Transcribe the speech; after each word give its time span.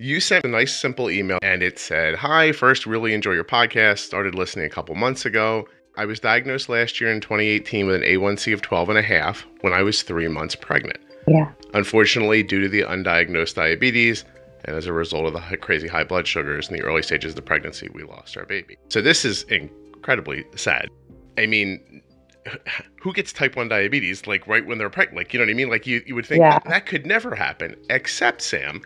You 0.00 0.20
sent 0.20 0.44
a 0.44 0.48
nice, 0.48 0.72
simple 0.76 1.10
email 1.10 1.40
and 1.42 1.60
it 1.60 1.76
said, 1.76 2.14
Hi, 2.14 2.52
first, 2.52 2.86
really 2.86 3.14
enjoy 3.14 3.32
your 3.32 3.42
podcast. 3.42 3.98
Started 3.98 4.36
listening 4.36 4.64
a 4.64 4.68
couple 4.70 4.94
months 4.94 5.26
ago. 5.26 5.66
I 5.96 6.04
was 6.04 6.20
diagnosed 6.20 6.68
last 6.68 7.00
year 7.00 7.10
in 7.10 7.20
2018 7.20 7.84
with 7.88 7.96
an 7.96 8.02
A1C 8.02 8.54
of 8.54 8.62
12 8.62 8.90
and 8.90 8.98
a 8.98 9.02
half 9.02 9.44
when 9.62 9.72
I 9.72 9.82
was 9.82 10.02
three 10.02 10.28
months 10.28 10.54
pregnant. 10.54 10.98
Yeah. 11.26 11.50
Unfortunately, 11.74 12.44
due 12.44 12.60
to 12.60 12.68
the 12.68 12.82
undiagnosed 12.82 13.56
diabetes 13.56 14.24
and 14.66 14.76
as 14.76 14.86
a 14.86 14.92
result 14.92 15.26
of 15.26 15.32
the 15.50 15.56
crazy 15.56 15.88
high 15.88 16.04
blood 16.04 16.28
sugars 16.28 16.68
in 16.68 16.76
the 16.76 16.82
early 16.82 17.02
stages 17.02 17.32
of 17.32 17.36
the 17.36 17.42
pregnancy, 17.42 17.88
we 17.92 18.04
lost 18.04 18.36
our 18.36 18.46
baby. 18.46 18.76
So 18.90 19.02
this 19.02 19.24
is 19.24 19.42
incredibly 19.44 20.44
sad. 20.54 20.88
I 21.36 21.46
mean, 21.46 22.02
who 23.02 23.12
gets 23.12 23.32
type 23.32 23.56
1 23.56 23.66
diabetes 23.66 24.28
like 24.28 24.46
right 24.46 24.64
when 24.64 24.78
they're 24.78 24.90
pregnant? 24.90 25.16
Like, 25.16 25.34
you 25.34 25.40
know 25.40 25.46
what 25.46 25.50
I 25.50 25.54
mean? 25.54 25.70
Like 25.70 25.88
you, 25.88 26.04
you 26.06 26.14
would 26.14 26.24
think 26.26 26.38
Yeah. 26.42 26.60
that 26.66 26.86
could 26.86 27.04
never 27.04 27.34
happen, 27.34 27.74
except 27.90 28.42
Sam. 28.42 28.80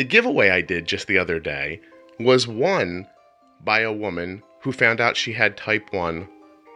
The 0.00 0.04
giveaway 0.04 0.48
I 0.48 0.62
did 0.62 0.86
just 0.86 1.08
the 1.08 1.18
other 1.18 1.38
day 1.38 1.78
was 2.18 2.48
won 2.48 3.06
by 3.62 3.80
a 3.80 3.92
woman 3.92 4.42
who 4.62 4.72
found 4.72 4.98
out 4.98 5.14
she 5.14 5.30
had 5.30 5.58
type 5.58 5.92
1 5.92 6.26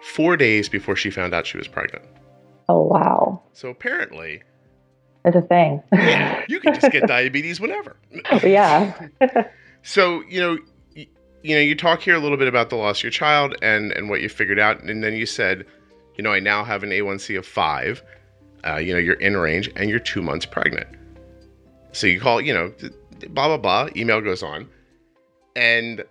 four 0.03 0.37
days 0.37 0.69
before 0.69 0.95
she 0.95 1.09
found 1.09 1.33
out 1.33 1.47
she 1.47 1.57
was 1.57 1.67
pregnant. 1.67 2.05
Oh 2.69 2.83
wow. 2.83 3.41
So 3.55 3.71
apparently, 3.71 4.43
It's 5.25 5.35
a 5.35 5.41
thing. 5.41 5.83
yeah, 5.91 6.45
you 6.51 6.61
can 6.61 6.75
just 6.75 6.93
get 6.93 7.07
diabetes 7.07 7.59
whenever. 7.61 7.97
yeah. 8.43 8.93
So 9.85 10.23
you 10.29 10.41
know, 10.41 10.59
y- 10.95 11.09
you 11.43 11.55
know, 11.55 11.63
you 11.63 11.75
talk 11.75 12.03
here 12.03 12.15
a 12.17 12.19
little 12.19 12.37
bit 12.37 12.49
about 12.49 12.69
the 12.69 12.77
loss 12.77 12.99
of 12.99 13.05
your 13.05 13.11
child 13.11 13.55
and 13.63 13.91
and 13.93 14.11
what 14.11 14.21
you 14.21 14.29
figured 14.29 14.59
out, 14.59 14.83
and 14.83 15.03
then 15.03 15.15
you 15.15 15.25
said, 15.25 15.65
you 16.17 16.23
know, 16.25 16.31
I 16.35 16.41
now 16.41 16.63
have 16.63 16.83
an 16.83 16.91
A1C 16.91 17.39
of 17.39 17.47
five. 17.47 18.03
Uh, 18.67 18.77
you 18.77 18.93
know, 18.93 18.99
you're 18.99 19.15
in 19.21 19.35
range 19.39 19.71
and 19.77 19.89
you're 19.89 19.99
two 19.99 20.21
months 20.21 20.45
pregnant. 20.45 20.89
So 21.93 22.09
you 22.09 22.21
call, 22.21 22.41
you 22.41 22.53
know, 22.53 22.73
blah 23.31 23.49
blah 23.49 23.57
blah. 23.59 23.89
Email 23.97 24.21
goes 24.21 24.43
on, 24.43 24.69
and 25.57 26.05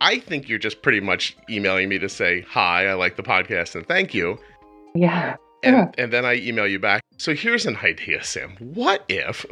I 0.00 0.18
think 0.18 0.48
you're 0.48 0.58
just 0.58 0.82
pretty 0.82 1.00
much 1.00 1.36
emailing 1.48 1.88
me 1.88 1.98
to 1.98 2.08
say 2.08 2.42
hi, 2.42 2.86
I 2.86 2.94
like 2.94 3.16
the 3.16 3.22
podcast, 3.22 3.74
and 3.74 3.86
thank 3.86 4.14
you. 4.14 4.38
Yeah. 4.94 5.36
And, 5.62 5.94
and 5.98 6.10
then 6.12 6.24
I 6.24 6.36
email 6.36 6.66
you 6.66 6.78
back. 6.78 7.02
So 7.18 7.34
here's 7.34 7.66
an 7.66 7.76
idea, 7.84 8.24
Sam. 8.24 8.56
What 8.58 9.04
if, 9.08 9.44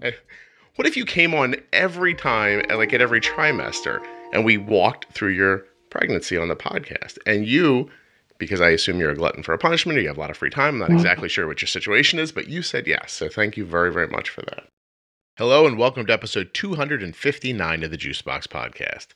what 0.76 0.86
if 0.86 0.94
you 0.96 1.06
came 1.06 1.34
on 1.34 1.56
every 1.72 2.14
time, 2.14 2.62
uh, 2.70 2.76
like 2.76 2.92
at 2.92 3.00
every 3.00 3.20
trimester, 3.20 4.04
and 4.34 4.44
we 4.44 4.58
walked 4.58 5.06
through 5.12 5.30
your 5.30 5.64
pregnancy 5.88 6.36
on 6.36 6.48
the 6.48 6.56
podcast, 6.56 7.16
and 7.24 7.46
you, 7.46 7.88
because 8.36 8.60
I 8.60 8.68
assume 8.68 9.00
you're 9.00 9.10
a 9.12 9.16
glutton 9.16 9.42
for 9.42 9.54
a 9.54 9.58
punishment, 9.58 9.96
or 9.98 10.02
you 10.02 10.08
have 10.08 10.18
a 10.18 10.20
lot 10.20 10.28
of 10.30 10.36
free 10.36 10.50
time. 10.50 10.74
I'm 10.74 10.78
not 10.80 10.90
Mhm. 10.90 10.94
exactly 10.96 11.30
sure 11.30 11.46
what 11.46 11.62
your 11.62 11.66
situation 11.66 12.18
is, 12.18 12.30
but 12.30 12.48
you 12.48 12.60
said 12.60 12.86
yes. 12.86 13.12
So 13.12 13.30
thank 13.30 13.56
you 13.56 13.64
very, 13.64 13.90
very 13.90 14.08
much 14.08 14.28
for 14.28 14.42
that. 14.42 14.66
Hello, 15.38 15.68
and 15.68 15.78
welcome 15.78 16.04
to 16.04 16.12
episode 16.12 16.52
259 16.52 17.84
of 17.84 17.92
the 17.92 17.96
Juicebox 17.96 18.48
Podcast. 18.48 19.06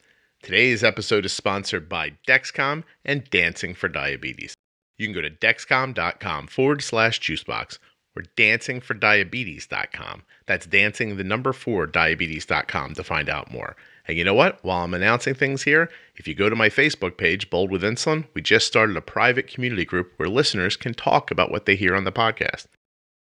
Today's 0.40 0.84
episode 0.84 1.26
is 1.26 1.32
sponsored 1.32 1.88
by 1.88 2.12
Dexcom 2.28 2.84
and 3.04 3.28
Dancing 3.30 3.74
for 3.74 3.88
Diabetes. 3.88 4.54
You 4.98 5.08
can 5.08 5.14
go 5.16 5.20
to 5.20 5.30
dexcom.com 5.30 6.46
forward 6.46 6.80
slash 6.80 7.18
juicebox 7.18 7.78
or 8.14 8.22
dancingfordiabetes.com. 8.36 10.22
That's 10.46 10.64
dancing 10.64 11.16
the 11.16 11.24
number 11.24 11.52
four 11.52 11.88
diabetes.com 11.88 12.94
to 12.94 13.02
find 13.02 13.28
out 13.28 13.50
more. 13.50 13.74
And 14.06 14.16
you 14.16 14.22
know 14.22 14.34
what? 14.34 14.64
While 14.64 14.84
I'm 14.84 14.94
announcing 14.94 15.34
things 15.34 15.64
here, 15.64 15.90
if 16.14 16.28
you 16.28 16.36
go 16.36 16.48
to 16.48 16.54
my 16.54 16.68
Facebook 16.68 17.16
page, 17.16 17.50
Bold 17.50 17.72
with 17.72 17.82
Insulin, 17.82 18.28
we 18.32 18.42
just 18.42 18.68
started 18.68 18.96
a 18.96 19.00
private 19.00 19.48
community 19.48 19.84
group 19.84 20.12
where 20.18 20.28
listeners 20.28 20.76
can 20.76 20.94
talk 20.94 21.32
about 21.32 21.50
what 21.50 21.66
they 21.66 21.74
hear 21.74 21.96
on 21.96 22.04
the 22.04 22.12
podcast. 22.12 22.66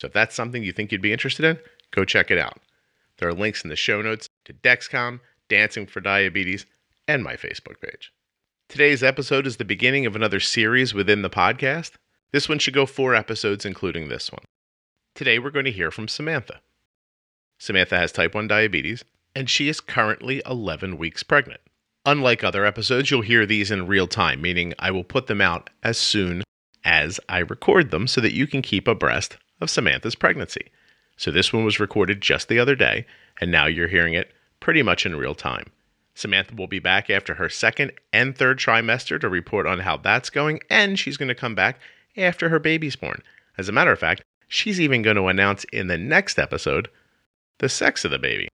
So 0.01 0.09
if 0.09 0.13
that's 0.13 0.35
something 0.35 0.65
you 0.65 0.73
think 0.73 0.91
you'd 0.91 1.01
be 1.01 1.13
interested 1.13 1.45
in, 1.45 1.61
go 1.93 2.05
check 2.05 2.33
it 2.33 2.39
out. 2.39 2.59
There 3.19 3.29
are 3.29 3.35
links 3.35 3.65
in 3.65 3.71
the 3.71 3.77
show 3.77 4.01
notes 4.01 4.29
to 4.45 4.53
Dexcom, 4.53 5.21
Dancing 5.49 5.87
for 5.87 6.01
Diabetes, 6.01 6.67
and 7.07 7.23
my 7.23 7.35
Facebook 7.35 7.81
page. 7.81 8.13
Today's 8.69 9.03
episode 9.03 9.47
is 9.47 9.57
the 9.57 9.65
beginning 9.65 10.07
of 10.07 10.15
another 10.15 10.41
series 10.41 10.95
within 10.95 11.23
the 11.23 11.31
podcast. 11.31 11.93
This 12.31 12.49
one 12.49 12.59
should 12.59 12.75
go 12.75 12.87
four 12.87 13.15
episodes, 13.15 13.65
including 13.65 14.09
this 14.09 14.31
one. 14.31 14.45
Today, 15.15 15.39
we're 15.39 15.51
going 15.51 15.65
to 15.65 15.73
hear 15.73 15.91
from 15.91 16.07
Samantha. 16.07 16.61
Samantha 17.59 17.99
has 17.99 18.13
type 18.13 18.35
1 18.35 18.47
diabetes, 18.47 19.05
and 19.35 19.51
she 19.51 19.69
is 19.69 19.81
currently 19.81 20.41
11 20.47 20.97
weeks 20.97 21.25
pregnant. 21.25 21.61
Unlike 22.07 22.45
other 22.45 22.65
episodes, 22.65 23.11
you'll 23.11 23.23
hear 23.23 23.47
these 23.47 23.73
in 23.73 23.89
real 23.89 24.07
time, 24.07 24.41
meaning 24.41 24.75
I 24.79 24.93
will 24.93 25.03
put 25.03 25.27
them 25.27 25.41
out 25.41 25.71
as 25.83 25.99
soon 25.99 26.45
as 26.85 27.19
I 27.29 27.39
record 27.39 27.91
them 27.91 28.07
so 28.07 28.21
that 28.21 28.35
you 28.35 28.47
can 28.47 28.63
keep 28.63 28.87
abreast 28.87 29.39
of 29.61 29.71
Samantha's 29.71 30.15
pregnancy. 30.15 30.71
So, 31.19 31.31
this 31.31 31.53
one 31.53 31.65
was 31.65 31.81
recorded 31.81 32.23
just 32.23 32.49
the 32.49 32.59
other 32.59 32.75
day, 32.75 33.05
and 33.41 33.51
now 33.51 33.67
you're 33.67 33.89
hearing 33.89 34.15
it 34.15 34.33
pretty 34.61 34.83
much 34.83 35.05
in 35.05 35.17
real 35.17 35.35
time. 35.35 35.67
Samantha 36.15 36.55
will 36.55 36.67
be 36.67 36.79
back 36.79 37.11
after 37.11 37.35
her 37.35 37.49
second 37.49 37.93
and 38.13 38.37
third 38.37 38.59
trimester 38.59 39.21
to 39.21 39.29
report 39.29 39.67
on 39.67 39.81
how 39.81 39.97
that's 39.97 40.31
going, 40.31 40.61
and 40.71 40.99
she's 40.99 41.17
going 41.17 41.29
to 41.29 41.35
come 41.35 41.55
back 41.55 41.81
after 42.17 42.49
her 42.49 42.59
baby's 42.59 42.97
born. 42.97 43.23
As 43.57 43.69
a 43.69 43.73
matter 43.73 43.93
of 43.93 43.99
fact, 43.99 44.23
she's 44.49 44.81
even 44.81 45.03
going 45.03 45.17
to 45.17 45.27
announce 45.27 45.65
in 45.73 45.89
the 45.89 45.99
next 45.99 46.39
episode 46.39 46.89
the 47.59 47.69
sex 47.69 48.05
of 48.05 48.11
the 48.11 48.19
baby. 48.19 48.49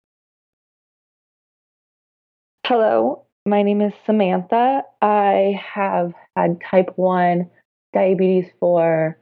Hello, 2.65 3.25
my 3.45 3.61
name 3.61 3.81
is 3.81 3.93
Samantha. 4.05 4.83
I 5.01 5.59
have 5.61 6.13
had 6.37 6.61
type 6.69 6.93
1 6.95 7.49
diabetes 7.93 8.49
for 8.59 9.17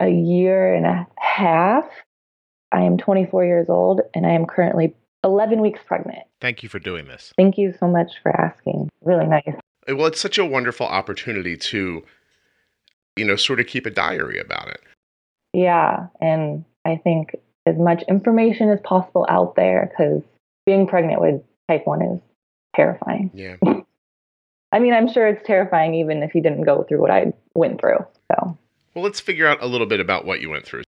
a 0.00 0.08
year 0.08 0.74
and 0.74 0.86
a 0.86 1.06
half. 1.16 1.84
I 2.74 2.82
am 2.82 2.98
24 2.98 3.44
years 3.44 3.68
old 3.68 4.00
and 4.14 4.26
I 4.26 4.32
am 4.32 4.46
currently 4.46 4.94
11 5.22 5.60
weeks 5.60 5.80
pregnant. 5.86 6.24
Thank 6.40 6.64
you 6.64 6.68
for 6.68 6.80
doing 6.80 7.06
this. 7.06 7.32
Thank 7.36 7.56
you 7.56 7.72
so 7.78 7.86
much 7.86 8.10
for 8.20 8.34
asking. 8.38 8.90
Really 9.02 9.26
nice. 9.26 9.54
Well, 9.86 10.06
it's 10.06 10.20
such 10.20 10.38
a 10.38 10.44
wonderful 10.44 10.86
opportunity 10.86 11.56
to, 11.56 12.02
you 13.16 13.24
know, 13.24 13.36
sort 13.36 13.60
of 13.60 13.66
keep 13.68 13.86
a 13.86 13.90
diary 13.90 14.40
about 14.40 14.68
it. 14.68 14.80
Yeah, 15.52 16.08
and 16.20 16.64
I 16.84 16.96
think 16.96 17.36
as 17.64 17.76
much 17.78 18.02
information 18.08 18.70
as 18.70 18.80
possible 18.82 19.24
out 19.28 19.54
there 19.54 19.88
because 19.90 20.22
being 20.66 20.88
pregnant 20.88 21.20
with 21.20 21.42
type 21.68 21.86
1 21.86 22.02
is 22.02 22.20
terrifying. 22.74 23.30
Yeah. 23.32 23.56
I 24.72 24.80
mean, 24.80 24.92
I'm 24.92 25.06
sure 25.06 25.28
it's 25.28 25.46
terrifying 25.46 25.94
even 25.94 26.24
if 26.24 26.34
you 26.34 26.42
didn't 26.42 26.64
go 26.64 26.82
through 26.82 27.00
what 27.00 27.12
I 27.12 27.32
went 27.54 27.80
through. 27.80 28.04
So, 28.32 28.58
Well, 28.94 29.04
let's 29.04 29.20
figure 29.20 29.46
out 29.46 29.62
a 29.62 29.66
little 29.66 29.86
bit 29.86 30.00
about 30.00 30.24
what 30.24 30.40
you 30.40 30.50
went 30.50 30.66
through. 30.66 30.82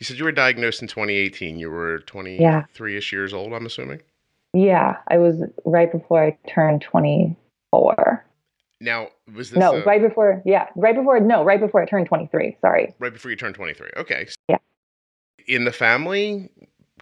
You 0.00 0.04
said 0.06 0.16
you 0.18 0.24
were 0.24 0.32
diagnosed 0.32 0.80
in 0.80 0.88
2018. 0.88 1.58
You 1.58 1.70
were 1.70 1.98
23 2.00 2.96
ish 2.96 3.12
years 3.12 3.34
old, 3.34 3.52
I'm 3.52 3.66
assuming. 3.66 4.00
yeah, 4.54 4.96
I 5.08 5.18
was 5.18 5.42
right 5.66 5.92
before 5.92 6.24
I 6.24 6.36
turned 6.48 6.80
24. 6.82 8.24
Now, 8.80 9.08
was 9.34 9.50
this 9.50 9.58
No, 9.58 9.76
a- 9.76 9.84
right 9.84 10.00
before, 10.00 10.42
yeah, 10.46 10.68
right 10.74 10.94
before, 10.96 11.20
no, 11.20 11.44
right 11.44 11.60
before 11.60 11.82
I 11.82 11.86
turned 11.86 12.06
23. 12.06 12.56
Sorry. 12.62 12.94
right 12.98 13.12
before 13.12 13.30
you 13.30 13.36
turned 13.36 13.54
23? 13.54 13.90
Okay. 13.98 14.26
Yeah. 14.48 14.56
In 15.46 15.64
the 15.64 15.72
family, 15.72 16.48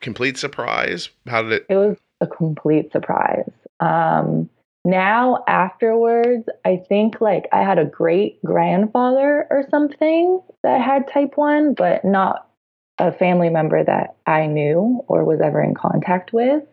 complete 0.01 0.37
surprise. 0.37 1.09
How 1.29 1.43
did 1.43 1.53
it? 1.53 1.67
It 1.69 1.77
was 1.77 1.97
a 2.21 2.27
complete 2.27 2.91
surprise. 2.91 3.49
Um, 3.79 4.51
now, 4.85 5.45
afterwards, 5.47 6.49
I 6.65 6.83
think 6.89 7.21
like 7.21 7.47
I 7.53 7.63
had 7.63 7.79
a 7.79 7.85
great 7.85 8.43
grandfather 8.45 9.47
or 9.51 9.65
something 9.71 10.41
that 10.65 10.81
had 10.81 11.07
type 11.13 11.37
1, 11.37 11.75
but 11.75 12.05
not 12.05 12.48
a 12.99 13.13
family 13.13 13.49
member 13.49 13.83
that 13.83 14.17
I 14.27 14.47
knew 14.47 15.05
or 15.09 15.25
was 15.25 15.41
ever 15.41 15.63
in 15.63 15.75
contact 15.75 16.33
with. 16.33 16.65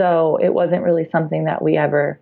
So 0.00 0.38
it 0.42 0.52
wasn't 0.52 0.82
really 0.82 1.08
something 1.10 1.44
that 1.44 1.62
we 1.62 1.76
ever 1.76 2.20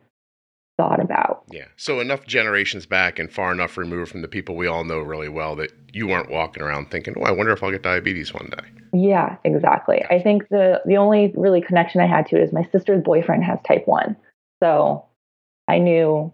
thought 0.77 1.01
about. 1.01 1.45
Yeah. 1.51 1.67
So 1.77 2.01
enough 2.01 2.27
generations 2.27 2.87
back 2.87 3.19
and 3.19 3.31
far 3.31 3.53
enough 3.53 3.77
removed 3.77 4.11
from 4.11 4.23
the 4.23 4.29
people 4.29 4.57
we 4.57 4.67
all 4.67 4.85
know 4.85 5.01
really 5.01 5.29
well 5.29 5.57
that 5.57 5.71
you 5.93 6.07
weren't 6.07 6.31
walking 6.31 6.63
around 6.63 6.91
thinking, 6.91 7.15
"Oh, 7.19 7.23
I 7.23 7.31
wonder 7.31 7.53
if 7.53 7.63
I'll 7.63 7.71
get 7.71 7.83
diabetes 7.83 8.33
one 8.33 8.51
day." 8.51 8.69
Yeah, 8.93 9.37
exactly. 9.45 10.05
I 10.11 10.21
think 10.21 10.49
the 10.49 10.83
the 10.85 10.97
only 10.97 11.33
really 11.37 11.61
connection 11.61 12.01
I 12.01 12.07
had 12.07 12.27
to 12.29 12.37
it 12.37 12.43
is 12.43 12.53
my 12.53 12.65
sister's 12.73 13.03
boyfriend 13.03 13.45
has 13.45 13.59
type 13.63 13.87
1. 13.87 14.17
So 14.63 15.05
I 15.69 15.79
knew 15.79 16.33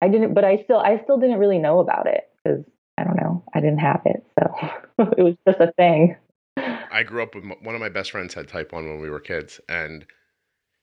I 0.00 0.08
didn't 0.08 0.34
but 0.34 0.44
I 0.44 0.62
still 0.64 0.78
I 0.78 1.00
still 1.04 1.18
didn't 1.18 1.38
really 1.38 1.58
know 1.58 1.80
about 1.80 2.06
it 2.06 2.30
cuz 2.46 2.64
I 2.98 3.04
don't 3.04 3.16
know. 3.16 3.42
I 3.54 3.60
didn't 3.60 3.80
have 3.80 4.02
it. 4.04 4.24
So 4.38 4.54
it 5.18 5.22
was 5.22 5.34
just 5.46 5.60
a 5.60 5.72
thing. 5.72 6.16
I 6.56 7.02
grew 7.02 7.22
up 7.22 7.34
with 7.34 7.44
one 7.62 7.74
of 7.74 7.80
my 7.80 7.88
best 7.88 8.10
friends 8.10 8.34
had 8.34 8.48
type 8.48 8.72
1 8.72 8.86
when 8.86 9.00
we 9.00 9.08
were 9.10 9.20
kids 9.20 9.60
and 9.68 10.04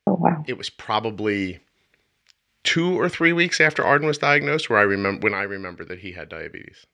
Oh 0.08 0.14
wow. 0.16 0.44
it 0.48 0.58
was 0.58 0.70
probably 0.70 1.60
2 2.64 3.00
or 3.00 3.08
3 3.10 3.32
weeks 3.34 3.62
after 3.62 3.84
Arden 3.84 4.08
was 4.08 4.18
diagnosed 4.18 4.70
where 4.70 4.80
I 4.80 4.84
remember 4.84 5.22
when 5.24 5.34
I 5.34 5.44
remember 5.44 5.86
that 5.86 6.00
he 6.00 6.12
had 6.12 6.30
diabetes. 6.30 6.86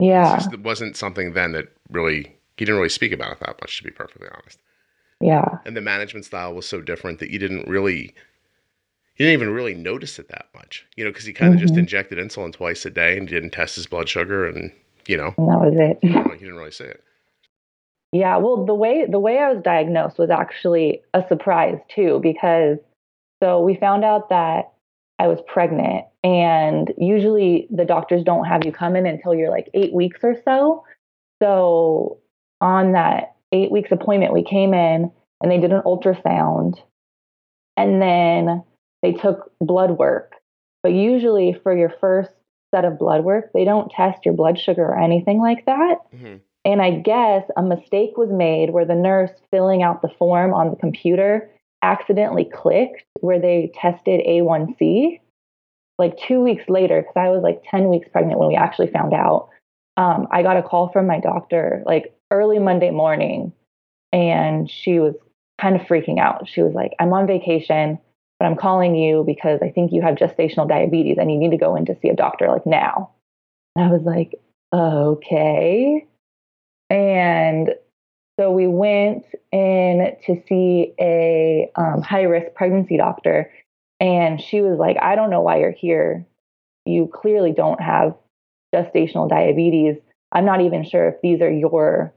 Yeah. 0.00 0.34
Just, 0.36 0.52
it 0.52 0.60
wasn't 0.60 0.96
something 0.96 1.32
then 1.32 1.52
that 1.52 1.68
really 1.90 2.34
he 2.56 2.64
didn't 2.64 2.76
really 2.76 2.88
speak 2.88 3.12
about 3.12 3.32
it 3.32 3.40
that 3.40 3.60
much 3.60 3.78
to 3.78 3.84
be 3.84 3.90
perfectly 3.90 4.28
honest. 4.32 4.58
Yeah. 5.20 5.58
And 5.64 5.76
the 5.76 5.80
management 5.80 6.24
style 6.24 6.54
was 6.54 6.66
so 6.66 6.80
different 6.80 7.20
that 7.20 7.30
you 7.30 7.38
didn't 7.38 7.68
really 7.68 8.14
you 9.16 9.26
didn't 9.26 9.40
even 9.42 9.54
really 9.54 9.74
notice 9.74 10.18
it 10.18 10.28
that 10.28 10.46
much. 10.54 10.86
You 10.96 11.04
know, 11.04 11.10
because 11.10 11.26
he 11.26 11.32
kind 11.32 11.54
of 11.54 11.60
just 11.60 11.74
Mhm. 11.74 11.78
injected 11.80 12.18
insulin 12.18 12.52
twice 12.52 12.84
a 12.84 12.90
day 12.90 13.16
and 13.16 13.28
didn't 13.28 13.50
test 13.50 13.76
his 13.76 13.86
blood 13.86 14.08
sugar 14.08 14.46
and 14.48 14.72
you 15.06 15.16
know, 15.16 15.34
And 15.36 15.48
that 15.48 15.60
was 15.60 15.74
it. 15.76 15.98
he 16.02 16.08
didn't 16.08 16.24
really, 16.24 16.38
he 16.38 16.44
didn't 16.44 16.58
really 16.58 16.70
see 16.70 16.84
it. 16.84 17.02
Yeah, 18.12 18.36
well, 18.36 18.66
the 18.66 18.74
way 18.74 19.06
the 19.10 19.18
way 19.18 19.38
I 19.38 19.52
was 19.52 19.62
diagnosed 19.62 20.18
was 20.18 20.28
actually 20.30 21.02
a 21.14 21.24
surprise 21.28 21.78
too, 21.94 22.20
because 22.22 22.78
so 23.42 23.60
we 23.60 23.74
found 23.74 24.04
out 24.04 24.28
that 24.28 24.72
I 25.18 25.28
was 25.28 25.38
pregnant, 25.46 26.04
and 26.22 26.92
usually 26.98 27.68
the 27.70 27.84
doctors 27.84 28.22
don't 28.22 28.44
have 28.44 28.64
you 28.64 28.72
come 28.72 28.96
in 28.96 29.06
until 29.06 29.34
you're 29.34 29.50
like 29.50 29.68
eight 29.72 29.94
weeks 29.94 30.20
or 30.22 30.36
so. 30.44 30.84
So 31.42 32.18
on 32.60 32.92
that 32.92 33.34
eight 33.50 33.72
weeks 33.72 33.90
appointment, 33.90 34.32
we 34.32 34.44
came 34.44 34.74
in 34.74 35.10
and 35.40 35.50
they 35.50 35.58
did 35.58 35.72
an 35.72 35.82
ultrasound, 35.86 36.74
and 37.76 38.00
then 38.00 38.62
they 39.02 39.12
took 39.12 39.52
blood 39.60 39.92
work. 39.92 40.34
But 40.82 40.92
usually 40.92 41.58
for 41.62 41.76
your 41.76 41.92
first 42.00 42.30
set 42.74 42.84
of 42.84 42.98
blood 42.98 43.24
work, 43.24 43.50
they 43.52 43.64
don't 43.64 43.90
test 43.90 44.24
your 44.24 44.34
blood 44.34 44.58
sugar 44.58 44.84
or 44.84 44.98
anything 44.98 45.40
like 45.40 45.64
that. 45.66 45.98
Mm-hmm. 46.14 46.36
And 46.64 46.80
I 46.80 46.90
guess 46.90 47.44
a 47.56 47.62
mistake 47.62 48.16
was 48.16 48.30
made 48.30 48.70
where 48.70 48.84
the 48.84 48.94
nurse 48.94 49.32
filling 49.50 49.82
out 49.82 50.02
the 50.02 50.12
form 50.18 50.54
on 50.54 50.70
the 50.70 50.76
computer 50.76 51.50
accidentally 51.82 52.44
clicked 52.44 53.04
where 53.20 53.40
they 53.40 53.72
tested 53.74 54.20
A1C. 54.26 55.20
Like 55.98 56.16
two 56.16 56.40
weeks 56.40 56.64
later, 56.68 57.02
because 57.02 57.16
I 57.16 57.28
was 57.28 57.42
like 57.42 57.62
10 57.70 57.88
weeks 57.88 58.08
pregnant 58.10 58.38
when 58.38 58.48
we 58.48 58.54
actually 58.54 58.88
found 58.88 59.12
out, 59.12 59.50
um, 59.96 60.26
I 60.30 60.42
got 60.42 60.56
a 60.56 60.62
call 60.62 60.90
from 60.90 61.06
my 61.06 61.20
doctor 61.20 61.82
like 61.84 62.14
early 62.30 62.58
Monday 62.58 62.90
morning. 62.90 63.52
And 64.12 64.70
she 64.70 64.98
was 64.98 65.14
kind 65.60 65.74
of 65.76 65.82
freaking 65.82 66.18
out. 66.18 66.48
She 66.48 66.62
was 66.62 66.74
like, 66.74 66.92
I'm 67.00 67.12
on 67.12 67.26
vacation, 67.26 67.98
but 68.42 68.48
I'm 68.48 68.56
calling 68.56 68.96
you 68.96 69.22
because 69.24 69.60
I 69.62 69.70
think 69.70 69.92
you 69.92 70.02
have 70.02 70.16
gestational 70.16 70.68
diabetes 70.68 71.16
and 71.16 71.30
you 71.30 71.38
need 71.38 71.52
to 71.52 71.56
go 71.56 71.76
in 71.76 71.86
to 71.86 71.96
see 72.02 72.08
a 72.08 72.16
doctor 72.16 72.48
like 72.48 72.66
now. 72.66 73.12
And 73.76 73.84
I 73.84 73.88
was 73.92 74.02
like, 74.02 74.34
okay. 74.72 76.08
And 76.90 77.68
so 78.40 78.50
we 78.50 78.66
went 78.66 79.26
in 79.52 80.16
to 80.26 80.42
see 80.48 80.92
a 80.98 81.70
um, 81.76 82.02
high 82.02 82.22
risk 82.22 82.52
pregnancy 82.56 82.96
doctor, 82.96 83.52
and 84.00 84.40
she 84.40 84.60
was 84.60 84.76
like, 84.76 84.96
I 85.00 85.14
don't 85.14 85.30
know 85.30 85.42
why 85.42 85.60
you're 85.60 85.70
here. 85.70 86.26
You 86.84 87.08
clearly 87.14 87.52
don't 87.52 87.80
have 87.80 88.16
gestational 88.74 89.28
diabetes. 89.28 89.98
I'm 90.32 90.44
not 90.44 90.62
even 90.62 90.84
sure 90.84 91.10
if 91.10 91.20
these 91.22 91.42
are 91.42 91.50
your 91.50 92.12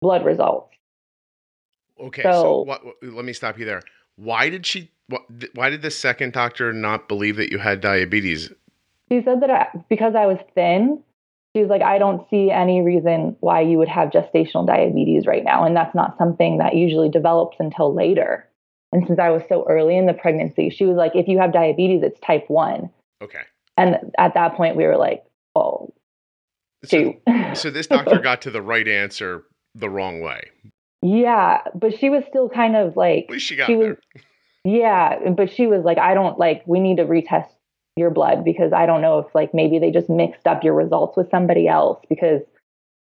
blood 0.00 0.24
results. 0.24 0.72
Okay, 2.00 2.22
so, 2.22 2.32
so 2.32 2.60
what, 2.62 2.82
let 3.02 3.26
me 3.26 3.34
stop 3.34 3.58
you 3.58 3.66
there. 3.66 3.82
Why 4.14 4.48
did 4.48 4.64
she? 4.64 4.92
Why 5.54 5.70
did 5.70 5.82
the 5.82 5.90
second 5.90 6.32
doctor 6.32 6.72
not 6.72 7.08
believe 7.08 7.36
that 7.36 7.50
you 7.50 7.58
had 7.58 7.80
diabetes? 7.80 8.50
She 9.10 9.22
said 9.22 9.40
that 9.42 9.50
I, 9.50 9.68
because 9.88 10.14
I 10.16 10.26
was 10.26 10.38
thin, 10.54 11.02
she 11.54 11.62
was 11.62 11.70
like, 11.70 11.82
I 11.82 11.98
don't 11.98 12.28
see 12.28 12.50
any 12.50 12.82
reason 12.82 13.36
why 13.40 13.60
you 13.60 13.78
would 13.78 13.88
have 13.88 14.10
gestational 14.10 14.66
diabetes 14.66 15.26
right 15.26 15.44
now. 15.44 15.64
And 15.64 15.76
that's 15.76 15.94
not 15.94 16.18
something 16.18 16.58
that 16.58 16.74
usually 16.74 17.08
develops 17.08 17.56
until 17.60 17.94
later. 17.94 18.48
And 18.92 19.06
since 19.06 19.18
I 19.18 19.30
was 19.30 19.42
so 19.48 19.64
early 19.68 19.96
in 19.96 20.06
the 20.06 20.12
pregnancy, 20.12 20.70
she 20.70 20.86
was 20.86 20.96
like, 20.96 21.12
if 21.14 21.28
you 21.28 21.38
have 21.38 21.52
diabetes, 21.52 22.02
it's 22.02 22.18
type 22.20 22.44
one. 22.48 22.90
Okay. 23.22 23.42
And 23.76 23.96
at 24.18 24.34
that 24.34 24.54
point, 24.54 24.76
we 24.76 24.84
were 24.84 24.96
like, 24.96 25.22
oh, 25.54 25.92
so, 26.84 27.14
so 27.54 27.70
this 27.70 27.86
doctor 27.86 28.18
got 28.22 28.42
to 28.42 28.50
the 28.50 28.62
right 28.62 28.86
answer 28.86 29.44
the 29.74 29.88
wrong 29.88 30.20
way. 30.20 30.50
Yeah, 31.02 31.62
but 31.74 31.98
she 31.98 32.10
was 32.10 32.24
still 32.28 32.48
kind 32.48 32.76
of 32.76 32.96
like, 32.96 33.24
At 33.24 33.30
least 33.30 33.46
she 33.46 33.56
got 33.56 33.66
she 33.66 33.76
was, 33.76 33.86
there. 33.86 34.22
Yeah, 34.66 35.30
but 35.30 35.48
she 35.52 35.68
was 35.68 35.84
like, 35.84 35.96
I 35.96 36.12
don't 36.14 36.40
like, 36.40 36.64
we 36.66 36.80
need 36.80 36.96
to 36.96 37.04
retest 37.04 37.46
your 37.96 38.10
blood 38.10 38.44
because 38.44 38.72
I 38.72 38.84
don't 38.84 39.00
know 39.00 39.20
if 39.20 39.32
like 39.32 39.54
maybe 39.54 39.78
they 39.78 39.92
just 39.92 40.10
mixed 40.10 40.44
up 40.44 40.64
your 40.64 40.74
results 40.74 41.16
with 41.16 41.30
somebody 41.30 41.68
else 41.68 42.04
because 42.08 42.42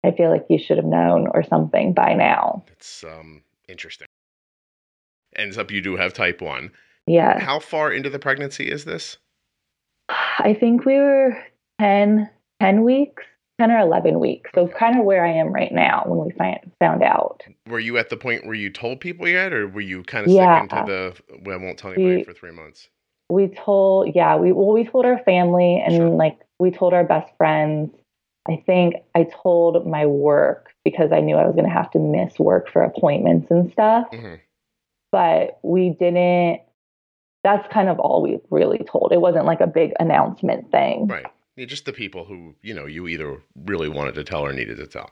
I 0.05 0.11
feel 0.11 0.31
like 0.31 0.45
you 0.51 0.59
should 0.59 0.77
have 0.77 0.85
known 0.85 1.27
or 1.33 1.43
something 1.43 1.95
by 1.95 2.13
now. 2.13 2.65
It's 2.69 3.03
um 3.03 3.43
interesting. 3.67 4.07
Ends 5.37 5.57
up 5.57 5.71
you 5.71 5.81
do 5.81 5.97
have 5.97 6.13
type 6.13 6.43
1. 6.43 6.71
Yeah. 7.07 7.41
How 7.41 7.61
far 7.61 7.93
into 7.93 8.11
the 8.11 8.19
pregnancy 8.19 8.71
is 8.71 8.85
this? 8.85 9.17
I 10.11 10.55
think 10.59 10.85
we 10.85 10.99
were 10.99 11.43
10 11.81 12.29
10 12.61 12.85
weeks. 12.85 13.25
10 13.59 13.71
or 13.71 13.79
11 13.81 14.21
weeks. 14.21 14.51
So 14.55 14.69
kind 14.69 14.99
of 14.99 15.05
where 15.05 15.25
I 15.25 15.33
am 15.33 15.49
right 15.49 15.73
now 15.73 16.05
when 16.07 16.25
we 16.27 16.33
find, 16.33 16.59
found 16.79 17.03
out. 17.03 17.43
Were 17.69 17.81
you 17.81 17.99
at 17.99 18.09
the 18.09 18.17
point 18.17 18.47
where 18.47 18.55
you 18.55 18.71
told 18.71 19.01
people 19.01 19.27
yet 19.27 19.53
or 19.53 19.67
were 19.69 19.81
you 19.81 20.03
kind 20.05 20.27
of 20.27 20.33
yeah. 20.33 20.65
sticking 20.65 20.87
to 20.87 20.93
the 20.93 21.39
well, 21.45 21.59
I 21.59 21.63
won't 21.63 21.79
tell 21.79 21.93
anybody 21.93 22.19
we, 22.19 22.25
for 22.25 22.35
3 22.35 22.53
months? 22.53 22.89
we 23.31 23.49
told 23.49 24.15
yeah 24.15 24.37
we 24.37 24.53
well 24.53 24.73
we 24.73 24.85
told 24.85 25.05
our 25.05 25.19
family 25.25 25.83
and 25.85 25.95
sure. 25.95 26.09
like 26.09 26.39
we 26.59 26.71
told 26.71 26.95
our 26.95 27.05
best 27.05 27.31
friends 27.37 27.91
i 28.49 28.63
think 28.67 28.95
i 29.15 29.27
told 29.43 29.87
my 29.87 30.07
work 30.07 30.73
because 30.85 31.13
i 31.13 31.21
knew 31.21 31.37
i 31.37 31.45
was 31.45 31.55
going 31.55 31.67
to 31.67 31.71
have 31.71 31.91
to 31.91 31.99
miss 31.99 32.39
work 32.39 32.71
for 32.71 32.83
appointments 32.83 33.51
and 33.51 33.71
stuff 33.73 34.07
mm-hmm. 34.13 34.35
but 35.13 35.59
we 35.63 35.91
didn't 35.91 36.61
that's 37.45 37.71
kind 37.73 37.89
of 37.89 37.99
all 37.99 38.23
we 38.23 38.39
really 38.51 38.79
told 38.91 39.13
it 39.13 39.21
wasn't 39.21 39.45
like 39.45 39.61
a 39.61 39.67
big 39.67 39.93
announcement 40.01 40.71
thing 40.71 41.07
right 41.07 41.27
yeah, 41.59 41.67
just 41.67 41.85
the 41.85 41.93
people 41.93 42.25
who 42.25 42.55
you 42.63 42.73
know 42.75 42.87
you 42.87 43.09
either 43.09 43.43
really 43.65 43.89
wanted 43.89 44.15
to 44.15 44.25
tell 44.25 44.47
or 44.47 44.53
needed 44.53 44.77
to 44.79 44.87
tell 44.87 45.11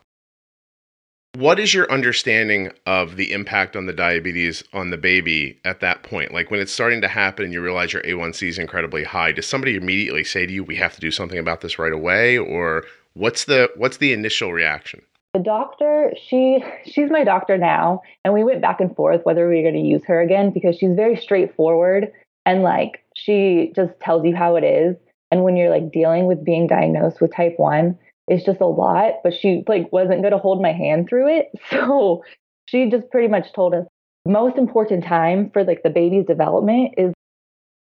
what 1.37 1.59
is 1.59 1.71
your 1.71 1.91
understanding 1.91 2.71
of 2.87 3.15
the 3.15 3.31
impact 3.31 3.75
on 3.75 3.85
the 3.85 3.93
diabetes 3.93 4.63
on 4.73 4.89
the 4.89 4.97
baby 4.97 5.59
at 5.65 5.81
that 5.81 6.01
point? 6.01 6.33
Like 6.33 6.49
when 6.49 6.59
it's 6.59 6.71
starting 6.71 6.99
to 7.01 7.07
happen 7.07 7.45
and 7.45 7.53
you 7.53 7.61
realize 7.61 7.93
your 7.93 8.01
A1C 8.01 8.47
is 8.47 8.57
incredibly 8.57 9.03
high, 9.03 9.33
does 9.33 9.45
somebody 9.45 9.75
immediately 9.75 10.23
say 10.23 10.47
to 10.47 10.53
you, 10.53 10.63
"We 10.63 10.75
have 10.77 10.95
to 10.95 10.99
do 10.99 11.11
something 11.11 11.37
about 11.37 11.61
this 11.61 11.77
right 11.77 11.93
away," 11.93 12.39
or 12.39 12.85
what's 13.13 13.45
the 13.45 13.69
what's 13.75 13.97
the 13.97 14.13
initial 14.13 14.51
reaction? 14.51 15.03
The 15.33 15.39
doctor, 15.39 16.11
she 16.27 16.63
she's 16.85 17.11
my 17.11 17.23
doctor 17.23 17.57
now, 17.57 18.01
and 18.25 18.33
we 18.33 18.43
went 18.43 18.61
back 18.61 18.79
and 18.79 18.95
forth 18.95 19.21
whether 19.23 19.47
we 19.47 19.57
were 19.57 19.69
going 19.69 19.83
to 19.83 19.87
use 19.87 20.03
her 20.07 20.21
again 20.21 20.51
because 20.51 20.77
she's 20.77 20.95
very 20.95 21.17
straightforward 21.17 22.11
and 22.47 22.63
like 22.63 23.03
she 23.13 23.73
just 23.75 23.99
tells 23.99 24.25
you 24.25 24.35
how 24.35 24.55
it 24.55 24.63
is. 24.63 24.95
And 25.31 25.43
when 25.43 25.57
you're 25.57 25.69
like 25.69 25.91
dealing 25.91 26.25
with 26.25 26.45
being 26.45 26.67
diagnosed 26.67 27.21
with 27.21 27.35
type 27.35 27.55
1, 27.57 27.97
it's 28.27 28.45
just 28.45 28.61
a 28.61 28.65
lot, 28.65 29.15
but 29.23 29.33
she 29.33 29.63
like 29.67 29.91
wasn't 29.91 30.21
going 30.21 30.31
to 30.31 30.37
hold 30.37 30.61
my 30.61 30.71
hand 30.71 31.07
through 31.09 31.37
it. 31.37 31.47
So 31.69 32.23
she 32.65 32.89
just 32.89 33.09
pretty 33.11 33.29
much 33.29 33.53
told 33.53 33.73
us 33.73 33.85
most 34.25 34.57
important 34.57 35.05
time 35.05 35.51
for 35.51 35.63
like 35.63 35.83
the 35.83 35.89
baby's 35.89 36.25
development 36.25 36.95
is 36.97 37.13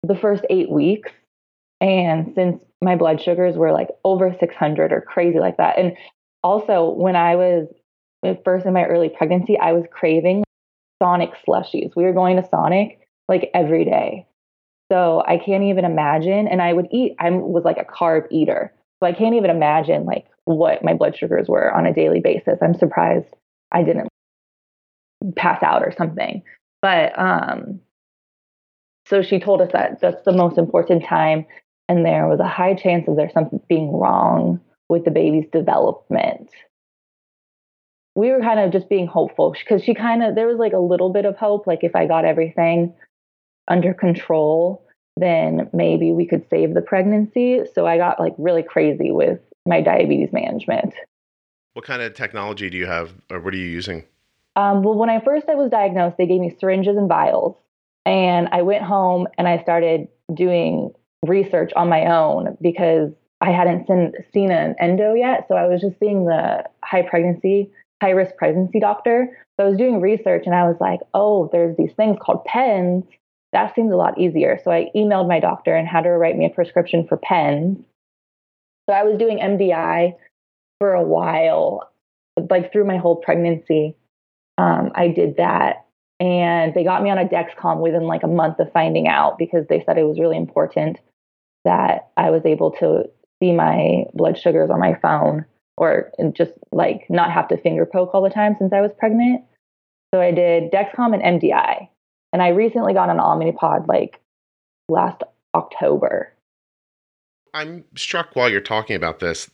the 0.02 0.16
first 0.16 0.44
8 0.50 0.70
weeks. 0.70 1.10
And 1.80 2.32
since 2.34 2.60
my 2.80 2.96
blood 2.96 3.20
sugars 3.20 3.56
were 3.56 3.72
like 3.72 3.88
over 4.04 4.34
600 4.38 4.92
or 4.92 5.00
crazy 5.00 5.38
like 5.38 5.56
that. 5.58 5.78
And 5.78 5.96
also 6.42 6.90
when 6.90 7.16
I 7.16 7.36
was 7.36 7.68
first 8.44 8.66
in 8.66 8.72
my 8.72 8.84
early 8.84 9.08
pregnancy, 9.08 9.58
I 9.58 9.72
was 9.72 9.84
craving 9.90 10.44
Sonic 11.00 11.30
slushies. 11.46 11.94
We 11.96 12.04
were 12.04 12.12
going 12.12 12.36
to 12.36 12.48
Sonic 12.48 13.00
like 13.28 13.50
every 13.54 13.84
day. 13.84 14.26
So 14.92 15.22
I 15.26 15.38
can't 15.38 15.64
even 15.64 15.86
imagine. 15.86 16.46
And 16.46 16.60
I 16.60 16.74
would 16.74 16.86
eat, 16.90 17.14
I 17.18 17.30
was 17.30 17.64
like 17.64 17.78
a 17.78 17.84
carb 17.84 18.26
eater. 18.30 18.74
So 19.00 19.06
I 19.06 19.14
can't 19.14 19.34
even 19.34 19.48
imagine 19.48 20.04
like 20.04 20.26
what 20.44 20.84
my 20.84 20.92
blood 20.92 21.16
sugars 21.16 21.48
were 21.48 21.74
on 21.74 21.86
a 21.86 21.94
daily 21.94 22.20
basis. 22.20 22.58
I'm 22.60 22.74
surprised 22.74 23.34
I 23.70 23.84
didn't 23.84 24.08
pass 25.34 25.62
out 25.62 25.82
or 25.82 25.94
something. 25.96 26.42
But 26.82 27.18
um, 27.18 27.80
so 29.06 29.22
she 29.22 29.38
told 29.38 29.62
us 29.62 29.70
that 29.72 30.00
that's 30.02 30.22
the 30.26 30.32
most 30.32 30.58
important 30.58 31.04
time, 31.04 31.46
and 31.88 32.04
there 32.04 32.26
was 32.26 32.40
a 32.40 32.48
high 32.48 32.74
chance 32.74 33.08
of 33.08 33.16
there 33.16 33.30
something 33.32 33.60
being 33.68 33.92
wrong 33.92 34.60
with 34.90 35.06
the 35.06 35.10
baby's 35.10 35.48
development. 35.52 36.50
We 38.14 38.30
were 38.30 38.40
kind 38.40 38.60
of 38.60 38.72
just 38.72 38.90
being 38.90 39.06
hopeful 39.06 39.54
because 39.58 39.82
she 39.82 39.94
kind 39.94 40.22
of 40.22 40.34
there 40.34 40.48
was 40.48 40.58
like 40.58 40.74
a 40.74 40.78
little 40.78 41.12
bit 41.14 41.24
of 41.24 41.36
hope, 41.36 41.66
like 41.66 41.82
if 41.82 41.96
I 41.96 42.06
got 42.06 42.26
everything 42.26 42.94
under 43.68 43.94
control, 43.94 44.84
then 45.16 45.68
maybe 45.72 46.12
we 46.12 46.26
could 46.26 46.48
save 46.48 46.74
the 46.74 46.80
pregnancy. 46.80 47.60
So 47.74 47.86
I 47.86 47.96
got 47.96 48.18
like 48.18 48.34
really 48.38 48.62
crazy 48.62 49.10
with 49.10 49.40
my 49.66 49.80
diabetes 49.80 50.32
management. 50.32 50.94
What 51.74 51.84
kind 51.84 52.02
of 52.02 52.14
technology 52.14 52.68
do 52.68 52.76
you 52.76 52.86
have, 52.86 53.14
or 53.30 53.40
what 53.40 53.54
are 53.54 53.58
you 53.58 53.66
using? 53.66 54.04
Um, 54.56 54.82
well, 54.82 54.94
when 54.94 55.08
I 55.08 55.20
first 55.20 55.48
I 55.48 55.54
was 55.54 55.70
diagnosed, 55.70 56.16
they 56.18 56.26
gave 56.26 56.40
me 56.40 56.54
syringes 56.60 56.96
and 56.96 57.08
vials, 57.08 57.56
and 58.04 58.48
I 58.52 58.62
went 58.62 58.84
home 58.84 59.26
and 59.38 59.48
I 59.48 59.62
started 59.62 60.08
doing 60.34 60.92
research 61.24 61.72
on 61.76 61.88
my 61.88 62.06
own 62.06 62.56
because 62.60 63.12
I 63.40 63.50
hadn't 63.50 63.86
seen, 63.86 64.12
seen 64.32 64.50
an 64.50 64.74
endo 64.80 65.14
yet. 65.14 65.46
So 65.48 65.54
I 65.54 65.66
was 65.66 65.80
just 65.80 65.98
seeing 65.98 66.26
the 66.26 66.64
high 66.84 67.02
pregnancy, 67.02 67.70
high 68.02 68.10
risk 68.10 68.36
pregnancy 68.36 68.80
doctor. 68.80 69.38
So 69.56 69.66
I 69.66 69.68
was 69.68 69.78
doing 69.78 70.00
research 70.00 70.44
and 70.46 70.54
I 70.54 70.64
was 70.64 70.76
like, 70.80 71.00
oh, 71.14 71.48
there's 71.52 71.76
these 71.76 71.92
things 71.92 72.18
called 72.20 72.44
pens. 72.44 73.04
That 73.52 73.74
seems 73.74 73.92
a 73.92 73.96
lot 73.96 74.18
easier. 74.18 74.58
So 74.64 74.70
I 74.70 74.90
emailed 74.96 75.28
my 75.28 75.40
doctor 75.40 75.74
and 75.74 75.86
had 75.86 76.06
her 76.06 76.18
write 76.18 76.36
me 76.36 76.46
a 76.46 76.50
prescription 76.50 77.06
for 77.06 77.16
pens. 77.16 77.78
So 78.88 78.94
I 78.94 79.02
was 79.04 79.18
doing 79.18 79.38
MDI 79.38 80.14
for 80.80 80.94
a 80.94 81.02
while, 81.02 81.90
like 82.50 82.72
through 82.72 82.86
my 82.86 82.96
whole 82.96 83.16
pregnancy. 83.16 83.94
Um, 84.58 84.90
I 84.94 85.08
did 85.08 85.36
that. 85.36 85.86
And 86.18 86.72
they 86.74 86.84
got 86.84 87.02
me 87.02 87.10
on 87.10 87.18
a 87.18 87.28
Dexcom 87.28 87.80
within 87.80 88.04
like 88.04 88.22
a 88.22 88.28
month 88.28 88.58
of 88.60 88.72
finding 88.72 89.08
out 89.08 89.38
because 89.38 89.66
they 89.68 89.82
said 89.84 89.98
it 89.98 90.04
was 90.04 90.20
really 90.20 90.36
important 90.36 90.98
that 91.64 92.10
I 92.16 92.30
was 92.30 92.42
able 92.44 92.70
to 92.72 93.04
see 93.42 93.52
my 93.52 94.04
blood 94.14 94.38
sugars 94.38 94.70
on 94.70 94.80
my 94.80 94.94
phone 95.02 95.44
or 95.76 96.12
just 96.32 96.52
like 96.70 97.06
not 97.08 97.32
have 97.32 97.48
to 97.48 97.56
finger 97.56 97.86
poke 97.86 98.14
all 98.14 98.22
the 98.22 98.30
time 98.30 98.54
since 98.58 98.72
I 98.72 98.80
was 98.80 98.92
pregnant. 98.98 99.42
So 100.14 100.20
I 100.20 100.30
did 100.30 100.70
Dexcom 100.70 101.14
and 101.14 101.40
MDI. 101.40 101.88
And 102.32 102.42
I 102.42 102.48
recently 102.48 102.94
got 102.94 103.10
an 103.10 103.18
Omnipod 103.18 103.86
like 103.86 104.20
last 104.88 105.22
October. 105.54 106.32
I'm 107.54 107.84
struck 107.96 108.34
while 108.34 108.48
you're 108.48 108.60
talking 108.60 108.96
about 108.96 109.20
this 109.20 109.50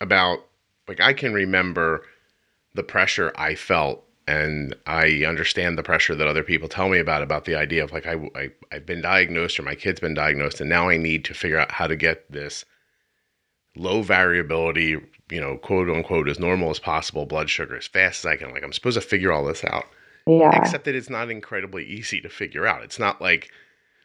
about 0.00 0.40
like 0.88 1.00
I 1.00 1.12
can 1.12 1.32
remember 1.32 2.02
the 2.74 2.82
pressure 2.82 3.32
I 3.36 3.54
felt 3.54 4.04
and 4.26 4.74
I 4.86 5.24
understand 5.24 5.78
the 5.78 5.82
pressure 5.82 6.14
that 6.14 6.26
other 6.26 6.42
people 6.42 6.68
tell 6.68 6.88
me 6.88 6.98
about 6.98 7.22
about 7.22 7.44
the 7.44 7.54
idea 7.54 7.84
of 7.84 7.92
like 7.92 8.06
I, 8.06 8.14
I 8.34 8.50
I've 8.72 8.86
been 8.86 9.02
diagnosed 9.02 9.58
or 9.58 9.62
my 9.62 9.74
kid's 9.74 10.00
been 10.00 10.14
diagnosed 10.14 10.60
and 10.60 10.68
now 10.70 10.88
I 10.88 10.96
need 10.96 11.24
to 11.26 11.34
figure 11.34 11.58
out 11.58 11.72
how 11.72 11.86
to 11.86 11.96
get 11.96 12.30
this 12.30 12.64
low 13.76 14.02
variability, 14.02 14.98
you 15.30 15.40
know, 15.40 15.56
quote 15.58 15.88
unquote 15.88 16.28
as 16.28 16.40
normal 16.40 16.70
as 16.70 16.80
possible 16.80 17.26
blood 17.26 17.48
sugar 17.50 17.76
as 17.76 17.86
fast 17.86 18.24
as 18.24 18.26
I 18.26 18.36
can. 18.36 18.50
Like 18.52 18.64
I'm 18.64 18.72
supposed 18.72 19.00
to 19.00 19.00
figure 19.00 19.32
all 19.32 19.44
this 19.44 19.64
out. 19.64 19.86
Yeah. 20.26 20.50
Except 20.54 20.84
that 20.84 20.94
it's 20.94 21.10
not 21.10 21.30
incredibly 21.30 21.84
easy 21.84 22.20
to 22.20 22.28
figure 22.28 22.66
out. 22.66 22.82
It's 22.82 22.98
not 22.98 23.20
like 23.20 23.50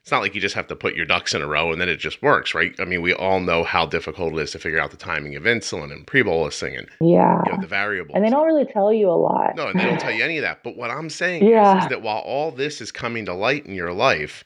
it's 0.01 0.11
not 0.11 0.21
like 0.21 0.35
you 0.35 0.41
just 0.41 0.53
have 0.53 0.67
to 0.67 0.75
put 0.75 0.95
your 0.95 1.05
ducks 1.07 1.33
in 1.33 1.41
a 1.41 1.47
row 1.47 1.71
and 1.71 1.81
then 1.81 1.89
it 1.89 1.95
just 1.97 2.21
works, 2.21 2.53
right? 2.53 2.75
I 2.79 2.85
mean, 2.85 3.01
we 3.01 3.11
all 3.13 3.39
know 3.39 3.63
how 3.63 3.87
difficult 3.87 4.33
it 4.33 4.39
is 4.39 4.51
to 4.51 4.59
figure 4.59 4.79
out 4.79 4.91
the 4.91 4.97
timing 4.97 5.35
of 5.35 5.43
insulin 5.43 5.91
and 5.91 6.05
pre-bolusing 6.05 6.77
and 6.77 6.87
yeah, 7.01 7.41
you 7.47 7.51
know, 7.53 7.57
the 7.59 7.65
variables. 7.65 8.15
And 8.15 8.23
they 8.23 8.29
don't 8.29 8.45
really 8.45 8.65
tell 8.65 8.93
you 8.93 9.09
a 9.09 9.17
lot. 9.17 9.55
No, 9.55 9.67
and 9.67 9.79
they 9.79 9.83
don't 9.83 9.99
tell 9.99 10.11
you 10.11 10.23
any 10.23 10.37
of 10.37 10.43
that. 10.43 10.63
But 10.63 10.77
what 10.77 10.91
I'm 10.91 11.09
saying 11.09 11.43
Yeah. 11.47 11.79
is, 11.79 11.85
is 11.85 11.89
that 11.89 12.03
while 12.03 12.19
all 12.19 12.51
this 12.51 12.81
is 12.81 12.91
coming 12.91 13.25
to 13.25 13.33
light 13.33 13.65
in 13.65 13.73
your 13.73 13.93
life, 13.93 14.43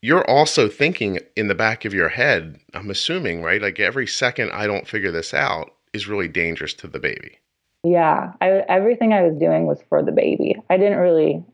you're 0.00 0.24
also 0.30 0.66
thinking 0.68 1.18
in 1.36 1.48
the 1.48 1.54
back 1.54 1.84
of 1.84 1.92
your 1.92 2.08
head, 2.08 2.58
I'm 2.72 2.88
assuming, 2.90 3.42
right? 3.42 3.60
Like 3.60 3.78
every 3.78 4.06
second 4.06 4.50
I 4.52 4.66
don't 4.66 4.88
figure 4.88 5.10
this 5.10 5.34
out 5.34 5.72
is 5.92 6.08
really 6.08 6.28
dangerous 6.28 6.72
to 6.74 6.86
the 6.86 6.98
baby. 7.00 7.38
Yeah, 7.84 8.32
I, 8.40 8.48
everything 8.68 9.12
I 9.12 9.22
was 9.22 9.38
doing 9.38 9.66
was 9.66 9.80
for 9.88 10.02
the 10.02 10.12
baby. 10.12 10.56
I 10.68 10.76
didn't 10.76 10.98
really, 10.98 11.44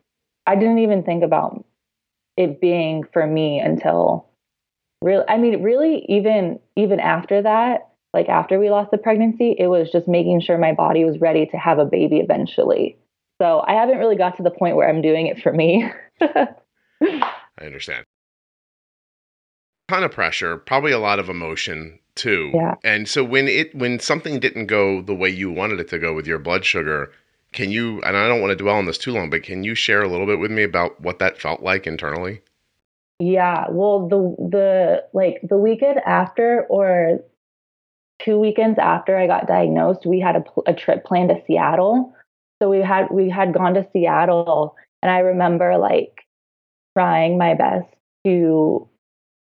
I 0.47 0.57
didn't 0.57 0.79
even 0.79 1.03
think 1.03 1.23
about 1.23 1.65
it 2.37 2.61
being 2.61 3.05
for 3.13 3.27
me 3.27 3.61
until 3.61 4.29
really. 5.03 5.25
I 5.29 5.37
mean, 5.37 5.63
really, 5.63 6.05
even 6.09 6.61
even 6.77 7.01
after 7.01 7.43
that, 7.43 7.89
like 8.15 8.29
after 8.29 8.59
we 8.59 8.71
lost 8.71 8.91
the 8.91 8.99
pregnancy, 8.99 9.55
it 9.59 9.67
was 9.67 9.91
just 9.91 10.09
making 10.09 10.41
sure 10.41 10.57
my 10.57 10.73
body 10.73 11.05
was 11.05 11.21
ready 11.21 11.47
to 11.47 11.57
have 11.57 11.79
a 11.79 11.85
baby 11.85 12.21
eventually. 12.21 12.97
So 13.41 13.63
I 13.67 13.75
haven't 13.75 13.99
really 13.99 14.17
got 14.17 14.37
to 14.37 14.43
the 14.43 14.51
point 14.51 14.77
where 14.77 14.89
I'm 14.89 15.03
doing 15.03 15.27
it 15.27 15.43
for 15.43 15.53
me. 15.53 15.91
I 16.23 17.27
understand. 17.61 18.05
Ton 19.89 20.05
of 20.05 20.13
pressure, 20.13 20.57
probably 20.57 20.93
a 20.93 20.99
lot 20.99 21.19
of 21.19 21.29
emotion 21.29 21.99
too. 22.17 22.51
Yeah. 22.55 22.75
And 22.85 23.09
so 23.09 23.25
when 23.25 23.49
it 23.49 23.75
when 23.75 23.99
something 23.99 24.41
didn't 24.41 24.67
go 24.67 25.03
the 25.03 25.15
way 25.15 25.29
you 25.29 25.51
wanted 25.51 25.81
it 25.81 25.89
to 25.89 25.99
go 25.99 26.15
with 26.15 26.27
your 26.27 26.39
blood 26.39 26.65
sugar, 26.65 27.13
can 27.53 27.71
you 27.71 28.01
and 28.03 28.17
I 28.17 28.29
don't 28.29 28.41
want 28.41 28.51
to 28.51 28.57
dwell 28.57 28.77
on 28.77 28.87
this 28.87 28.99
too 28.99 29.13
long, 29.13 29.31
but 29.31 29.43
can 29.43 29.65
you 29.65 29.75
share 29.75 30.03
a 30.03 30.09
little 30.09 30.27
bit 30.27 30.39
with 30.39 30.51
me 30.51 30.63
about 30.63 31.01
what 31.01 31.19
that 31.19 31.41
felt 31.41 31.63
like 31.63 31.87
internally? 31.87 32.43
Yeah, 33.21 33.67
well, 33.71 34.09
the 34.09 34.49
the 34.51 35.05
like 35.13 35.41
the 35.49 35.57
weekend 35.57 36.01
after 36.05 36.67
or 36.69 37.21
two 38.21 38.39
weekends 38.39 38.79
after 38.79 39.17
I 39.17 39.27
got 39.27 39.47
diagnosed, 39.47 40.05
we 40.05 40.21
had 40.21 40.37
a, 40.37 40.71
a 40.71 40.75
trip 40.75 41.05
planned 41.05 41.31
to 41.31 41.41
Seattle. 41.47 42.15
So 42.63 42.71
we 42.71 42.81
had 42.81 43.09
we 43.11 43.29
had 43.31 43.55
gone 43.55 43.75
to 43.75 43.87
Seattle, 43.93 44.77
and 45.03 45.11
I 45.11 45.19
remember 45.19 45.77
like 45.79 46.25
trying 46.97 47.39
my 47.39 47.55
best 47.55 47.87
to 48.25 48.89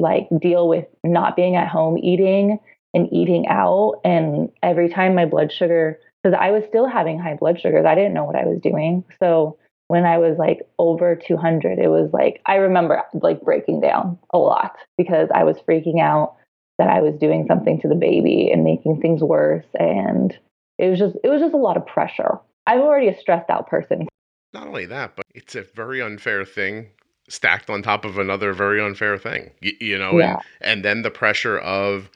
like 0.01 0.29
deal 0.41 0.69
with 0.69 0.87
not 1.05 1.37
being 1.37 1.57
at 1.57 1.69
home 1.69 1.99
eating 1.99 2.59
and 2.95 3.13
eating 3.13 3.47
out, 3.49 4.01
and 4.05 4.51
every 4.63 4.89
time 4.89 5.15
my 5.15 5.27
blood 5.27 5.53
sugar 5.53 5.99
because 6.23 6.37
I 6.41 6.51
was 6.51 6.65
still 6.69 6.89
having 6.89 7.19
high 7.19 7.37
blood 7.37 7.61
sugars, 7.61 7.87
I 7.87 7.95
didn't 7.95 8.15
know 8.15 8.25
what 8.25 8.37
I 8.37 8.45
was 8.45 8.61
doing, 8.61 9.05
so 9.23 9.59
when 9.89 10.05
I 10.05 10.19
was 10.19 10.37
like 10.39 10.63
over 10.79 11.15
200, 11.17 11.79
it 11.79 11.89
was 11.89 12.11
like, 12.13 12.41
I 12.47 12.57
remember 12.57 13.03
like 13.15 13.41
breaking 13.43 13.81
down 13.81 14.19
a 14.33 14.39
lot 14.39 14.77
because 14.99 15.29
I 15.33 15.45
was 15.45 15.59
freaking 15.59 16.01
out 16.01 16.37
that 16.79 16.89
I 16.89 17.01
was 17.01 17.15
doing 17.19 17.47
something 17.47 17.81
to 17.81 17.89
the 17.89 17.95
baby 17.95 18.51
and 18.53 18.65
making 18.65 19.01
things 19.01 19.23
worse. 19.23 19.67
And 19.79 20.37
it 20.79 20.91
was 20.91 20.99
just, 20.99 21.17
it 21.23 21.29
was 21.29 21.41
just 21.41 21.55
a 21.55 21.59
lot 21.59 21.77
of 21.77 21.87
pressure. 21.87 22.39
I'm 22.67 22.81
already 22.81 23.09
a 23.09 23.19
stressed 23.19 23.49
out 23.49 23.69
person. 23.69 24.09
Not 24.53 24.67
only 24.67 24.87
that, 24.87 25.15
but 25.17 25.25
it's 25.35 25.55
a 25.55 25.63
very 25.63 26.03
unfair 26.03 26.45
thing 26.45 26.89
stacked 27.29 27.69
on 27.71 27.83
top 27.83 28.05
of 28.05 28.19
another 28.19 28.53
very 28.53 28.81
unfair 28.81 29.19
thing. 29.19 29.51
You, 29.61 29.73
you 29.81 29.99
know, 29.99 30.19
Yeah. 30.19 30.35
and, 30.61 30.71
and 30.73 30.85
then 30.85 31.03
the 31.03 31.11
pressure 31.11 31.59
of 31.59 32.11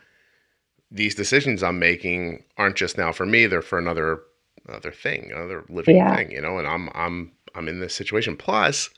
these 0.91 1.15
decisions 1.15 1.63
I'm 1.63 1.79
making 1.79 2.45
aren't 2.57 2.77
just 2.77 2.99
now 2.99 3.13
for 3.13 3.27
me; 3.27 3.47
they're 3.47 3.63
for 3.63 3.79
another 3.79 4.21
another 4.69 4.91
thing, 4.93 5.31
another 5.35 5.65
living 5.69 5.97
Yeah. 5.97 6.15
thing. 6.17 6.31
You 6.31 6.41
know, 6.41 6.59
and 6.59 6.67
I'm 6.67 6.89
I'm 6.95 7.33
I'm 7.55 7.69
in 7.69 7.81
this 7.81 7.95
situation. 7.95 8.37
Plus, 8.37 8.91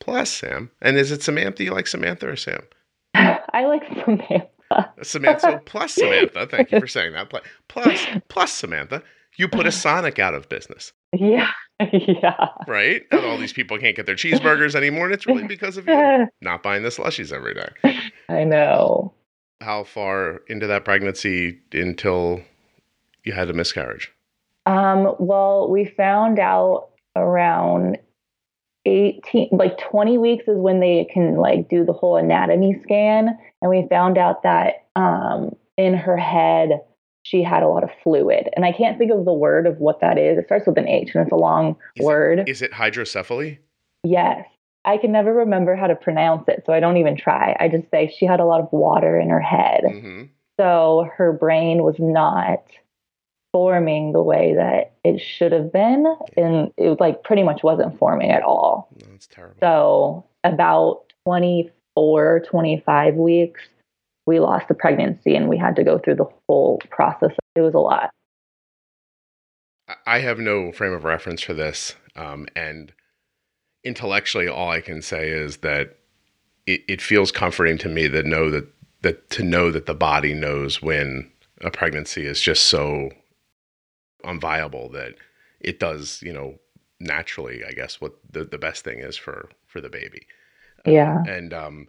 plus 0.00 0.30
Sam, 0.30 0.70
and 0.80 0.96
is 0.96 1.10
it 1.12 1.22
Samantha? 1.22 1.64
You 1.64 1.72
like 1.72 1.86
Samantha 1.86 2.28
or 2.28 2.36
Sam? 2.36 2.62
I 3.14 3.64
like 3.66 3.82
Samantha. 4.04 4.48
Samantha. 5.02 5.60
Plus 5.66 5.92
Samantha. 5.94 6.46
Thank 6.46 6.72
you 6.72 6.80
for 6.80 6.86
saying 6.86 7.12
that. 7.12 7.30
Plus 7.68 8.06
Plus 8.28 8.52
Samantha. 8.52 9.02
You 9.36 9.48
put 9.48 9.66
a 9.66 9.72
Sonic 9.72 10.18
out 10.18 10.34
of 10.34 10.48
business, 10.50 10.92
Yeah. 11.14 11.50
Yeah. 11.92 12.48
right? 12.66 13.02
And 13.10 13.24
all 13.24 13.38
these 13.38 13.52
people 13.52 13.78
can't 13.78 13.96
get 13.96 14.06
their 14.06 14.14
cheeseburgers 14.16 14.74
anymore, 14.74 15.06
and 15.06 15.14
it's 15.14 15.26
really 15.26 15.46
because 15.46 15.76
of 15.76 15.86
you 15.86 16.26
not 16.40 16.62
buying 16.62 16.82
the 16.82 16.88
slushies 16.90 17.32
every 17.32 17.54
day. 17.54 17.70
I 18.28 18.44
know. 18.44 19.12
How 19.60 19.84
far 19.84 20.40
into 20.48 20.66
that 20.66 20.84
pregnancy 20.84 21.60
until 21.72 22.40
you 23.24 23.32
had 23.32 23.48
a 23.48 23.52
miscarriage? 23.52 24.12
Um, 24.66 25.14
well, 25.18 25.68
we 25.68 25.84
found 25.84 26.38
out 26.38 26.88
around 27.16 27.98
18, 28.86 29.48
like 29.52 29.78
20 29.78 30.18
weeks 30.18 30.44
is 30.48 30.56
when 30.56 30.80
they 30.80 31.06
can 31.12 31.36
like 31.36 31.68
do 31.68 31.84
the 31.84 31.92
whole 31.92 32.16
anatomy 32.16 32.80
scan. 32.82 33.38
And 33.60 33.70
we 33.70 33.86
found 33.88 34.18
out 34.18 34.42
that 34.42 34.86
um, 34.96 35.54
in 35.76 35.94
her 35.94 36.16
head, 36.16 36.80
she 37.22 37.42
had 37.42 37.62
a 37.62 37.68
lot 37.68 37.84
of 37.84 37.90
fluid. 38.02 38.48
And 38.54 38.64
I 38.64 38.72
can't 38.72 38.98
think 38.98 39.12
of 39.12 39.24
the 39.24 39.32
word 39.32 39.66
of 39.66 39.78
what 39.78 40.00
that 40.00 40.18
is. 40.18 40.38
It 40.38 40.46
starts 40.46 40.66
with 40.66 40.76
an 40.78 40.88
H 40.88 41.14
and 41.14 41.22
it's 41.22 41.32
a 41.32 41.36
long 41.36 41.76
Is 41.96 42.04
word. 42.04 42.48
Is 42.48 42.62
it 42.62 42.72
hydrocephaly? 42.72 43.58
yes. 44.04 44.46
I 44.84 44.96
can 44.96 45.12
never 45.12 45.32
remember 45.32 45.76
how 45.76 45.86
to 45.86 45.94
pronounce 45.94 46.48
it. 46.48 46.64
So 46.66 46.72
I 46.72 46.80
don't 46.80 46.96
even 46.96 47.16
try. 47.16 47.56
I 47.60 47.68
just 47.68 47.88
say 47.92 48.12
she 48.18 48.26
had 48.26 48.40
a 48.40 48.44
lot 48.44 48.60
of 48.60 48.66
water 48.72 49.16
in 49.16 49.28
her 49.30 49.38
head. 49.38 49.82
hmm 49.88 50.22
So 50.58 51.08
her 51.16 51.32
brain 51.32 51.84
was 51.84 51.94
not 52.00 52.64
forming 53.52 54.10
the 54.12 54.22
way 54.22 54.54
that 54.56 54.94
it 55.04 55.20
should 55.20 55.52
have 55.52 55.72
been. 55.72 56.04
And 56.36 56.72
it 56.76 56.98
like 56.98 57.22
pretty 57.22 57.44
much 57.44 57.62
wasn't 57.62 57.96
forming 57.96 58.32
at 58.32 58.42
all. 58.42 58.88
That's 59.08 59.28
terrible. 59.28 59.58
So 59.60 60.24
about 60.42 61.04
24, 61.26 62.40
25 62.40 63.14
weeks, 63.14 63.60
we 64.26 64.38
lost 64.40 64.68
the 64.68 64.74
pregnancy 64.74 65.34
and 65.34 65.48
we 65.48 65.58
had 65.58 65.76
to 65.76 65.84
go 65.84 65.98
through 65.98 66.16
the 66.16 66.28
whole 66.48 66.80
process. 66.90 67.30
It 67.54 67.60
was 67.60 67.74
a 67.74 67.78
lot. 67.78 68.10
I- 70.06 70.20
have 70.20 70.38
no 70.38 70.72
frame 70.72 70.92
of 70.92 71.04
reference 71.04 71.42
for 71.42 71.54
this, 71.54 71.96
um, 72.16 72.46
and 72.54 72.92
intellectually, 73.84 74.48
all 74.48 74.70
I 74.70 74.80
can 74.80 75.02
say 75.02 75.28
is 75.28 75.58
that 75.58 75.96
it, 76.66 76.82
it 76.88 77.02
feels 77.02 77.32
comforting 77.32 77.78
to 77.78 77.88
me 77.88 78.06
that 78.08 78.24
know 78.24 78.50
that 78.50 78.68
that 79.02 79.28
to 79.30 79.42
know 79.42 79.70
that 79.72 79.86
the 79.86 79.94
body 79.94 80.32
knows 80.32 80.80
when 80.80 81.30
a 81.60 81.70
pregnancy 81.70 82.24
is 82.24 82.40
just 82.40 82.66
so 82.66 83.10
unviable 84.24 84.92
that 84.92 85.14
it 85.60 85.80
does, 85.80 86.22
you 86.22 86.32
know, 86.32 86.58
naturally. 87.00 87.64
I 87.64 87.72
guess 87.72 88.00
what 88.00 88.14
the 88.30 88.44
the 88.44 88.58
best 88.58 88.84
thing 88.84 89.00
is 89.00 89.16
for 89.16 89.50
for 89.66 89.80
the 89.80 89.90
baby. 89.90 90.26
Yeah. 90.86 91.22
and 91.28 91.52
um, 91.52 91.86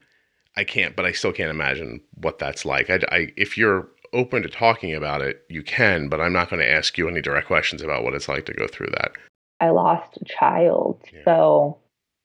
I 0.55 0.63
can't, 0.63 0.95
but 0.95 1.05
I 1.05 1.12
still 1.12 1.31
can't 1.31 1.50
imagine 1.50 2.01
what 2.15 2.39
that's 2.39 2.65
like. 2.65 2.89
I, 2.89 3.00
I 3.12 3.27
if 3.36 3.57
you're 3.57 3.89
open 4.13 4.43
to 4.43 4.50
talking 4.50 4.93
about 4.93 5.22
it, 5.22 5.43
you 5.50 5.63
can, 5.63 6.07
but 6.07 6.22
I'm 6.22 6.33
not 6.33 6.50
going 6.50 6.62
to 6.62 6.72
ask 6.72 6.98
you 6.98 7.07
any 7.07 7.22
direct 7.22 7.48
questions 7.48 7.81
about 7.81 8.03
what 8.03 8.13
it's 8.13 8.29
like 8.29 8.45
to 8.45 8.53
go 8.53 8.67
through 8.67 8.91
that. 8.91 9.13
I 9.60 9.69
lost 9.69 10.17
a 10.22 10.25
child. 10.25 11.01
Yeah. 11.12 11.22
So 11.25 11.77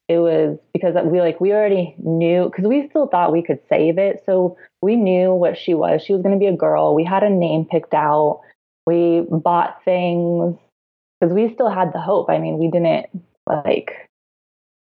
it 0.09 0.19
was 0.19 0.59
because 0.73 0.95
we 1.05 1.21
like 1.21 1.41
we 1.41 1.53
already 1.53 1.95
knew 1.99 2.45
because 2.45 2.67
we 2.67 2.89
still 2.89 3.07
thought 3.07 3.33
we 3.33 3.43
could 3.43 3.61
save 3.69 3.99
it. 3.99 4.23
So 4.27 4.57
we 4.83 4.97
knew 4.97 5.33
what 5.35 5.57
she 5.57 5.75
was. 5.75 6.03
She 6.03 6.13
was 6.13 6.23
going 6.23 6.35
to 6.35 6.39
be 6.39 6.47
a 6.47 6.57
girl. 6.57 6.95
We 6.95 7.05
had 7.05 7.23
a 7.23 7.31
name 7.31 7.65
picked 7.65 7.95
out. 7.95 8.41
We 8.87 9.27
bought 9.31 9.85
things 9.85 10.57
because 11.21 11.35
we 11.35 11.53
still 11.53 11.69
had 11.69 11.93
the 11.93 12.01
hope. 12.01 12.31
I 12.31 12.39
mean, 12.39 12.59
we 12.59 12.71
didn't 12.71 13.07
like 13.47 14.09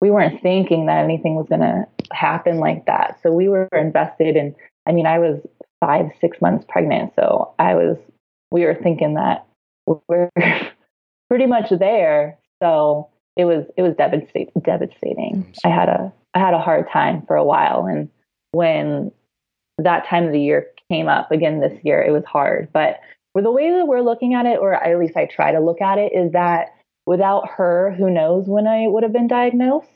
we 0.02 0.10
weren't 0.10 0.42
thinking 0.42 0.88
that 0.88 1.04
anything 1.04 1.36
was 1.36 1.48
going 1.48 1.62
to 1.62 1.86
happen 2.14 2.60
like 2.60 2.86
that. 2.86 3.20
So 3.24 3.32
we 3.32 3.48
were 3.48 3.68
invested 3.74 4.36
in 4.36 4.56
I 4.88 4.92
mean, 4.92 5.06
I 5.06 5.20
was 5.20 5.40
5 5.80 6.12
6 6.20 6.42
months 6.42 6.66
pregnant, 6.68 7.14
so 7.16 7.54
I 7.60 7.76
was 7.76 7.98
we 8.52 8.66
were 8.66 8.76
thinking 8.76 9.16
that 9.16 9.46
we're 9.86 10.30
pretty 11.30 11.46
much 11.46 11.70
there. 11.70 12.38
So 12.62 13.10
it 13.36 13.46
was 13.46 13.66
it 13.78 13.82
was 13.82 13.96
devastating. 13.96 14.54
Devastating. 14.64 15.46
Mm, 15.46 15.58
I 15.66 15.70
had 15.70 15.90
a 15.90 16.14
I 16.34 16.40
had 16.40 16.54
a 16.54 16.60
hard 16.60 16.88
time 16.92 17.24
for 17.26 17.36
a 17.36 17.44
while, 17.44 17.86
and 17.86 18.10
when 18.52 19.12
that 19.78 20.06
time 20.08 20.26
of 20.26 20.32
the 20.32 20.40
year 20.40 20.68
came 20.90 21.08
up 21.08 21.32
again 21.32 21.60
this 21.60 21.78
year, 21.84 22.02
it 22.02 22.12
was 22.12 22.26
hard. 22.26 22.70
But 22.74 23.00
the 23.34 23.52
way 23.52 23.72
that 23.72 23.88
we're 23.88 24.02
looking 24.02 24.34
at 24.34 24.46
it, 24.46 24.60
or 24.60 24.74
at 24.74 25.00
least 25.00 25.16
I 25.16 25.26
try 25.26 25.52
to 25.52 25.60
look 25.60 25.82
at 25.82 25.98
it, 25.98 26.12
is 26.14 26.34
that 26.34 26.76
without 27.06 27.50
her, 27.50 27.96
who 27.98 28.10
knows 28.10 28.46
when 28.48 28.68
I 28.68 28.88
would 28.88 29.04
have 29.04 29.14
been 29.14 29.28
diagnosed 29.28 29.88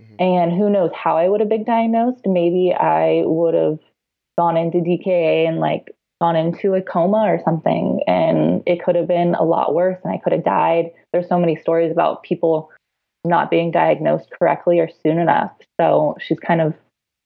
mm-hmm. 0.00 0.14
and 0.18 0.52
who 0.52 0.70
knows 0.70 0.90
how 0.94 1.16
I 1.16 1.28
would 1.28 1.40
have 1.40 1.48
been 1.48 1.64
diagnosed. 1.64 2.22
Maybe 2.26 2.72
I 2.72 3.22
would 3.24 3.54
have 3.54 3.78
gone 4.38 4.56
into 4.56 4.78
DKA 4.78 5.48
and 5.48 5.58
like 5.58 5.94
gone 6.20 6.36
into 6.36 6.74
a 6.74 6.82
coma 6.82 7.24
or 7.26 7.40
something, 7.44 8.00
and 8.06 8.62
it 8.66 8.82
could 8.82 8.96
have 8.96 9.08
been 9.08 9.34
a 9.34 9.44
lot 9.44 9.74
worse 9.74 9.98
and 10.04 10.12
I 10.12 10.18
could 10.18 10.32
have 10.32 10.44
died. 10.44 10.90
There's 11.12 11.28
so 11.28 11.38
many 11.38 11.56
stories 11.56 11.92
about 11.92 12.22
people 12.22 12.70
not 13.24 13.50
being 13.50 13.70
diagnosed 13.70 14.30
correctly 14.30 14.78
or 14.80 14.88
soon 15.02 15.18
enough. 15.18 15.52
So 15.80 16.16
she's 16.20 16.38
kind 16.38 16.60
of 16.60 16.74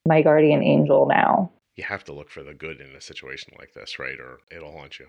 my 0.06 0.22
guardian 0.22 0.62
angel 0.62 1.06
now. 1.06 1.50
You 1.76 1.84
have 1.84 2.04
to 2.04 2.12
look 2.12 2.30
for 2.30 2.42
the 2.42 2.54
good 2.54 2.80
in 2.80 2.94
a 2.96 3.00
situation 3.00 3.52
like 3.58 3.72
this, 3.74 3.98
right? 3.98 4.18
Or 4.18 4.38
it'll 4.50 4.72
haunt 4.72 4.98
you. 4.98 5.06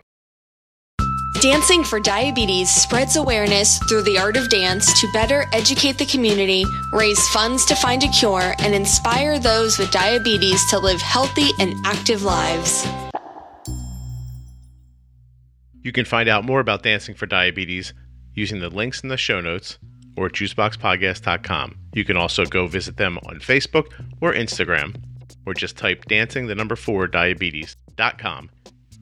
Dancing 1.42 1.86
for 1.86 2.02
Diabetes 2.02 2.70
spreads 2.70 3.16
awareness 3.16 3.78
through 3.88 4.02
the 4.02 4.18
art 4.18 4.36
of 4.36 4.50
dance 4.50 5.00
to 5.00 5.10
better 5.14 5.46
educate 5.54 5.98
the 5.98 6.06
community, 6.06 6.66
raise 6.92 7.26
funds 7.30 7.66
to 7.68 7.76
find 7.76 8.04
a 8.04 8.10
cure, 8.10 8.56
and 8.60 8.76
inspire 8.76 9.40
those 9.40 9.78
with 9.78 9.90
diabetes 9.90 10.70
to 10.70 10.78
live 10.78 11.00
healthy 11.00 11.52
and 11.58 11.74
active 11.86 12.24
lives. 12.24 12.86
You 15.82 15.94
can 15.94 16.04
find 16.04 16.28
out 16.28 16.44
more 16.44 16.60
about 16.60 16.84
Dancing 16.84 17.16
for 17.16 17.26
Diabetes 17.26 17.94
using 18.34 18.60
the 18.60 18.70
links 18.70 19.02
in 19.02 19.08
the 19.08 19.16
show 19.16 19.40
notes 19.40 19.80
or 20.18 20.26
at 20.26 20.34
juiceboxpodcast.com. 20.34 21.78
You 21.94 22.04
can 22.04 22.18
also 22.18 22.44
go 22.44 22.68
visit 22.68 22.98
them 22.98 23.18
on 23.28 23.40
Facebook 23.40 23.94
or 24.20 24.34
Instagram, 24.34 25.02
or 25.46 25.54
just 25.54 25.78
type 25.78 26.04
dancing 26.04 26.48
the 26.48 26.56
number 26.56 26.76
four 26.76 27.08
diabetes.com 27.08 28.50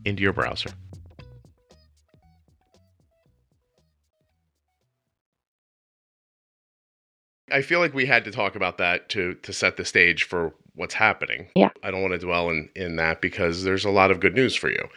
into 0.06 0.22
your 0.22 0.34
browser. 0.34 0.70
I 7.51 7.62
feel 7.62 7.80
like 7.80 7.94
we 7.94 8.06
had 8.06 8.25
to 8.25 8.32
talk 8.32 8.56
about 8.56 8.77
that 8.77 9.10
to 9.10 9.36
to 9.36 9.54
set 9.54 9.77
the 9.77 9.86
stage 9.86 10.24
for 10.24 10.54
what's 10.75 10.94
happening. 10.94 11.48
Yeah. 11.56 11.70
I 11.84 11.92
don't 11.92 12.01
want 12.01 12.13
to 12.13 12.20
dwell 12.20 12.50
in 12.50 12.70
in 12.75 12.96
that 12.98 13.22
because 13.22 13.63
there's 13.63 13.86
a 13.86 13.89
lot 13.89 14.12
of 14.12 14.20
good 14.20 14.36
news 14.36 14.56
for 14.56 14.70
you. 14.70 14.89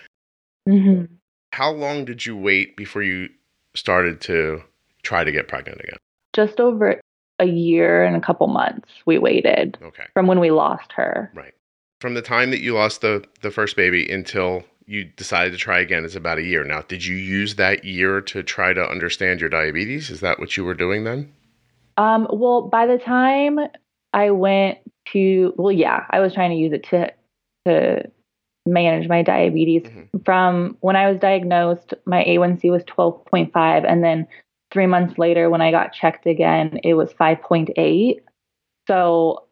Mm-hmm. 0.68 1.14
How 1.52 1.70
long 1.70 2.04
did 2.04 2.26
you 2.26 2.36
wait 2.36 2.76
before 2.76 3.02
you 3.02 3.28
started 3.74 4.20
to 4.22 4.62
try 5.02 5.24
to 5.24 5.32
get 5.32 5.48
pregnant 5.48 5.80
again? 5.80 5.98
Just 6.32 6.60
over 6.60 7.00
a 7.38 7.46
year 7.46 8.04
and 8.04 8.14
a 8.14 8.20
couple 8.20 8.46
months 8.46 8.88
we 9.06 9.18
waited. 9.18 9.78
Okay. 9.82 10.04
From 10.12 10.26
when 10.26 10.40
we 10.40 10.50
lost 10.50 10.92
her. 10.92 11.30
Right. 11.34 11.54
From 12.00 12.14
the 12.14 12.22
time 12.22 12.50
that 12.50 12.60
you 12.60 12.74
lost 12.74 13.00
the 13.00 13.24
the 13.42 13.50
first 13.50 13.76
baby 13.76 14.10
until 14.10 14.64
you 14.86 15.04
decided 15.04 15.52
to 15.52 15.56
try 15.56 15.78
again 15.78 16.04
is 16.04 16.16
about 16.16 16.38
a 16.38 16.42
year. 16.42 16.64
Now, 16.64 16.82
did 16.82 17.04
you 17.04 17.14
use 17.14 17.54
that 17.54 17.84
year 17.84 18.20
to 18.22 18.42
try 18.42 18.72
to 18.72 18.82
understand 18.82 19.40
your 19.40 19.48
diabetes? 19.48 20.10
Is 20.10 20.18
that 20.18 20.40
what 20.40 20.56
you 20.56 20.64
were 20.64 20.74
doing 20.74 21.04
then? 21.04 21.32
Um, 22.00 22.26
well, 22.30 22.62
by 22.62 22.86
the 22.86 22.96
time 22.96 23.58
I 24.14 24.30
went 24.30 24.78
to, 25.12 25.52
well, 25.58 25.70
yeah, 25.70 26.06
I 26.08 26.20
was 26.20 26.32
trying 26.32 26.50
to 26.50 26.56
use 26.56 26.72
it 26.72 26.84
to 26.84 27.12
to 27.66 28.10
manage 28.64 29.06
my 29.06 29.22
diabetes. 29.22 29.82
Mm-hmm. 29.82 30.18
From 30.24 30.78
when 30.80 30.96
I 30.96 31.10
was 31.10 31.20
diagnosed, 31.20 31.92
my 32.06 32.24
A1C 32.24 32.70
was 32.70 32.82
12.5, 32.84 33.84
and 33.86 34.02
then 34.02 34.26
three 34.72 34.86
months 34.86 35.18
later, 35.18 35.50
when 35.50 35.60
I 35.60 35.70
got 35.70 35.92
checked 35.92 36.26
again, 36.26 36.80
it 36.82 36.94
was 36.94 37.12
5.8. 37.12 38.20
So 38.88 39.44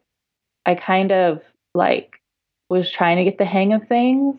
I 0.64 0.74
kind 0.74 1.12
of 1.12 1.42
like 1.74 2.18
was 2.70 2.90
trying 2.90 3.18
to 3.18 3.24
get 3.24 3.36
the 3.36 3.44
hang 3.44 3.74
of 3.74 3.86
things, 3.88 4.36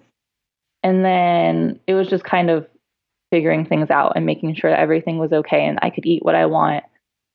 and 0.81 1.05
then 1.05 1.79
it 1.85 1.93
was 1.93 2.07
just 2.07 2.23
kind 2.23 2.49
of 2.49 2.67
figuring 3.31 3.67
things 3.67 3.91
out 3.91 4.13
and 4.15 4.25
making 4.25 4.55
sure 4.55 4.71
everything 4.71 5.19
was 5.19 5.31
okay 5.31 5.63
and 5.67 5.77
I 5.83 5.91
could 5.91 6.07
eat 6.07 6.25
what 6.25 6.33
I 6.33 6.47
want 6.47 6.83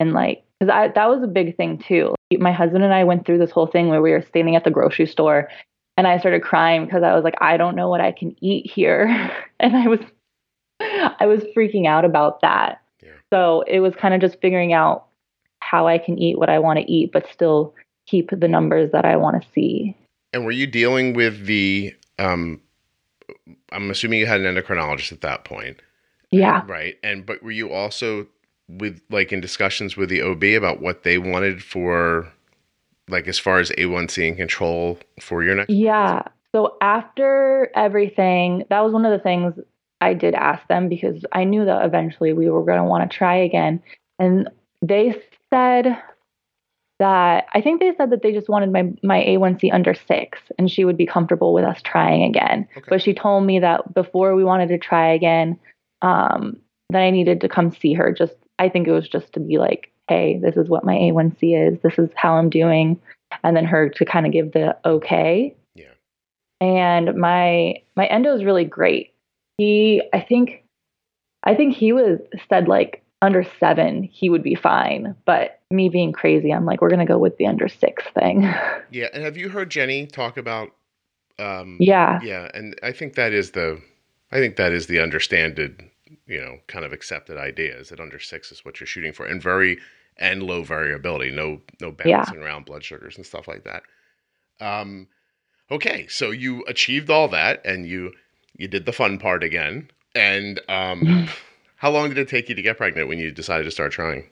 and 0.00 0.12
like 0.12 0.43
because 0.58 0.72
I 0.72 0.88
that 0.88 1.08
was 1.08 1.22
a 1.22 1.28
big 1.28 1.56
thing 1.56 1.78
too. 1.78 2.14
My 2.32 2.52
husband 2.52 2.84
and 2.84 2.94
I 2.94 3.04
went 3.04 3.26
through 3.26 3.38
this 3.38 3.50
whole 3.50 3.66
thing 3.66 3.88
where 3.88 4.02
we 4.02 4.10
were 4.10 4.22
standing 4.22 4.56
at 4.56 4.64
the 4.64 4.70
grocery 4.70 5.06
store 5.06 5.48
and 5.96 6.06
I 6.06 6.18
started 6.18 6.42
crying 6.42 6.84
because 6.84 7.02
I 7.02 7.14
was 7.14 7.24
like, 7.24 7.36
I 7.40 7.56
don't 7.56 7.76
know 7.76 7.88
what 7.88 8.00
I 8.00 8.12
can 8.12 8.34
eat 8.42 8.70
here. 8.70 9.06
and 9.60 9.76
I 9.76 9.88
was 9.88 10.00
I 10.80 11.26
was 11.26 11.42
freaking 11.56 11.86
out 11.86 12.04
about 12.04 12.40
that. 12.40 12.82
Yeah. 13.02 13.12
So 13.32 13.62
it 13.66 13.80
was 13.80 13.94
kind 13.94 14.14
of 14.14 14.20
just 14.20 14.40
figuring 14.40 14.72
out 14.72 15.06
how 15.60 15.86
I 15.86 15.98
can 15.98 16.18
eat 16.18 16.38
what 16.38 16.50
I 16.50 16.58
want 16.58 16.78
to 16.78 16.90
eat, 16.90 17.12
but 17.12 17.26
still 17.32 17.74
keep 18.06 18.30
the 18.30 18.48
numbers 18.48 18.90
that 18.92 19.04
I 19.04 19.16
want 19.16 19.40
to 19.40 19.48
see. 19.54 19.96
And 20.32 20.44
were 20.44 20.50
you 20.50 20.66
dealing 20.66 21.14
with 21.14 21.46
the 21.46 21.94
um 22.18 22.60
I'm 23.70 23.90
assuming 23.90 24.18
you 24.18 24.26
had 24.26 24.40
an 24.40 24.54
endocrinologist 24.54 25.12
at 25.12 25.20
that 25.22 25.44
point. 25.44 25.80
Yeah. 26.30 26.62
Right. 26.66 26.96
And 27.02 27.24
but 27.24 27.42
were 27.42 27.50
you 27.50 27.72
also 27.72 28.26
with 28.68 29.00
like 29.10 29.32
in 29.32 29.40
discussions 29.40 29.96
with 29.96 30.08
the 30.08 30.22
OB 30.22 30.42
about 30.44 30.80
what 30.80 31.02
they 31.02 31.18
wanted 31.18 31.62
for 31.62 32.28
like 33.08 33.28
as 33.28 33.38
far 33.38 33.58
as 33.58 33.70
A1C 33.70 34.28
and 34.28 34.36
control 34.36 34.98
for 35.20 35.42
your 35.42 35.54
next? 35.54 35.70
Yeah. 35.70 36.22
So 36.52 36.76
after 36.80 37.70
everything, 37.74 38.64
that 38.70 38.80
was 38.80 38.92
one 38.92 39.04
of 39.04 39.12
the 39.12 39.22
things 39.22 39.54
I 40.00 40.14
did 40.14 40.34
ask 40.34 40.66
them 40.68 40.88
because 40.88 41.24
I 41.32 41.44
knew 41.44 41.64
that 41.64 41.84
eventually 41.84 42.32
we 42.32 42.48
were 42.48 42.64
going 42.64 42.78
to 42.78 42.84
want 42.84 43.10
to 43.10 43.16
try 43.16 43.36
again. 43.36 43.82
And 44.18 44.48
they 44.80 45.20
said 45.50 45.96
that 47.00 47.46
I 47.52 47.60
think 47.60 47.80
they 47.80 47.92
said 47.96 48.10
that 48.10 48.22
they 48.22 48.32
just 48.32 48.48
wanted 48.48 48.70
my 48.70 48.92
my 49.02 49.24
A1C 49.24 49.72
under 49.72 49.94
6 49.94 50.38
and 50.58 50.70
she 50.70 50.84
would 50.84 50.96
be 50.96 51.06
comfortable 51.06 51.52
with 51.52 51.64
us 51.64 51.82
trying 51.82 52.22
again. 52.22 52.68
Okay. 52.76 52.86
But 52.88 53.02
she 53.02 53.14
told 53.14 53.44
me 53.44 53.58
that 53.58 53.92
before 53.92 54.34
we 54.36 54.44
wanted 54.44 54.68
to 54.68 54.78
try 54.78 55.12
again 55.12 55.58
um 56.02 56.56
that 56.90 57.02
I 57.02 57.10
needed 57.10 57.40
to 57.40 57.48
come 57.48 57.72
see 57.72 57.94
her 57.94 58.12
just 58.12 58.34
I 58.58 58.68
think 58.68 58.86
it 58.86 58.92
was 58.92 59.08
just 59.08 59.32
to 59.34 59.40
be 59.40 59.58
like, 59.58 59.90
hey, 60.08 60.38
this 60.38 60.56
is 60.56 60.68
what 60.68 60.84
my 60.84 60.94
A1C 60.94 61.72
is. 61.72 61.80
This 61.82 61.98
is 61.98 62.10
how 62.14 62.34
I'm 62.34 62.50
doing. 62.50 63.00
And 63.42 63.56
then 63.56 63.64
her 63.64 63.88
to 63.88 64.04
kind 64.04 64.26
of 64.26 64.32
give 64.32 64.52
the 64.52 64.76
okay. 64.84 65.54
Yeah. 65.74 65.86
And 66.60 67.16
my 67.16 67.74
my 67.96 68.06
endo 68.06 68.34
is 68.34 68.44
really 68.44 68.64
great. 68.64 69.12
He 69.58 70.02
I 70.12 70.20
think 70.20 70.62
I 71.42 71.54
think 71.54 71.74
he 71.74 71.92
was 71.92 72.20
said 72.48 72.68
like 72.68 73.02
under 73.22 73.44
seven, 73.58 74.02
he 74.04 74.28
would 74.28 74.42
be 74.42 74.54
fine. 74.54 75.16
But 75.24 75.60
me 75.70 75.88
being 75.88 76.12
crazy, 76.12 76.52
I'm 76.52 76.66
like, 76.66 76.80
we're 76.80 76.90
gonna 76.90 77.06
go 77.06 77.18
with 77.18 77.36
the 77.38 77.46
under 77.46 77.68
six 77.68 78.04
thing. 78.18 78.48
Yeah. 78.90 79.08
And 79.12 79.24
have 79.24 79.36
you 79.36 79.48
heard 79.48 79.70
Jenny 79.70 80.06
talk 80.06 80.36
about 80.36 80.70
um 81.40 81.78
Yeah. 81.80 82.20
Yeah. 82.22 82.48
And 82.54 82.78
I 82.82 82.92
think 82.92 83.14
that 83.14 83.32
is 83.32 83.50
the 83.52 83.80
I 84.30 84.36
think 84.36 84.54
that 84.56 84.72
is 84.72 84.86
the 84.86 85.00
understanded 85.00 85.82
you 86.26 86.40
know 86.40 86.58
kind 86.66 86.84
of 86.84 86.92
accepted 86.92 87.36
ideas 87.36 87.88
that 87.88 88.00
under 88.00 88.18
six 88.18 88.50
is 88.50 88.64
what 88.64 88.80
you're 88.80 88.86
shooting 88.86 89.12
for 89.12 89.26
and 89.26 89.42
very 89.42 89.78
and 90.16 90.42
low 90.42 90.62
variability 90.62 91.30
no 91.30 91.60
no 91.80 91.90
bouncing 91.90 92.38
yeah. 92.38 92.44
around 92.44 92.64
blood 92.64 92.84
sugars 92.84 93.16
and 93.16 93.26
stuff 93.26 93.48
like 93.48 93.64
that. 93.64 93.82
Um 94.60 95.08
okay 95.70 96.06
so 96.08 96.30
you 96.30 96.64
achieved 96.66 97.10
all 97.10 97.28
that 97.28 97.64
and 97.64 97.86
you 97.86 98.12
you 98.56 98.68
did 98.68 98.86
the 98.86 98.92
fun 98.92 99.18
part 99.18 99.42
again 99.42 99.90
and 100.14 100.60
um 100.68 101.28
how 101.76 101.90
long 101.90 102.08
did 102.08 102.18
it 102.18 102.28
take 102.28 102.48
you 102.48 102.54
to 102.54 102.62
get 102.62 102.76
pregnant 102.76 103.08
when 103.08 103.18
you 103.18 103.30
decided 103.30 103.64
to 103.64 103.70
start 103.70 103.92
trying? 103.92 104.28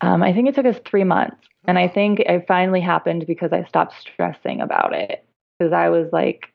Um 0.00 0.22
i 0.22 0.32
think 0.32 0.48
it 0.48 0.54
took 0.54 0.66
us 0.66 0.80
three 0.84 1.04
months 1.04 1.36
and 1.66 1.78
i 1.78 1.88
think 1.88 2.20
it 2.20 2.44
finally 2.46 2.80
happened 2.80 3.26
because 3.26 3.52
i 3.52 3.64
stopped 3.64 3.94
stressing 4.00 4.60
about 4.60 4.94
it 4.94 5.24
because 5.58 5.72
i 5.72 5.88
was 5.88 6.08
like 6.12 6.52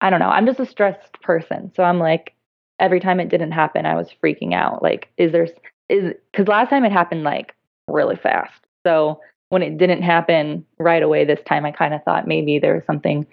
i 0.00 0.10
don't 0.10 0.20
know 0.20 0.28
i'm 0.28 0.46
just 0.46 0.58
a 0.58 0.66
stressed 0.66 1.20
person 1.22 1.70
so 1.76 1.82
i'm 1.82 1.98
like 1.98 2.34
every 2.78 3.00
time 3.00 3.20
it 3.20 3.28
didn't 3.28 3.52
happen, 3.52 3.86
I 3.86 3.94
was 3.94 4.08
freaking 4.22 4.54
out. 4.54 4.82
Like, 4.82 5.08
is 5.16 5.32
there, 5.32 5.48
is, 5.88 6.14
because 6.30 6.48
last 6.48 6.70
time 6.70 6.84
it 6.84 6.92
happened 6.92 7.24
like 7.24 7.54
really 7.88 8.16
fast. 8.16 8.60
So 8.86 9.20
when 9.50 9.62
it 9.62 9.78
didn't 9.78 10.02
happen 10.02 10.64
right 10.78 11.02
away 11.02 11.24
this 11.24 11.40
time, 11.46 11.64
I 11.64 11.72
kind 11.72 11.94
of 11.94 12.02
thought 12.04 12.26
maybe 12.26 12.58
there 12.58 12.74
was 12.74 12.84
something 12.86 13.26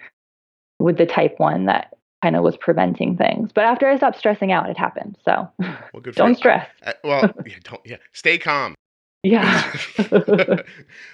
with 0.78 0.98
the 0.98 1.06
type 1.06 1.34
one 1.38 1.66
that 1.66 1.94
kind 2.22 2.36
of 2.36 2.42
was 2.42 2.56
preventing 2.56 3.16
things. 3.16 3.50
But 3.54 3.64
after 3.64 3.88
I 3.88 3.96
stopped 3.96 4.18
stressing 4.18 4.52
out, 4.52 4.68
it 4.68 4.76
happened. 4.76 5.16
So 5.24 5.48
well, 5.58 6.02
don't 6.12 6.36
stress. 6.36 6.66
Uh, 6.82 6.92
well, 7.04 7.30
yeah, 7.46 7.54
don't, 7.64 7.80
yeah, 7.84 7.96
stay 8.12 8.38
calm. 8.38 8.74
Yeah. 9.22 9.70
I, 9.98 10.62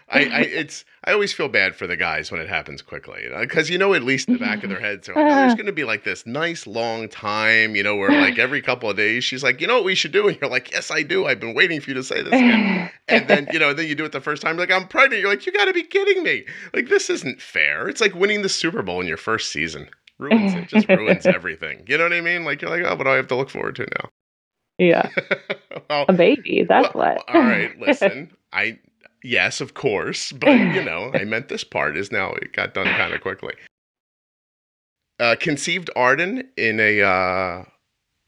I, 0.08 0.40
it's 0.46 0.84
I 1.04 1.12
always 1.12 1.32
feel 1.32 1.48
bad 1.48 1.74
for 1.74 1.88
the 1.88 1.96
guys 1.96 2.30
when 2.30 2.40
it 2.40 2.48
happens 2.48 2.80
quickly, 2.80 3.24
uh, 3.34 3.40
because 3.40 3.68
you 3.68 3.78
know, 3.78 3.94
at 3.94 4.04
least 4.04 4.28
in 4.28 4.34
the 4.34 4.40
back 4.40 4.62
of 4.62 4.70
their 4.70 4.80
heads, 4.86 5.06
they're 5.06 5.16
like, 5.16 5.24
oh, 5.24 5.34
there's 5.34 5.54
going 5.54 5.66
to 5.66 5.72
be 5.72 5.82
like 5.82 6.04
this 6.04 6.24
nice 6.24 6.66
long 6.66 7.08
time, 7.08 7.74
you 7.74 7.82
know, 7.82 7.96
where 7.96 8.10
like 8.10 8.38
every 8.38 8.62
couple 8.62 8.88
of 8.88 8.96
days 8.96 9.24
she's 9.24 9.42
like, 9.42 9.60
you 9.60 9.66
know 9.66 9.74
what 9.76 9.84
we 9.84 9.96
should 9.96 10.12
do, 10.12 10.28
and 10.28 10.38
you're 10.40 10.50
like, 10.50 10.70
yes, 10.70 10.90
I 10.90 11.02
do. 11.02 11.26
I've 11.26 11.40
been 11.40 11.54
waiting 11.54 11.80
for 11.80 11.90
you 11.90 11.94
to 11.94 12.04
say 12.04 12.22
this 12.22 12.32
again. 12.32 12.90
and 13.08 13.26
then 13.26 13.48
you 13.52 13.58
know, 13.58 13.72
then 13.72 13.88
you 13.88 13.96
do 13.96 14.04
it 14.04 14.12
the 14.12 14.20
first 14.20 14.40
time, 14.42 14.56
like 14.56 14.70
I'm 14.70 14.86
pregnant. 14.86 15.20
You're 15.20 15.30
like, 15.30 15.44
you 15.44 15.52
got 15.52 15.64
to 15.64 15.72
be 15.72 15.82
kidding 15.82 16.22
me! 16.22 16.44
Like 16.74 16.88
this 16.88 17.10
isn't 17.10 17.42
fair. 17.42 17.88
It's 17.88 18.00
like 18.00 18.14
winning 18.14 18.42
the 18.42 18.48
Super 18.48 18.82
Bowl 18.82 19.00
in 19.00 19.08
your 19.08 19.16
first 19.16 19.50
season. 19.50 19.88
Ruins 20.18 20.54
it. 20.54 20.68
Just 20.68 20.88
ruins 20.88 21.26
everything. 21.26 21.84
You 21.88 21.98
know 21.98 22.04
what 22.04 22.12
I 22.14 22.20
mean? 22.22 22.44
Like 22.44 22.62
you're 22.62 22.70
like, 22.70 22.82
oh, 22.84 22.94
what 22.94 23.04
do 23.04 23.10
I 23.10 23.16
have 23.16 23.26
to 23.28 23.36
look 23.36 23.50
forward 23.50 23.76
to 23.76 23.82
now? 24.02 24.10
Yeah. 24.78 25.08
well, 25.90 26.06
a 26.08 26.12
baby. 26.12 26.64
That's 26.68 26.94
well, 26.94 27.14
what. 27.16 27.34
all 27.34 27.40
right. 27.42 27.78
Listen, 27.80 28.30
I 28.52 28.78
yes, 29.22 29.60
of 29.60 29.74
course, 29.74 30.32
but 30.32 30.50
you 30.52 30.82
know, 30.84 31.10
I 31.14 31.24
meant 31.24 31.48
this 31.48 31.64
part 31.64 31.96
is 31.96 32.12
now 32.12 32.32
it 32.32 32.52
got 32.52 32.74
done 32.74 32.86
kind 32.86 33.12
of 33.12 33.20
quickly. 33.20 33.54
Uh, 35.18 35.34
conceived 35.40 35.88
Arden 35.96 36.46
in 36.58 36.78
a 36.78 37.00
uh, 37.02 37.64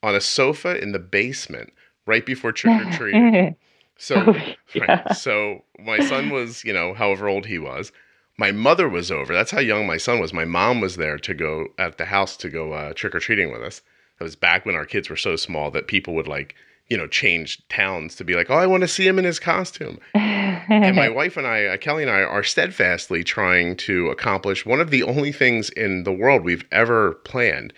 on 0.02 0.14
a 0.14 0.20
sofa 0.20 0.80
in 0.82 0.92
the 0.92 0.98
basement 0.98 1.72
right 2.06 2.24
before 2.24 2.52
trick 2.52 2.86
or 2.86 2.90
treat. 2.92 3.56
So, 4.00 4.14
Oh, 4.28 4.32
yeah. 4.74 5.02
right, 5.04 5.16
so 5.16 5.64
my 5.80 5.98
son 5.98 6.30
was, 6.30 6.62
you 6.64 6.72
know, 6.72 6.94
however 6.94 7.28
old 7.28 7.46
he 7.46 7.58
was. 7.58 7.90
My 8.38 8.52
mother 8.52 8.88
was 8.88 9.10
over. 9.10 9.34
That's 9.34 9.50
how 9.50 9.58
young 9.58 9.88
my 9.88 9.96
son 9.96 10.20
was. 10.20 10.32
My 10.32 10.44
mom 10.44 10.80
was 10.80 10.94
there 10.96 11.18
to 11.18 11.34
go 11.34 11.66
at 11.78 11.98
the 11.98 12.04
house 12.04 12.36
to 12.38 12.48
go 12.48 12.72
uh, 12.72 12.92
trick 12.94 13.12
or 13.16 13.18
treating 13.18 13.50
with 13.50 13.60
us. 13.60 13.82
That 14.18 14.24
was 14.24 14.36
back 14.36 14.66
when 14.66 14.74
our 14.74 14.84
kids 14.86 15.08
were 15.08 15.16
so 15.16 15.36
small 15.36 15.70
that 15.70 15.86
people 15.86 16.14
would 16.14 16.26
like, 16.28 16.54
you 16.88 16.96
know, 16.96 17.06
change 17.06 17.66
towns 17.68 18.16
to 18.16 18.24
be 18.24 18.34
like, 18.34 18.50
oh, 18.50 18.54
I 18.54 18.66
want 18.66 18.80
to 18.80 18.88
see 18.88 19.06
him 19.06 19.18
in 19.18 19.24
his 19.24 19.38
costume. 19.38 19.98
And 20.14 20.96
my 20.96 21.08
wife 21.20 21.36
and 21.36 21.46
I, 21.46 21.66
uh, 21.66 21.76
Kelly 21.76 22.02
and 22.02 22.10
I, 22.10 22.22
are 22.22 22.42
steadfastly 22.42 23.22
trying 23.22 23.76
to 23.78 24.08
accomplish 24.08 24.66
one 24.66 24.80
of 24.80 24.90
the 24.90 25.02
only 25.02 25.30
things 25.32 25.70
in 25.70 26.04
the 26.04 26.12
world 26.12 26.44
we've 26.44 26.64
ever 26.72 27.12
planned, 27.24 27.72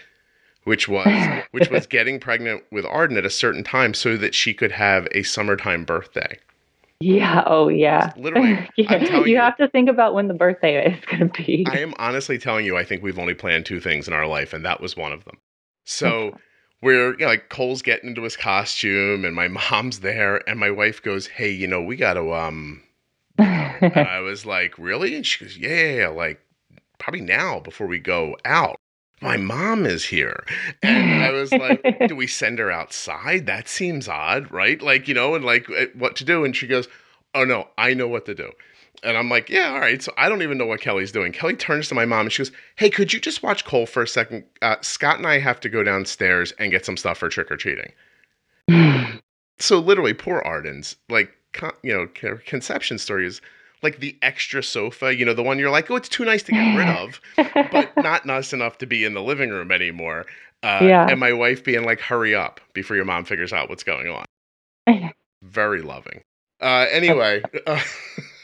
which 0.65 0.89
was 0.89 1.07
which 1.51 1.71
was 1.71 1.87
getting 1.87 2.19
pregnant 2.21 2.63
with 2.71 2.87
Arden 2.87 3.17
at 3.19 3.27
a 3.27 3.31
certain 3.31 3.65
time 3.65 3.93
so 3.95 4.17
that 4.17 4.35
she 4.35 4.55
could 4.55 4.73
have 4.73 5.09
a 5.13 5.23
summertime 5.25 5.85
birthday. 5.85 6.39
yeah. 7.01 7.43
Oh, 7.47 7.69
yeah. 7.69 8.13
Literally, 8.17 8.69
Yeah, 8.77 9.25
you. 9.25 9.37
have 9.39 9.57
to 9.57 9.69
think 9.69 9.89
about 9.89 10.15
when 10.15 10.29
the 10.29 10.35
birthday 10.35 10.87
is 10.95 11.05
going 11.07 11.31
to 11.31 11.43
be. 11.43 11.67
I 11.69 11.79
am 11.81 11.95
honestly 11.99 12.39
telling 12.39 12.65
you, 12.65 12.77
I 12.77 12.85
think 12.85 13.03
we've 13.03 13.19
only 13.19 13.35
planned 13.35 13.67
two 13.67 13.81
things 13.81 14.07
in 14.07 14.15
our 14.15 14.27
life, 14.27 14.53
and 14.53 14.65
that 14.65 14.81
was 14.81 14.97
one 14.97 15.13
of 15.13 15.25
them. 15.25 15.39
So 15.91 16.39
we're, 16.81 17.13
you 17.13 17.19
know, 17.19 17.27
like 17.27 17.49
Cole's 17.49 17.83
getting 17.83 18.11
into 18.11 18.23
his 18.23 18.37
costume, 18.37 19.25
and 19.25 19.35
my 19.35 19.49
mom's 19.49 20.01
there, 20.01 20.49
and 20.49 20.59
my 20.59 20.71
wife 20.71 21.03
goes, 21.03 21.27
"Hey, 21.27 21.51
you 21.51 21.67
know, 21.67 21.83
we 21.83 21.97
got 21.97 22.15
to 22.15 22.33
um." 22.33 22.83
I 23.39 24.21
was 24.21 24.47
like, 24.47 24.79
"Really?" 24.79 25.17
And 25.17 25.27
she 25.27 25.45
goes, 25.45 25.59
"Yeah, 25.59 26.13
like 26.15 26.41
probably 26.99 27.23
now 27.23 27.59
before 27.61 27.87
we 27.87 27.99
go 27.99 28.37
out." 28.45 28.77
My 29.21 29.37
mom 29.37 29.85
is 29.85 30.05
here, 30.05 30.45
and 30.83 31.23
I 31.23 31.31
was 31.33 31.53
like, 31.53 31.83
"Do 32.09 32.17
we 32.17 32.27
send 32.27 32.59
her 32.61 32.71
outside? 32.71 33.47
That 33.47 33.69
seems 33.69 34.09
odd, 34.09 34.51
right? 34.51 34.81
Like, 34.81 35.09
you 35.09 35.15
know, 35.15 35.35
and 35.35 35.45
like 35.45 35.69
eh, 35.71 35.87
what 35.95 36.15
to 36.17 36.25
do?" 36.25 36.45
And 36.45 36.55
she 36.55 36.69
goes, 36.69 36.89
"Oh 37.35 37.45
no, 37.45 37.69
I 37.77 37.95
know 37.95 38.09
what 38.09 38.27
to 38.27 38.35
do." 38.35 38.53
And 39.03 39.17
I'm 39.17 39.29
like, 39.31 39.49
yeah, 39.49 39.71
all 39.73 39.81
right. 39.81 40.03
So 40.03 40.13
I 40.19 40.29
don't 40.29 40.43
even 40.43 40.59
know 40.59 40.67
what 40.67 40.81
Kelly's 40.81 41.11
doing. 41.13 41.33
Kelly 41.33 41.57
turns 41.57 41.89
to 41.89 41.95
my 41.95 42.05
mom 42.05 42.23
and 42.27 42.33
she 42.33 42.43
goes, 42.43 42.53
hey, 42.77 42.91
could 42.91 43.13
you 43.13 43.21
just 43.21 43.43
watch 43.43 43.65
Cole 43.65 43.87
for 43.87 44.03
a 44.03 44.09
second? 44.09 44.45
Uh, 44.63 44.77
Scott 44.83 45.17
and 45.19 45.27
I 45.27 45.39
have 45.39 45.59
to 45.61 45.69
go 45.69 45.83
downstairs 45.83 46.53
and 46.59 46.71
get 46.71 46.85
some 46.85 46.97
stuff 46.97 47.19
for 47.19 47.29
trick 47.29 47.51
or 47.51 47.57
treating. 47.57 47.93
So 49.59 49.79
literally, 49.79 50.15
poor 50.15 50.41
Arden's 50.41 50.97
like, 51.11 51.31
con- 51.53 51.75
you 51.83 51.93
know, 51.93 52.09
con- 52.19 52.41
conception 52.47 52.97
story 52.97 53.27
is 53.27 53.43
like 53.83 54.01
the 54.01 54.17
extra 54.23 54.63
sofa, 54.63 55.15
you 55.15 55.25
know, 55.27 55.35
the 55.35 55.43
one 55.43 55.59
you're 55.59 55.71
like, 55.71 55.91
oh, 55.91 55.97
it's 55.97 56.09
too 56.09 56.25
nice 56.25 56.43
to 56.45 56.53
get 56.53 56.77
rid 56.79 56.89
of, 56.97 57.21
but 57.71 57.93
not 57.99 58.25
nice 58.25 58.55
enough 58.55 58.79
to 58.79 58.87
be 58.87 59.05
in 59.05 59.13
the 59.13 59.21
living 59.23 59.51
room 59.51 59.71
anymore. 59.71 60.25
Uh, 60.63 60.79
Yeah. 60.83 61.07
And 61.11 61.21
my 61.21 61.35
wife 61.35 61.63
being 61.63 61.85
like, 61.85 62.01
hurry 62.01 62.35
up 62.35 62.61
before 62.73 62.97
your 62.97 63.05
mom 63.05 63.27
figures 63.27 63.53
out 63.53 63.69
what's 63.69 63.85
going 63.85 64.09
on 64.09 65.13
very 65.43 65.83
loving. 65.83 66.23
Uh, 66.63 66.87
anyway, 66.91 67.43
uh, 67.67 67.81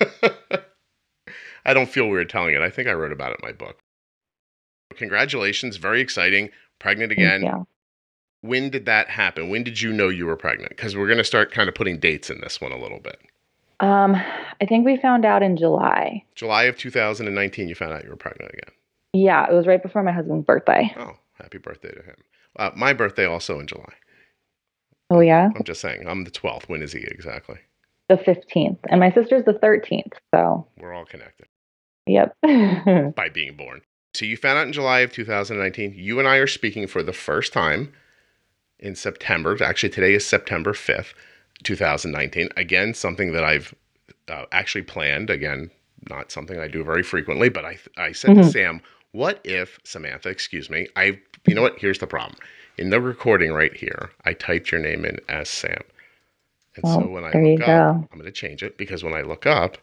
I 1.65 1.75
don't 1.75 1.89
feel 1.89 2.09
weird 2.09 2.31
telling 2.31 2.55
it. 2.55 2.63
I 2.63 2.71
think 2.71 2.89
I 2.89 2.93
wrote 2.93 3.13
about 3.13 3.33
it 3.33 3.41
in 3.43 3.47
my 3.47 3.53
book. 3.53 3.79
Congratulations, 4.95 5.77
very 5.77 6.01
exciting. 6.01 6.51
Pregnant 6.79 7.13
again. 7.13 7.43
Yeah. 7.43 7.63
When 8.43 8.71
did 8.71 8.87
that 8.87 9.09
happen? 9.09 9.49
When 9.51 9.65
did 9.65 9.81
you 9.81 9.93
know 9.93 10.09
you 10.09 10.27
were 10.27 10.37
pregnant? 10.37 10.71
Because 10.71 10.97
we're 10.97 11.07
going 11.07 11.19
to 11.19 11.25
start 11.25 11.51
kind 11.51 11.69
of 11.69 11.75
putting 11.75 11.99
dates 11.99 12.31
in 12.31 12.41
this 12.41 12.61
one 12.61 12.71
a 12.73 12.79
little 12.79 13.01
bit. 13.01 13.19
Um, 13.81 14.15
I 14.15 14.67
think 14.67 14.87
we 14.87 14.97
found 14.97 15.25
out 15.25 15.43
in 15.43 15.57
July. 15.57 16.25
July 16.35 16.65
of 16.65 16.79
2019, 16.79 17.69
you 17.69 17.75
found 17.75 17.93
out 17.93 18.05
you 18.05 18.11
were 18.11 18.17
pregnant 18.17 18.53
again. 18.53 18.75
Yeah, 19.13 19.51
it 19.51 19.55
was 19.55 19.67
right 19.67 19.83
before 19.83 20.03
my 20.03 20.13
husband's 20.13 20.47
birthday. 20.47 20.95
Oh, 20.99 21.17
happy 21.35 21.59
birthday 21.59 21.91
to 21.91 22.03
him. 22.03 22.17
Uh, 22.57 22.71
my 22.75 22.93
birthday 22.93 23.27
also 23.27 23.59
in 23.59 23.67
July. 23.67 23.93
Oh 25.11 25.21
yeah, 25.21 25.51
I'm 25.55 25.63
just 25.63 25.81
saying, 25.81 26.07
I'm 26.09 26.25
the 26.25 26.31
12th. 26.31 26.69
When 26.69 26.83
is 26.83 26.93
he 26.93 27.01
exactly? 27.01 27.59
The 28.09 28.17
fifteenth, 28.19 28.79
and 28.89 29.01
my 29.01 29.11
sister's 29.13 29.45
the 29.45 29.55
thirteenth. 29.59 30.13
So, 30.35 30.67
We're 30.79 30.93
all 30.95 31.05
connected. 31.05 31.47
yep. 32.07 32.35
by 32.43 33.29
being 33.33 33.57
born. 33.57 33.83
So 34.15 34.25
you 34.25 34.37
found 34.37 34.59
out 34.59 34.67
in 34.67 34.73
July 34.73 35.01
of 35.01 35.13
2019. 35.13 35.93
You 35.95 36.19
and 36.19 36.27
I 36.27 36.37
are 36.37 36.47
speaking 36.47 36.87
for 36.87 37.03
the 37.03 37.13
first 37.13 37.53
time 37.53 37.93
in 38.79 38.95
September. 38.95 39.63
Actually, 39.63 39.91
today 39.91 40.15
is 40.15 40.25
September 40.27 40.73
5th, 40.73 41.13
2019. 41.65 42.49
Again, 42.57 42.95
something 42.95 43.33
that 43.33 43.45
I've 43.45 43.75
uh, 44.29 44.45
actually 44.53 44.83
planned. 44.85 45.29
Again, 45.29 45.71
not 46.09 46.31
something 46.33 46.59
I 46.59 46.69
do 46.69 46.83
very 46.85 47.03
frequently, 47.03 47.49
but 47.51 47.65
I 47.67 47.79
I 47.99 48.13
said 48.13 48.35
to 48.37 48.41
Mhm. 48.43 48.53
Sam, 48.53 48.81
"What 49.13 49.41
if 49.45 49.79
Samantha? 49.85 50.29
Excuse 50.31 50.71
me. 50.71 50.87
I 50.97 51.19
you 51.47 51.55
know 51.55 51.63
what? 51.63 51.79
Here's 51.79 51.99
the 51.99 52.07
problem. 52.07 52.39
In 52.79 52.91
the 52.91 53.01
recording 53.01 53.53
right 53.53 53.75
here, 53.75 54.11
I 54.25 54.33
typed 54.33 54.71
your 54.73 54.81
name 54.81 55.05
in 55.05 55.19
as 55.29 55.49
Sam." 55.51 55.83
And 56.77 56.87
so 56.87 57.09
when 57.09 57.25
I 57.25 57.33
look 57.33 57.61
up, 57.63 57.67
go. 57.67 58.09
I'm 58.13 58.19
going 58.19 58.25
to 58.25 58.33
change 58.33 58.63
it 58.63 58.77
because 58.77 59.03
when 59.03 59.15
I 59.15 59.23
look 59.23 59.47
up, 59.47 59.79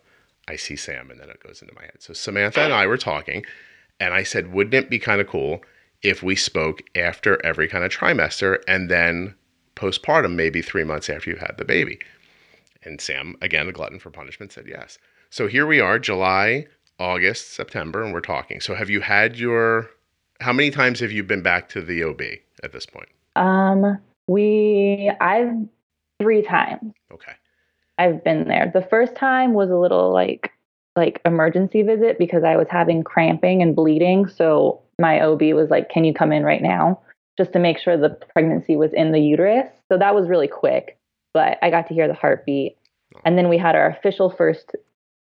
I 0.48 0.56
see 0.56 0.76
Sam 0.76 1.10
and 1.10 1.20
then 1.20 1.30
it 1.30 1.42
goes 1.42 1.62
into 1.62 1.74
my 1.74 1.84
head. 1.84 1.98
So 2.00 2.14
Samantha 2.14 2.62
and 2.62 2.74
I 2.74 2.86
were 2.88 2.98
talking, 2.98 3.46
and 4.00 4.14
I 4.14 4.24
said, 4.24 4.54
wouldn't 4.54 4.74
it 4.74 4.90
be 4.90 5.00
kind 5.00 5.22
of 5.22 5.28
cool 5.28 5.62
if 6.02 6.22
we 6.22 6.36
spoke 6.36 6.84
after 6.96 7.44
every 7.46 7.68
kind 7.68 7.84
of 7.84 7.92
trimester 7.92 8.62
and 8.68 8.90
then 8.90 9.36
postpartum, 9.76 10.36
maybe 10.36 10.62
three 10.62 10.84
months 10.84 11.10
after 11.10 11.30
you 11.30 11.38
had 11.38 11.56
the 11.58 11.66
baby? 11.66 12.00
And 12.84 13.00
Sam, 13.00 13.36
again, 13.42 13.68
a 13.68 13.72
glutton 13.72 14.00
for 14.00 14.10
punishment, 14.10 14.52
said 14.52 14.66
yes. 14.68 14.98
So 15.30 15.48
here 15.48 15.66
we 15.66 15.80
are, 15.80 15.98
July, 15.98 16.68
August, 17.00 17.54
September, 17.54 18.04
and 18.04 18.14
we're 18.14 18.20
talking. 18.22 18.60
So 18.60 18.76
have 18.76 18.90
you 18.90 19.00
had 19.00 19.38
your, 19.38 19.90
how 20.42 20.52
many 20.52 20.70
times 20.70 21.00
have 21.00 21.12
you 21.12 21.24
been 21.24 21.42
back 21.42 21.70
to 21.70 21.82
the 21.82 22.04
OB 22.04 22.22
at 22.62 22.74
this 22.74 22.86
point? 22.86 23.10
um, 23.36 23.98
we 24.28 25.12
I've 25.20 25.68
three 26.20 26.42
times. 26.42 26.94
Okay. 27.12 27.34
I've 27.98 28.24
been 28.24 28.48
there. 28.48 28.72
The 28.74 28.82
first 28.82 29.16
time 29.16 29.54
was 29.54 29.70
a 29.70 29.78
little 29.78 30.12
like 30.12 30.52
like 30.96 31.22
emergency 31.26 31.82
visit 31.82 32.20
because 32.20 32.44
I 32.44 32.56
was 32.56 32.68
having 32.70 33.04
cramping 33.04 33.62
and 33.62 33.76
bleeding. 33.76 34.28
So 34.28 34.82
my 35.00 35.22
OB 35.22 35.42
was 35.54 35.70
like, 35.70 35.90
"Can 35.90 36.04
you 36.04 36.14
come 36.14 36.32
in 36.32 36.44
right 36.44 36.62
now?" 36.62 37.02
Just 37.38 37.54
to 37.54 37.60
make 37.60 37.80
sure 37.80 37.98
the 37.98 38.18
pregnancy 38.34 38.76
was 38.76 38.94
in 38.94 39.12
the 39.12 39.20
uterus. 39.20 39.68
So 39.92 39.98
that 39.98 40.14
was 40.14 40.28
really 40.28 40.48
quick, 40.48 40.98
but 41.34 41.58
I 41.64 41.72
got 41.72 41.88
to 41.88 41.94
hear 41.94 42.08
the 42.08 42.14
heartbeat. 42.14 42.78
Oh. 43.16 43.20
And 43.26 43.38
then 43.38 43.50
we 43.50 43.58
had 43.58 43.76
our 43.76 43.88
official 43.88 44.30
first 44.30 44.76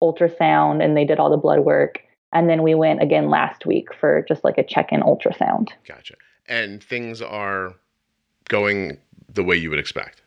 ultrasound 0.01 0.83
and 0.83 0.97
they 0.97 1.05
did 1.05 1.19
all 1.19 1.29
the 1.29 1.37
blood 1.37 1.61
work. 1.61 1.99
And 2.33 2.49
then 2.49 2.61
we 2.63 2.75
went 2.75 3.01
again 3.01 3.29
last 3.29 3.65
week 3.65 3.93
for 3.93 4.25
just 4.27 4.43
like 4.43 4.57
a 4.57 4.63
check-in 4.63 5.01
ultrasound. 5.01 5.69
Gotcha. 5.87 6.15
And 6.47 6.83
things 6.83 7.21
are 7.21 7.75
going 8.49 8.97
the 9.33 9.43
way 9.43 9.55
you 9.55 9.69
would 9.69 9.79
expect. 9.79 10.22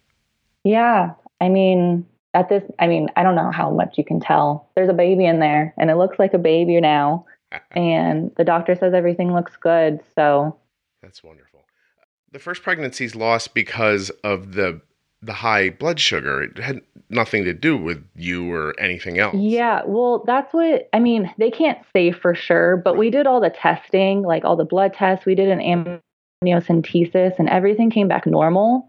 Yeah. 0.67 1.13
I 1.41 1.49
mean, 1.49 2.05
at 2.35 2.49
this, 2.49 2.65
I 2.81 2.89
mean, 2.89 3.09
I 3.15 3.23
don't 3.23 3.37
know 3.37 3.53
how 3.53 3.71
much 3.71 3.97
you 3.97 4.05
can 4.05 4.19
tell. 4.19 4.69
There's 4.75 4.91
a 4.91 4.95
baby 4.95 5.25
in 5.25 5.39
there 5.39 5.73
and 5.79 5.91
it 5.91 5.97
looks 5.97 6.19
like 6.19 6.35
a 6.35 6.39
baby 6.39 6.81
now. 6.81 7.25
And 7.71 8.33
the 8.37 8.45
doctor 8.45 8.75
says 8.75 8.93
everything 8.93 9.33
looks 9.33 9.57
good. 9.57 10.01
So, 10.15 10.59
That's 11.01 11.23
wonderful. 11.23 11.65
The 12.33 12.41
first 12.41 12.63
pregnancy's 12.65 13.15
lost 13.15 13.55
because 13.55 14.11
of 14.25 14.53
the 14.53 14.83
the 15.23 15.33
high 15.33 15.71
blood 15.71 15.99
sugar. 16.01 16.43
It 16.43 16.59
had 16.59 16.83
nothing 17.09 17.45
to 17.45 17.55
do 17.55 17.77
with 17.77 18.05
you 18.15 18.53
or 18.53 18.79
anything 18.79 19.19
else. 19.19 19.37
yeah, 19.37 19.83
well, 19.87 20.25
that's 20.27 20.53
what 20.53 20.89
I 20.93 20.99
mean. 20.99 21.33
They 21.39 21.51
can't 21.51 21.79
say 21.95 22.11
for 22.11 22.35
sure, 22.35 22.77
but 22.77 22.97
we 22.97 23.09
did 23.11 23.27
all 23.27 23.41
the 23.41 23.49
testing, 23.49 24.23
like 24.23 24.45
all 24.45 24.57
the 24.57 24.65
blood 24.65 24.93
tests. 24.93 25.25
We 25.25 25.37
did 25.37 25.49
an 25.49 26.03
amniocentesis 26.45 27.39
and 27.39 27.49
everything 27.49 27.91
came 27.91 28.09
back 28.09 28.27
normal. 28.27 28.89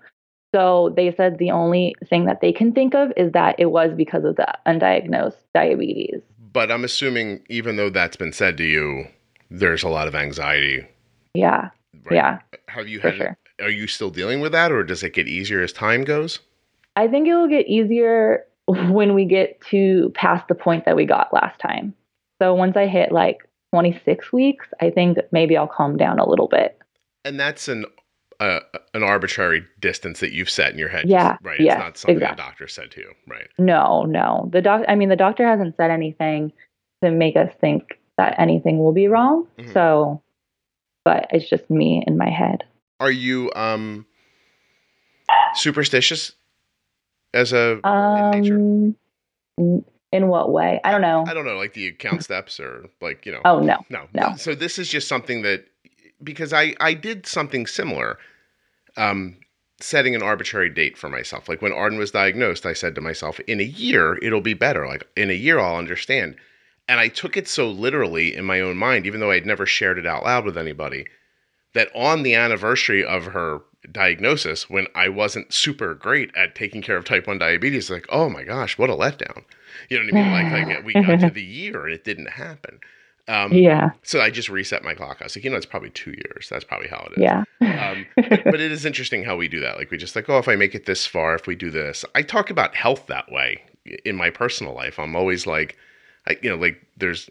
So, 0.56 0.94
they 0.96 1.14
said 1.16 1.38
the 1.38 1.52
only 1.52 1.96
thing 2.10 2.26
that 2.26 2.42
they 2.42 2.54
can 2.54 2.72
think 2.72 2.96
of 2.96 3.12
is 3.18 3.32
that 3.34 3.56
it 3.60 3.68
was 3.68 3.92
because 3.96 4.24
of 4.24 4.38
the 4.38 4.48
undiagnosed 4.66 5.36
diabetes. 5.54 6.22
But 6.54 6.72
I'm 6.72 6.84
assuming 6.84 7.44
even 7.50 7.76
though 7.76 7.90
that's 7.90 8.16
been 8.16 8.34
said 8.34 8.58
to 8.58 8.64
you, 8.64 9.06
there's 9.52 9.84
a 9.84 9.90
lot 9.90 10.08
of 10.08 10.16
anxiety. 10.16 10.88
Yeah. 11.34 11.70
Right? 12.06 12.16
Yeah, 12.16 12.40
Have 12.70 12.88
you 12.88 13.00
had 13.00 13.16
sure. 13.16 13.38
are 13.62 13.70
you 13.70 13.88
still 13.88 14.10
dealing 14.10 14.40
with 14.40 14.52
that 14.54 14.72
or 14.72 14.84
does 14.84 15.04
it 15.04 15.14
get 15.14 15.28
easier 15.28 15.62
as 15.62 15.74
time 15.74 16.04
goes? 16.04 16.40
I 16.96 17.08
think 17.08 17.28
it 17.28 17.36
will 17.36 17.48
get 17.50 17.68
easier 17.68 18.46
when 18.68 19.14
we 19.14 19.26
get 19.26 19.60
to 19.70 20.12
past 20.16 20.48
the 20.48 20.56
point 20.56 20.86
that 20.86 20.96
we 20.96 21.06
got 21.06 21.34
last 21.34 21.60
time. 21.60 21.94
So 22.42 22.54
once 22.54 22.78
I 22.78 22.88
hit 22.88 23.12
like 23.12 23.38
26 23.74 24.32
weeks, 24.32 24.68
I 24.82 24.90
think 24.90 25.18
maybe 25.32 25.58
I'll 25.58 25.68
calm 25.68 25.98
down 25.98 26.20
a 26.20 26.28
little 26.28 26.48
bit. 26.48 26.80
And 27.26 27.40
that's 27.40 27.68
an 27.68 27.86
uh, 28.40 28.60
an 28.94 29.04
arbitrary 29.04 29.66
distance 29.80 30.20
that 30.20 30.32
you've 30.32 30.50
set 30.50 30.72
in 30.72 30.78
your 30.78 30.90
head. 30.90 31.10
Yeah, 31.10 31.38
Right. 31.42 31.60
yes, 31.60 31.74
it's 31.76 31.80
not 31.84 31.98
something 31.98 32.16
exactly. 32.18 32.44
a 32.44 32.46
doctor 32.46 32.68
said 32.68 32.92
to 32.92 33.02
you. 33.02 33.12
Right. 33.28 33.48
No, 33.58 34.04
no. 34.04 34.50
The 34.54 34.62
doc 34.62 34.84
I 34.88 34.96
mean 34.96 35.10
the 35.10 35.16
doctor 35.16 35.46
hasn't 35.48 35.76
said 35.78 35.90
anything 35.92 36.52
to 37.04 37.10
make 37.12 37.36
us 37.36 37.52
think 37.60 38.00
that 38.18 38.36
anything 38.40 38.80
will 38.80 38.94
be 38.94 39.08
wrong. 39.08 39.48
Mhm. 39.58 39.74
So 39.74 40.22
but 41.04 41.28
it's 41.32 41.50
just 41.50 41.70
me 41.70 42.04
in 42.06 42.18
my 42.18 42.30
head. 42.30 42.64
Are 43.00 43.12
you 43.12 43.52
um 43.56 44.06
superstitious 45.56 46.34
as 47.34 47.54
a 47.54 47.80
in 47.84 48.32
nature? 48.42 48.56
Um 48.56 49.84
in 50.14 50.28
what 50.30 50.52
way? 50.52 50.80
I 50.86 50.92
don't 50.92 51.02
know. 51.02 51.26
I 51.28 51.34
don't 51.34 51.46
know, 51.46 51.58
like 51.58 51.74
do 51.74 51.82
you 51.82 51.94
count 51.94 52.24
steps 52.24 52.60
or 52.60 52.86
like, 53.02 53.26
you 53.26 53.32
know. 53.32 53.42
Oh 53.46 53.60
no. 53.60 53.84
No, 53.90 54.08
no. 54.14 54.36
So 54.38 54.56
this 54.56 54.80
is 54.80 54.90
just 54.90 55.08
something 55.08 55.42
that 55.42 55.66
because 56.24 56.54
I 56.54 56.76
I 56.80 56.94
did 56.94 57.26
something 57.28 57.68
similar. 57.68 58.18
um, 58.98 59.38
setting 59.80 60.16
an 60.16 60.24
arbitrary 60.24 60.70
date 60.70 60.98
for 60.98 61.10
myself. 61.10 61.48
Like 61.50 61.62
when 61.62 61.72
Arden 61.74 62.00
was 62.00 62.12
diagnosed, 62.12 62.66
I 62.66 62.74
said 62.74 62.96
to 62.96 63.02
myself, 63.02 63.40
in 63.42 63.60
a 63.60 63.64
year, 63.64 64.18
it'll 64.24 64.42
be 64.42 64.56
better. 64.56 64.88
Like 64.88 65.08
in 65.16 65.30
a 65.30 65.34
year, 65.34 65.60
I'll 65.60 65.78
understand. 65.78 66.36
And 66.88 67.00
I 67.00 67.10
took 67.10 67.38
it 67.38 67.48
so 67.48 67.70
literally 67.70 68.36
in 68.36 68.46
my 68.46 68.62
own 68.62 68.78
mind, 68.78 69.06
even 69.06 69.20
though 69.20 69.32
I 69.32 69.36
had 69.36 69.46
never 69.46 69.66
shared 69.66 70.00
it 70.00 70.08
out 70.08 70.24
loud 70.24 70.46
with 70.46 70.58
anybody, 70.58 71.06
that 71.74 71.90
on 71.96 72.24
the 72.24 72.36
anniversary 72.36 73.06
of 73.06 73.26
her 73.26 73.60
diagnosis, 73.92 74.70
when 74.70 74.88
I 74.96 75.10
wasn't 75.10 75.54
super 75.54 75.94
great 75.96 76.36
at 76.36 76.56
taking 76.56 76.82
care 76.82 76.98
of 76.98 77.06
type 77.06 77.28
1 77.28 77.38
diabetes, 77.40 77.90
like, 77.92 78.08
oh 78.10 78.30
my 78.30 78.44
gosh, 78.44 78.78
what 78.78 78.90
a 78.90 78.94
letdown. 78.96 79.44
You 79.90 80.00
know 80.00 80.06
what 80.06 80.14
I 80.16 80.18
mean? 80.24 80.32
Like, 80.32 80.50
like 80.52 80.86
we 80.86 80.96
got 80.96 81.20
to 81.22 81.30
the 81.34 81.44
year 81.44 81.86
and 81.86 81.94
it 81.94 82.04
didn't 82.04 82.30
happen. 82.32 82.80
Um, 83.28 83.52
yeah. 83.52 83.92
So 84.04 84.22
I 84.22 84.30
just 84.30 84.50
reset 84.50 84.84
my 84.84 84.94
clock. 84.94 85.18
I 85.20 85.26
was 85.26 85.36
like, 85.36 85.44
you 85.44 85.50
know, 85.50 85.58
it's 85.58 85.66
probably 85.66 85.90
two 85.90 86.12
years. 86.12 86.48
That's 86.50 86.64
probably 86.64 86.88
how 86.88 87.08
it 87.12 87.20
is. 87.20 87.24
Yeah. 87.24 87.44
um, 87.62 88.06
but, 88.16 88.44
but 88.46 88.62
it 88.62 88.72
is 88.72 88.86
interesting 88.86 89.24
how 89.24 89.36
we 89.36 89.48
do 89.48 89.60
that. 89.60 89.78
Like 89.78 89.92
we 89.92 89.98
just 89.98 90.16
like, 90.16 90.30
oh, 90.30 90.38
if 90.38 90.48
I 90.48 90.56
make 90.56 90.76
it 90.76 90.86
this 90.86 91.06
far, 91.06 91.36
if 91.36 91.46
we 91.46 91.56
do 91.56 91.70
this, 91.70 92.06
I 92.16 92.22
talk 92.22 92.50
about 92.50 92.76
health 92.76 93.08
that 93.08 93.32
way 93.32 93.64
in 94.06 94.16
my 94.16 94.30
personal 94.30 94.74
life. 94.74 94.98
I'm 94.98 95.16
always 95.16 95.46
like, 95.46 95.78
I, 96.28 96.38
you 96.42 96.50
know, 96.50 96.56
like 96.56 96.82
there's 96.96 97.30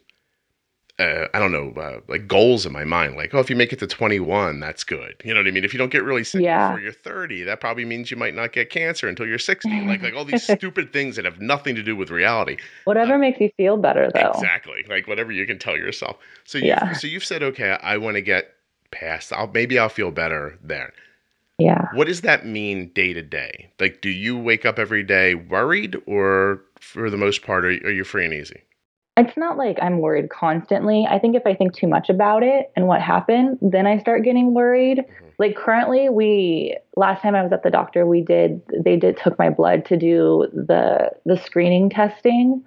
uh, 0.98 1.26
I 1.34 1.38
don't 1.38 1.52
know, 1.52 1.72
uh, 1.80 2.00
like 2.08 2.26
goals 2.26 2.64
in 2.64 2.72
my 2.72 2.84
mind. 2.84 3.16
Like, 3.16 3.34
oh, 3.34 3.38
if 3.38 3.50
you 3.50 3.56
make 3.56 3.72
it 3.72 3.78
to 3.80 3.86
21, 3.86 4.60
that's 4.60 4.82
good. 4.82 5.14
You 5.24 5.34
know 5.34 5.40
what 5.40 5.46
I 5.46 5.50
mean? 5.50 5.64
If 5.64 5.74
you 5.74 5.78
don't 5.78 5.90
get 5.92 6.02
really 6.04 6.24
sick 6.24 6.40
Yeah. 6.42 6.68
before 6.68 6.80
you're 6.80 6.92
30, 6.92 7.42
that 7.44 7.60
probably 7.60 7.84
means 7.84 8.10
you 8.10 8.16
might 8.16 8.34
not 8.34 8.52
get 8.52 8.70
cancer 8.70 9.06
until 9.06 9.26
you're 9.26 9.38
60. 9.38 9.68
Like, 9.86 10.02
like 10.02 10.14
all 10.14 10.24
these 10.24 10.42
stupid 10.56 10.92
things 10.94 11.16
that 11.16 11.24
have 11.26 11.40
nothing 11.40 11.74
to 11.74 11.82
do 11.82 11.94
with 11.96 12.10
reality. 12.10 12.56
Whatever 12.84 13.18
makes 13.18 13.40
you 13.40 13.50
feel 13.58 13.76
better, 13.76 14.10
though. 14.14 14.30
Exactly. 14.30 14.84
Like 14.88 15.06
whatever 15.06 15.32
you 15.32 15.44
can 15.46 15.58
tell 15.58 15.76
yourself. 15.76 16.16
So 16.44 16.56
you, 16.58 16.68
Yeah. 16.68 16.92
so 16.94 17.06
you've 17.06 17.24
said, 17.24 17.42
okay, 17.42 17.76
I 17.82 17.98
want 17.98 18.14
to 18.14 18.22
get 18.22 18.54
past. 18.90 19.32
I'll 19.34 19.48
maybe 19.48 19.78
I'll 19.78 19.88
feel 19.90 20.10
better 20.10 20.58
there. 20.62 20.92
Yeah. 21.58 21.88
What 21.94 22.06
does 22.06 22.20
that 22.22 22.46
mean 22.46 22.88
day 22.94 23.12
to 23.12 23.22
day? 23.22 23.68
Like, 23.80 24.00
do 24.02 24.08
you 24.10 24.38
wake 24.38 24.64
up 24.66 24.78
every 24.78 25.02
day 25.02 25.34
worried, 25.34 25.96
or 26.06 26.60
for 26.80 27.08
the 27.10 27.16
most 27.16 27.42
part, 27.42 27.64
are, 27.64 27.68
are 27.68 27.90
you 27.90 28.04
free 28.04 28.24
and 28.26 28.34
easy? 28.34 28.60
It's 29.18 29.36
not 29.36 29.56
like 29.56 29.78
I'm 29.80 30.00
worried 30.00 30.28
constantly. 30.28 31.06
I 31.08 31.18
think 31.18 31.36
if 31.36 31.46
I 31.46 31.54
think 31.54 31.72
too 31.74 31.86
much 31.86 32.10
about 32.10 32.42
it 32.42 32.70
and 32.76 32.86
what 32.86 33.00
happened, 33.00 33.58
then 33.62 33.86
I 33.86 33.98
start 33.98 34.24
getting 34.24 34.52
worried. 34.52 34.98
Mhm. 34.98 35.32
Like 35.38 35.56
currently 35.56 36.10
we 36.10 36.76
last 36.96 37.22
time 37.22 37.34
I 37.34 37.42
was 37.42 37.52
at 37.52 37.62
the 37.62 37.70
doctor, 37.70 38.06
we 38.06 38.20
did 38.20 38.60
they 38.84 38.96
did 38.96 39.16
took 39.16 39.38
my 39.38 39.48
blood 39.48 39.86
to 39.86 39.96
do 39.96 40.46
the 40.52 41.12
the 41.24 41.36
screening 41.38 41.88
testing. 41.88 42.62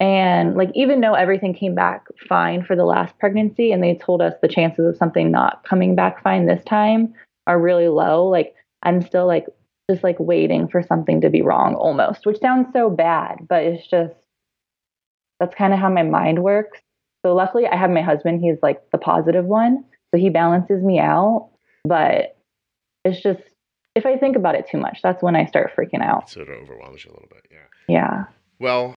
And 0.00 0.56
like 0.56 0.70
even 0.74 1.00
though 1.00 1.14
everything 1.14 1.54
came 1.54 1.76
back 1.76 2.06
fine 2.28 2.64
for 2.64 2.74
the 2.74 2.84
last 2.84 3.16
pregnancy 3.20 3.70
and 3.70 3.82
they 3.82 3.94
told 3.94 4.20
us 4.20 4.34
the 4.42 4.48
chances 4.48 4.84
of 4.86 4.96
something 4.96 5.30
not 5.30 5.62
coming 5.62 5.94
back 5.94 6.22
fine 6.22 6.46
this 6.46 6.64
time 6.64 7.14
are 7.46 7.60
really 7.60 7.88
low, 7.88 8.26
like 8.26 8.54
I'm 8.82 9.00
still 9.00 9.26
like 9.26 9.46
just 9.88 10.02
like 10.02 10.18
waiting 10.18 10.66
for 10.66 10.82
something 10.82 11.20
to 11.20 11.30
be 11.30 11.42
wrong 11.42 11.74
almost, 11.76 12.26
which 12.26 12.40
sounds 12.40 12.68
so 12.72 12.90
bad, 12.90 13.46
but 13.48 13.62
it's 13.62 13.86
just 13.86 14.14
that's 15.44 15.56
kind 15.56 15.74
of 15.74 15.78
how 15.78 15.90
my 15.90 16.02
mind 16.02 16.42
works. 16.42 16.80
So 17.24 17.34
luckily 17.34 17.66
I 17.66 17.76
have 17.76 17.90
my 17.90 18.00
husband, 18.00 18.40
he's 18.40 18.56
like 18.62 18.90
the 18.92 18.98
positive 18.98 19.44
one, 19.44 19.84
so 20.10 20.18
he 20.18 20.30
balances 20.30 20.82
me 20.82 20.98
out, 20.98 21.50
but 21.84 22.36
it's 23.04 23.20
just 23.20 23.40
if 23.94 24.06
I 24.06 24.16
think 24.16 24.36
about 24.36 24.54
it 24.54 24.66
too 24.70 24.78
much, 24.78 25.00
that's 25.02 25.22
when 25.22 25.36
I 25.36 25.44
start 25.44 25.72
freaking 25.76 26.02
out. 26.02 26.30
So 26.30 26.40
it 26.40 26.48
overwhelms 26.48 27.04
you 27.04 27.10
a 27.10 27.14
little 27.14 27.28
bit. 27.28 27.46
Yeah. 27.50 27.58
Yeah. 27.88 28.24
Well, 28.58 28.94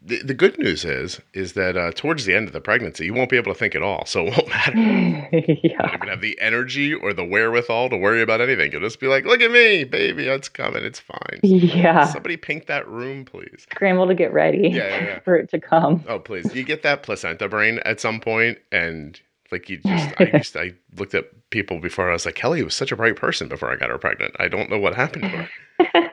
the, 0.00 0.22
the 0.22 0.34
good 0.34 0.58
news 0.58 0.84
is 0.84 1.20
is 1.34 1.54
that 1.54 1.76
uh, 1.76 1.90
towards 1.92 2.24
the 2.24 2.34
end 2.34 2.46
of 2.46 2.52
the 2.52 2.60
pregnancy, 2.60 3.04
you 3.04 3.14
won't 3.14 3.30
be 3.30 3.36
able 3.36 3.52
to 3.52 3.58
think 3.58 3.74
at 3.74 3.82
all, 3.82 4.06
so 4.06 4.26
it 4.26 4.30
won't 4.36 4.48
matter. 4.48 4.78
You 4.78 5.56
yeah. 5.64 5.78
don't 5.82 5.94
even 5.94 6.08
have 6.08 6.20
the 6.20 6.38
energy 6.40 6.94
or 6.94 7.12
the 7.12 7.24
wherewithal 7.24 7.90
to 7.90 7.96
worry 7.96 8.22
about 8.22 8.40
anything. 8.40 8.70
You'll 8.70 8.80
just 8.80 9.00
be 9.00 9.08
like, 9.08 9.24
"Look 9.24 9.40
at 9.40 9.50
me, 9.50 9.84
baby, 9.84 10.26
it's 10.28 10.48
coming, 10.48 10.84
it's 10.84 11.00
fine." 11.00 11.40
Yeah. 11.42 12.06
Somebody 12.06 12.36
paint 12.36 12.68
that 12.68 12.86
room, 12.88 13.24
please. 13.24 13.66
Scramble 13.70 14.06
to 14.06 14.14
get 14.14 14.32
ready 14.32 14.68
Yeah, 14.68 14.88
yeah, 14.88 15.04
yeah. 15.04 15.18
for 15.24 15.36
it 15.36 15.50
to 15.50 15.60
come. 15.60 16.04
Oh, 16.08 16.18
please. 16.20 16.54
You 16.54 16.62
get 16.62 16.82
that 16.84 17.02
placenta 17.02 17.48
brain 17.48 17.80
at 17.84 18.00
some 18.00 18.20
point, 18.20 18.58
and 18.70 19.20
like 19.50 19.68
you 19.68 19.78
just, 19.86 20.14
I 20.20 20.30
used, 20.32 20.56
I 20.56 20.74
looked 20.96 21.14
at 21.14 21.50
people 21.50 21.80
before. 21.80 22.08
I 22.08 22.12
was 22.12 22.24
like, 22.24 22.36
Kelly 22.36 22.62
was 22.62 22.74
such 22.76 22.92
a 22.92 22.96
bright 22.96 23.16
person 23.16 23.48
before 23.48 23.70
I 23.70 23.76
got 23.76 23.90
her 23.90 23.98
pregnant. 23.98 24.34
I 24.38 24.46
don't 24.46 24.70
know 24.70 24.78
what 24.78 24.94
happened 24.94 25.24
to 25.24 25.28
her. 25.28 25.48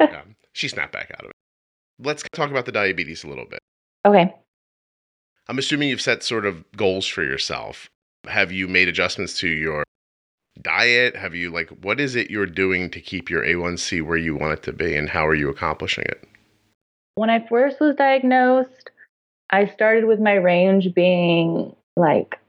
Um, 0.02 0.36
she 0.54 0.68
snapped 0.68 0.94
back 0.94 1.12
out 1.14 1.26
of 1.26 1.30
it. 1.30 1.36
Let's 2.00 2.24
talk 2.34 2.50
about 2.50 2.66
the 2.66 2.72
diabetes 2.72 3.24
a 3.24 3.28
little 3.28 3.46
bit. 3.46 3.60
Okay. 4.06 4.34
I'm 5.48 5.60
assuming 5.60 5.90
you've 5.90 6.02
set 6.02 6.24
sort 6.24 6.46
of 6.46 6.64
goals 6.76 7.06
for 7.06 7.24
yourself. 7.24 7.90
Have 8.28 8.52
you 8.52 8.68
made 8.68 8.88
adjustments 8.88 9.38
to 9.40 9.48
your 9.48 9.84
diet? 10.62 11.16
Have 11.16 11.36
you 11.36 11.52
like 11.52 11.70
what 11.84 12.00
is 12.00 12.16
it 12.16 12.32
you're 12.32 12.46
doing 12.46 12.90
to 12.92 13.02
keep 13.02 13.30
your 13.30 13.44
A1C 13.44 14.02
where 14.02 14.18
you 14.18 14.36
want 14.36 14.54
it 14.54 14.64
to 14.64 14.74
be 14.74 14.96
and 14.96 15.10
how 15.10 15.28
are 15.28 15.36
you 15.36 15.50
accomplishing 15.50 16.06
it? 16.06 16.28
When 17.16 17.30
I 17.30 17.46
first 17.48 17.80
was 17.80 17.96
diagnosed, 17.96 18.92
I 19.50 19.68
started 19.68 20.06
with 20.06 20.20
my 20.20 20.34
range 20.34 20.94
being 20.94 21.76
like 21.96 22.40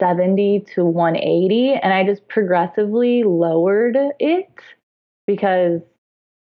70 0.00 0.64
to 0.74 0.84
180, 0.84 1.74
and 1.74 1.92
I 1.92 2.04
just 2.04 2.26
progressively 2.26 3.22
lowered 3.22 3.96
it 4.18 4.50
because 5.26 5.80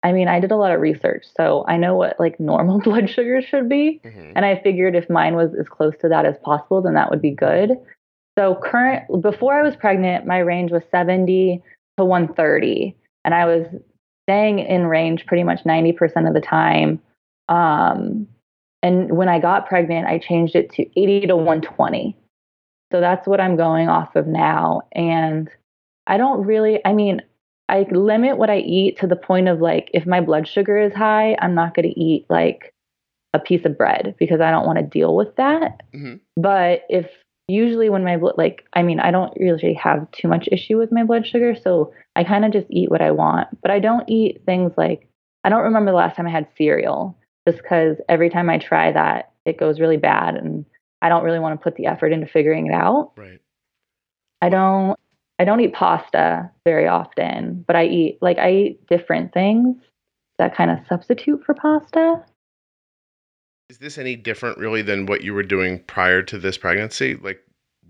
I 0.03 0.13
mean, 0.13 0.29
I 0.29 0.41
did 0.41 0.51
a 0.51 0.57
lot 0.57 0.73
of 0.73 0.81
research, 0.81 1.25
so 1.37 1.65
I 1.69 1.77
know 1.77 1.95
what 1.95 2.19
like 2.19 2.41
normal 2.41 2.81
blood 2.85 3.09
sugar 3.09 3.41
should 3.41 3.69
be. 3.69 4.01
Mhm. 4.05 4.33
And 4.35 4.45
I 4.45 4.61
figured 4.61 4.95
if 4.97 5.09
mine 5.09 5.37
was 5.37 5.55
as 5.55 5.69
close 5.69 5.95
to 6.01 6.09
that 6.09 6.27
as 6.27 6.37
possible, 6.39 6.83
then 6.83 6.95
that 6.95 7.11
would 7.11 7.23
be 7.23 7.31
good. 7.31 7.73
So 8.39 8.55
current 8.55 9.05
before 9.21 9.55
I 9.55 9.63
was 9.63 9.77
pregnant, 9.77 10.27
my 10.27 10.39
range 10.39 10.73
was 10.73 10.83
70 10.91 11.63
to 11.99 12.05
130, 12.05 12.97
and 13.25 13.35
I 13.35 13.45
was 13.47 13.67
staying 14.27 14.61
in 14.61 14.87
range 14.87 15.27
pretty 15.27 15.45
much 15.45 15.65
90% 15.65 16.29
of 16.29 16.35
the 16.35 16.41
time. 16.41 17.01
Um, 17.49 18.27
and 18.83 19.17
when 19.17 19.29
I 19.29 19.39
got 19.39 19.69
pregnant, 19.69 20.07
I 20.07 20.19
changed 20.19 20.57
it 20.57 20.73
to 20.73 21.01
80 21.01 21.27
to 21.29 21.37
120. 21.37 22.17
So 22.93 23.01
that's 23.01 23.27
what 23.27 23.41
I'm 23.41 23.57
going 23.57 23.89
off 23.89 24.17
of 24.17 24.27
now. 24.27 24.83
And 24.93 25.49
I 26.07 26.17
don't 26.17 26.45
really, 26.45 26.81
I 26.85 26.93
mean, 26.93 27.23
I 27.73 27.87
limit 27.91 28.37
what 28.37 28.51
I 28.51 28.59
eat 28.59 28.99
to 28.99 29.07
the 29.07 29.17
point 29.17 29.49
of 29.49 29.63
like, 29.63 29.91
if 29.95 30.07
my 30.07 30.21
blood 30.21 30.47
sugar 30.47 30.79
is 30.79 30.93
high, 30.93 31.37
I'm 31.41 31.55
not 31.55 31.75
going 31.75 31.89
to 31.89 31.99
eat 31.99 32.27
like 32.29 32.75
a 33.33 33.39
piece 33.39 33.65
of 33.65 33.79
bread 33.79 34.15
because 34.19 34.43
I 34.43 34.51
don't 34.51 34.67
want 34.67 34.79
to 34.79 34.85
deal 34.85 35.17
with 35.17 35.35
that. 35.37 35.81
Mhm. 35.95 36.21
But 36.37 36.85
if 36.91 37.11
usually 37.49 37.89
when 37.89 38.05
my 38.05 38.19
blood, 38.19 38.35
like, 38.37 38.67
I 38.75 38.83
mean, 38.83 39.01
I 39.01 39.11
don't 39.11 39.33
usually 39.39 39.73
have 39.73 40.11
too 40.11 40.29
much 40.29 40.51
issue 40.53 40.77
with 40.77 40.93
my 40.93 41.03
blood 41.03 41.27
sugar. 41.27 41.55
So 41.55 41.95
I 42.15 42.25
kind 42.25 42.45
of 42.45 42.53
just 42.53 42.67
eat 42.69 42.91
what 42.91 43.01
I 43.01 43.11
want. 43.11 43.49
But 43.63 43.71
I 43.71 43.79
don't 43.79 44.07
eat 44.07 44.43
things 44.45 44.73
like, 44.77 45.09
I 45.43 45.49
don't 45.49 45.63
remember 45.63 45.93
the 45.93 45.97
last 45.97 46.15
time 46.15 46.27
I 46.27 46.31
had 46.31 46.49
cereal 46.59 47.17
just 47.49 47.63
because 47.63 47.97
every 48.07 48.29
time 48.29 48.51
I 48.51 48.59
try 48.59 48.93
that, 48.93 49.33
it 49.47 49.57
goes 49.57 49.81
really 49.81 49.97
bad. 49.97 50.37
And 50.37 50.67
I 51.01 51.09
don't 51.09 51.25
really 51.25 51.39
want 51.39 51.59
to 51.59 51.65
put 51.65 51.77
the 51.77 51.87
effort 51.87 52.13
into 52.13 52.27
figuring 52.27 52.67
it 52.67 52.75
out. 52.75 53.13
Right. 53.17 53.41
I 54.43 54.51
don't 54.51 54.99
I 55.39 55.45
don't 55.45 55.61
eat 55.61 55.73
pasta 55.73 56.51
very 56.65 56.87
often, 56.87 57.65
but 57.67 57.77
I 57.77 57.85
eat 57.87 58.19
like 58.21 58.39
I 58.39 58.53
eat 58.53 58.87
different 58.87 59.33
things 59.33 59.77
that 60.39 60.55
kind 60.55 60.71
of 60.71 60.79
substitute 60.89 61.43
for 61.45 61.55
pasta. 61.55 62.23
Is 63.71 63.79
this 63.79 63.99
any 63.99 64.17
different 64.17 64.59
really 64.59 64.83
than 64.83 65.07
what 65.07 65.23
you 65.23 65.33
were 65.35 65.43
doing 65.43 65.83
prior 65.87 66.23
to 66.23 66.39
this 66.39 66.59
pregnancy? 66.59 67.17
Like 67.17 67.41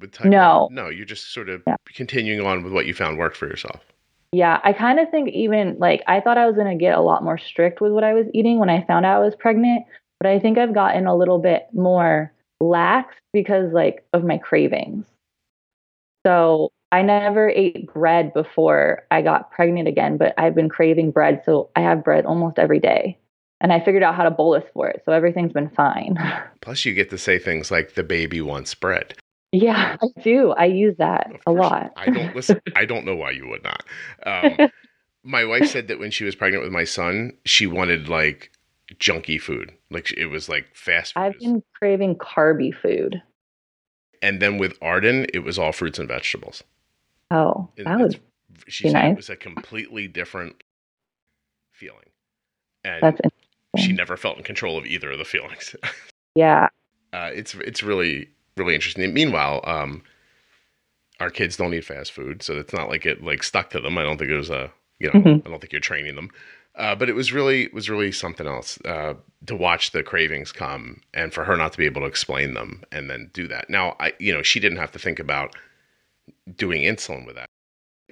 with 0.01 0.13
type 0.13 0.27
No. 0.29 0.69
No, 0.71 0.89
you're 0.89 1.05
just 1.07 1.33
sort 1.33 1.49
of 1.49 1.63
Yeah. 1.67 1.77
continuing 1.95 2.47
on 2.47 2.63
with 2.63 2.73
what 2.73 2.87
you 2.87 2.95
found 2.95 3.19
worked 3.19 3.37
for 3.37 3.47
yourself. 3.47 3.85
Yeah, 4.33 4.61
I 4.65 4.73
kind 4.73 4.99
of 4.99 5.11
think 5.11 5.29
even 5.31 5.77
like 5.79 6.03
I 6.07 6.21
thought 6.21 6.39
I 6.39 6.47
was 6.47 6.55
going 6.55 6.71
to 6.79 6.83
get 6.83 6.97
a 6.97 7.03
lot 7.03 7.23
more 7.23 7.37
strict 7.37 7.81
with 7.81 7.93
what 7.93 8.05
I 8.05 8.15
was 8.15 8.27
eating 8.33 8.59
when 8.59 8.71
I 8.71 8.85
found 8.87 9.05
out 9.05 9.17
I 9.17 9.25
was 9.25 9.35
pregnant, 9.37 9.85
but 10.21 10.27
I 10.31 10.39
think 10.39 10.57
I've 10.57 10.73
gotten 10.73 11.07
a 11.07 11.15
little 11.17 11.39
bit 11.39 11.67
more 11.75 12.33
lax 12.61 13.15
because 13.33 13.73
like 13.73 14.05
of 14.13 14.25
my 14.25 14.39
cravings. 14.39 15.05
So 16.27 16.71
I 16.93 17.03
never 17.03 17.49
ate 17.49 17.93
bread 17.93 18.33
before 18.35 19.03
I 19.11 19.23
got 19.23 19.51
pregnant 19.51 19.89
again, 19.89 20.19
but 20.19 20.35
I've 20.39 20.55
been 20.55 20.69
craving 20.69 21.11
bread, 21.11 21.43
so 21.45 21.71
I 21.75 21.81
have 21.81 22.05
bread 22.05 22.27
almost 22.27 22.59
every 22.59 22.79
day. 22.81 23.19
And 23.61 23.73
I 23.73 23.81
figured 23.85 24.03
out 24.03 24.15
how 24.15 24.25
to 24.25 24.31
bolus 24.31 24.65
for 24.75 24.89
it, 24.89 25.03
so 25.05 25.13
everything's 25.13 25.53
been 25.53 25.71
fine. 25.71 26.17
Plus 26.61 26.85
you 26.85 26.95
get 26.95 27.11
to 27.11 27.19
say 27.19 27.39
things 27.39 27.71
like 27.71 27.95
the 27.95 28.03
baby 28.03 28.41
wants 28.41 28.75
bread. 28.75 29.15
yeah, 29.53 29.97
I 30.03 30.21
do. 30.23 30.51
I 30.51 30.67
use 30.67 30.97
that 30.99 31.29
Of 31.29 31.41
a 31.47 31.55
course, 31.57 31.59
lot. 31.61 31.93
I 31.97 32.07
don't 32.11 32.35
listen. 32.37 32.61
I 32.77 32.85
don't 32.85 33.05
know 33.07 33.17
why 33.17 33.31
you 33.33 33.49
would 33.49 33.63
not. 33.65 33.85
Um, 34.27 34.69
my 35.25 35.45
wife 35.45 35.67
said 35.71 35.89
that 35.89 35.99
when 35.99 36.11
she 36.11 36.25
was 36.25 36.35
pregnant 36.35 36.63
with 36.65 36.73
my 36.73 36.85
son, 36.85 37.33
she 37.45 37.67
wanted 37.67 38.09
like 38.09 38.51
junky 38.95 39.41
food, 39.41 39.73
like 39.91 40.13
it 40.13 40.27
was 40.27 40.49
like 40.49 40.67
fast 40.75 41.15
food. 41.15 41.21
I've 41.21 41.39
been 41.39 41.63
craving 41.79 42.17
carby 42.17 42.75
food. 42.75 43.23
and 44.21 44.43
then 44.43 44.59
with 44.59 44.77
Arden, 44.83 45.27
it 45.33 45.41
was 45.41 45.59
all 45.59 45.73
fruits 45.73 45.99
and 45.99 46.09
vegetables. 46.09 46.63
Oh, 47.33 47.71
that 47.79 47.99
would 47.99 48.15
it's- 48.15 48.21
she 48.69 48.89
said 48.91 49.05
it 49.13 49.17
was 49.17 49.31
a 49.31 49.37
completely 49.37 50.07
different 50.09 50.63
feeling, 51.73 52.11
and 52.85 53.03
that's 53.03 53.21
she 53.79 53.93
never 53.93 54.17
felt 54.17 54.37
in 54.37 54.45
control 54.45 54.77
of 54.79 54.85
either 54.87 55.11
of 55.13 55.19
the 55.19 55.25
feelings. 55.25 55.75
yeah. 56.35 56.69
uh, 57.13 57.31
it's 57.33 57.55
it's 57.55 57.83
really 57.83 58.29
really 58.57 58.75
interesting. 58.75 59.05
And 59.05 59.15
meanwhile, 59.15 59.61
um, 59.65 60.03
our 61.21 61.31
kids 61.31 61.57
don't 61.57 61.73
eat 61.75 61.85
fast 61.85 62.13
food, 62.13 62.43
so 62.43 62.59
it's 62.59 62.73
not 62.73 62.89
like 62.89 63.07
it 63.07 63.23
like 63.25 63.43
stuck 63.43 63.71
to 63.71 63.81
them. 63.81 63.97
I 63.99 64.03
don't 64.03 64.19
think 64.19 64.31
it 64.31 64.37
was 64.37 64.51
a 64.51 64.71
You 65.01 65.09
know, 65.13 65.21
Mhm. 65.21 65.47
I 65.47 65.51
don't 65.51 65.59
think 65.61 65.73
you're 65.73 65.81
training 65.81 66.15
them. 66.15 66.31
Uh, 66.75 66.95
but 66.95 67.09
it 67.09 67.15
was 67.15 67.33
really 67.33 67.65
it 67.65 67.75
was 67.75 67.91
really 67.91 68.13
something 68.13 68.47
else 68.47 68.79
uh, 68.85 69.15
to 69.47 69.57
watch 69.57 69.91
the 69.91 70.03
cravings 70.03 70.53
come 70.53 71.01
and 71.13 71.33
for 71.35 71.45
her 71.45 71.57
not 71.57 71.73
to 71.73 71.79
be 71.79 71.85
able 71.87 72.01
to 72.03 72.07
explain 72.07 72.55
them 72.55 72.83
and 72.93 73.11
then 73.11 73.31
do 73.33 73.49
that. 73.49 73.69
Now, 73.69 73.97
I 74.01 74.13
you 74.19 74.33
know 74.33 74.43
she 74.43 74.61
didn't 74.61 74.79
have 74.79 74.93
to 74.93 74.99
think 74.99 75.19
about 75.19 75.55
doing 76.57 76.83
insulin 76.83 77.27
with 77.27 77.37
that. 77.37 77.47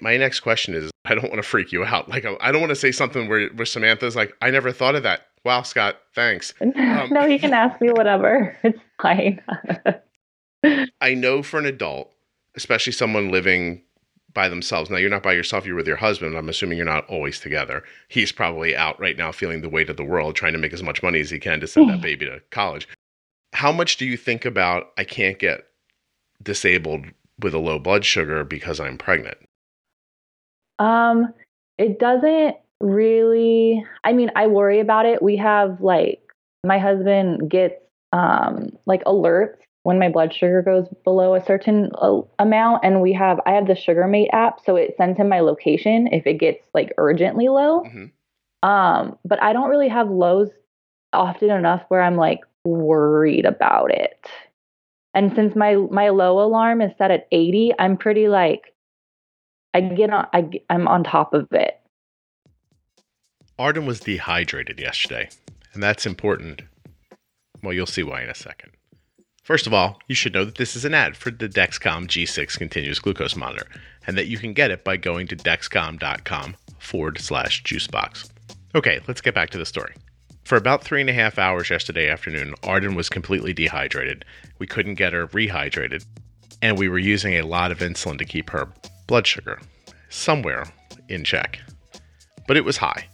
My 0.01 0.17
next 0.17 0.41
question 0.41 0.75
is 0.75 0.91
I 1.05 1.15
don't 1.15 1.31
want 1.31 1.37
to 1.37 1.43
freak 1.43 1.73
you 1.73 1.85
out. 1.85 2.09
Like 2.09 2.27
I 2.41 2.53
don't 2.53 2.61
want 2.61 2.71
to 2.71 2.77
say 2.77 2.93
something 2.93 3.29
where 3.29 3.49
where 3.51 3.67
Samantha's 3.67 4.17
like 4.17 4.35
I 4.41 4.51
never 4.51 4.73
thought 4.73 4.95
of 4.95 5.03
that. 5.03 5.27
Wow, 5.45 5.63
Scott, 5.63 5.97
thanks. 6.15 6.53
Um, 6.63 7.09
no, 7.11 7.25
you 7.25 7.39
can 7.39 7.55
ask 7.55 7.81
me 7.81 7.89
whatever. 7.93 8.57
It's 8.63 8.79
fine. 9.01 9.41
I 11.01 11.15
know 11.15 11.43
for 11.43 11.59
an 11.59 11.65
adult, 11.67 12.13
especially 12.55 12.93
someone 12.93 13.31
living 13.31 13.83
by 14.33 14.49
themselves. 14.49 14.91
Now 14.91 14.99
you're 14.99 15.11
not 15.11 15.23
by 15.23 15.33
yourself, 15.33 15.67
you're 15.67 15.77
with 15.77 15.87
your 15.87 15.97
husband. 15.97 16.37
I'm 16.37 16.49
assuming 16.49 16.77
you're 16.77 16.87
not 16.87 17.09
always 17.09 17.41
together. 17.41 17.83
He's 18.09 18.33
probably 18.33 18.77
out 18.77 19.01
right 19.01 19.17
now 19.17 19.33
feeling 19.33 19.63
the 19.63 19.69
weight 19.69 19.91
of 19.91 19.97
the 19.97 20.05
world, 20.05 20.37
trying 20.37 20.53
to 20.53 20.59
make 20.59 20.73
as 20.73 20.83
much 20.83 21.03
money 21.03 21.21
as 21.21 21.31
he 21.31 21.39
can 21.39 21.61
to 21.61 21.67
send 21.67 21.91
that 21.91 22.01
baby 22.01 22.27
to 22.27 22.41
college. 22.51 22.89
How 23.53 23.73
much 23.73 23.97
do 23.97 24.07
you 24.07 24.17
think 24.17 24.45
about 24.45 24.91
I 24.97 25.05
can't 25.05 25.39
get 25.39 25.65
disabled 26.43 27.07
with 27.43 27.55
a 27.55 27.59
low 27.59 27.79
blood 27.79 28.05
sugar 28.05 28.45
because 28.45 28.81
I'm 28.81 28.99
pregnant? 28.99 29.39
Um, 30.79 31.35
it 31.79 31.99
doesn't 31.99 32.57
really. 32.81 33.85
I 34.05 34.13
mean, 34.13 34.31
I 34.37 34.47
worry 34.47 34.81
about 34.81 35.07
it. 35.07 35.23
We 35.23 35.37
have 35.37 35.81
like 35.81 36.21
my 36.65 36.79
husband 36.79 37.51
gets 37.51 37.75
um 38.13 38.71
like 38.87 39.05
alerts 39.05 39.57
when 39.83 39.99
my 39.99 40.09
blood 40.09 40.35
sugar 40.35 40.63
goes 40.63 40.87
below 41.05 41.35
a 41.35 41.45
certain 41.45 41.91
uh, 41.95 42.21
amount, 42.39 42.85
and 42.85 43.01
we 43.01 43.13
have 43.13 43.41
I 43.47 43.53
have 43.53 43.67
the 43.67 43.75
SugarMate 43.75 44.29
app, 44.33 44.61
so 44.65 44.77
it 44.77 44.95
sends 44.97 45.19
him 45.19 45.29
my 45.29 45.41
location 45.41 46.09
if 46.13 46.27
it 46.27 46.35
gets 46.35 46.67
like 46.75 46.93
urgently 46.99 47.49
low. 47.49 47.85
hmm 47.85 48.07
Um, 48.63 49.19
but 49.25 49.43
I 49.43 49.53
don't 49.53 49.71
really 49.71 49.89
have 49.89 50.11
lows 50.11 50.51
often 51.13 51.51
enough 51.51 51.83
where 51.89 52.03
I'm 52.03 52.17
like 52.17 52.41
worried 52.65 53.47
about 53.47 53.91
it. 53.91 54.27
And 55.15 55.33
since 55.35 55.57
my 55.57 55.75
my 55.75 56.11
low 56.11 56.45
alarm 56.45 56.81
is 56.81 56.93
set 56.99 57.11
at 57.11 57.27
80, 57.33 57.73
I'm 57.79 57.97
pretty 57.97 58.29
like 58.29 58.75
I 59.75 59.81
get 59.81 60.11
on 60.11 60.27
I 60.33 60.49
I'm 60.69 60.87
on 60.89 61.05
top 61.05 61.35
of 61.35 61.49
it. 61.53 61.81
Arden 63.59 63.87
was 63.87 64.01
dehydrated 64.01 64.81
yesterday, 64.81 65.29
and 65.75 65.83
that's 65.83 66.07
important. 66.07 66.63
Well, 67.63 67.75
you'll 67.75 67.87
see 67.87 68.03
why 68.03 68.23
in 68.23 68.31
a 68.31 68.35
second. 68.35 68.73
First 69.43 69.67
of 69.67 69.75
all, 69.75 69.99
you 70.07 70.15
should 70.15 70.33
know 70.33 70.45
that 70.45 70.57
this 70.57 70.77
is 70.77 70.85
an 70.85 70.95
ad 70.95 71.17
for 71.17 71.31
the 71.31 71.49
Dexcom 71.49 72.07
G6 72.07 72.57
continuous 72.57 73.01
glucose 73.01 73.37
monitor, 73.37 73.67
and 74.07 74.17
that 74.17 74.29
you 74.29 74.39
can 74.39 74.53
get 74.53 74.71
it 74.71 74.85
by 74.85 74.97
going 74.97 75.27
to 75.27 75.37
dexcom.com 75.37 76.57
forward 76.79 77.19
slash 77.19 77.63
juicebox. 77.65 78.31
Okay, 78.75 79.01
let's 79.09 79.21
get 79.21 79.35
back 79.35 79.51
to 79.51 79.59
the 79.59 79.67
story. 79.67 79.95
For 80.51 80.57
about 80.57 80.83
three 80.83 81.01
and 81.01 81.09
a 81.09 81.13
half 81.13 81.39
hours 81.39 81.71
yesterday 81.71 82.11
afternoon, 82.11 82.57
Arden 82.65 82.97
was 82.97 83.09
completely 83.09 83.53
dehydrated. 83.53 84.25
We 84.59 84.67
couldn't 84.67 84.97
get 84.97 85.13
her 85.13 85.29
rehydrated, 85.29 86.05
and 86.61 86.77
we 86.77 86.89
were 86.89 86.99
using 86.99 87.35
a 87.35 87.47
lot 87.47 87.71
of 87.71 87.79
insulin 87.79 88.19
to 88.19 88.25
keep 88.25 88.51
her 88.51 88.67
blood 89.07 89.29
sugar 89.29 89.61
somewhere 90.09 90.65
in 91.09 91.23
check. 91.23 91.61
But 92.49 92.57
it 92.57 92.65
was 92.65 92.79
high. 92.79 93.07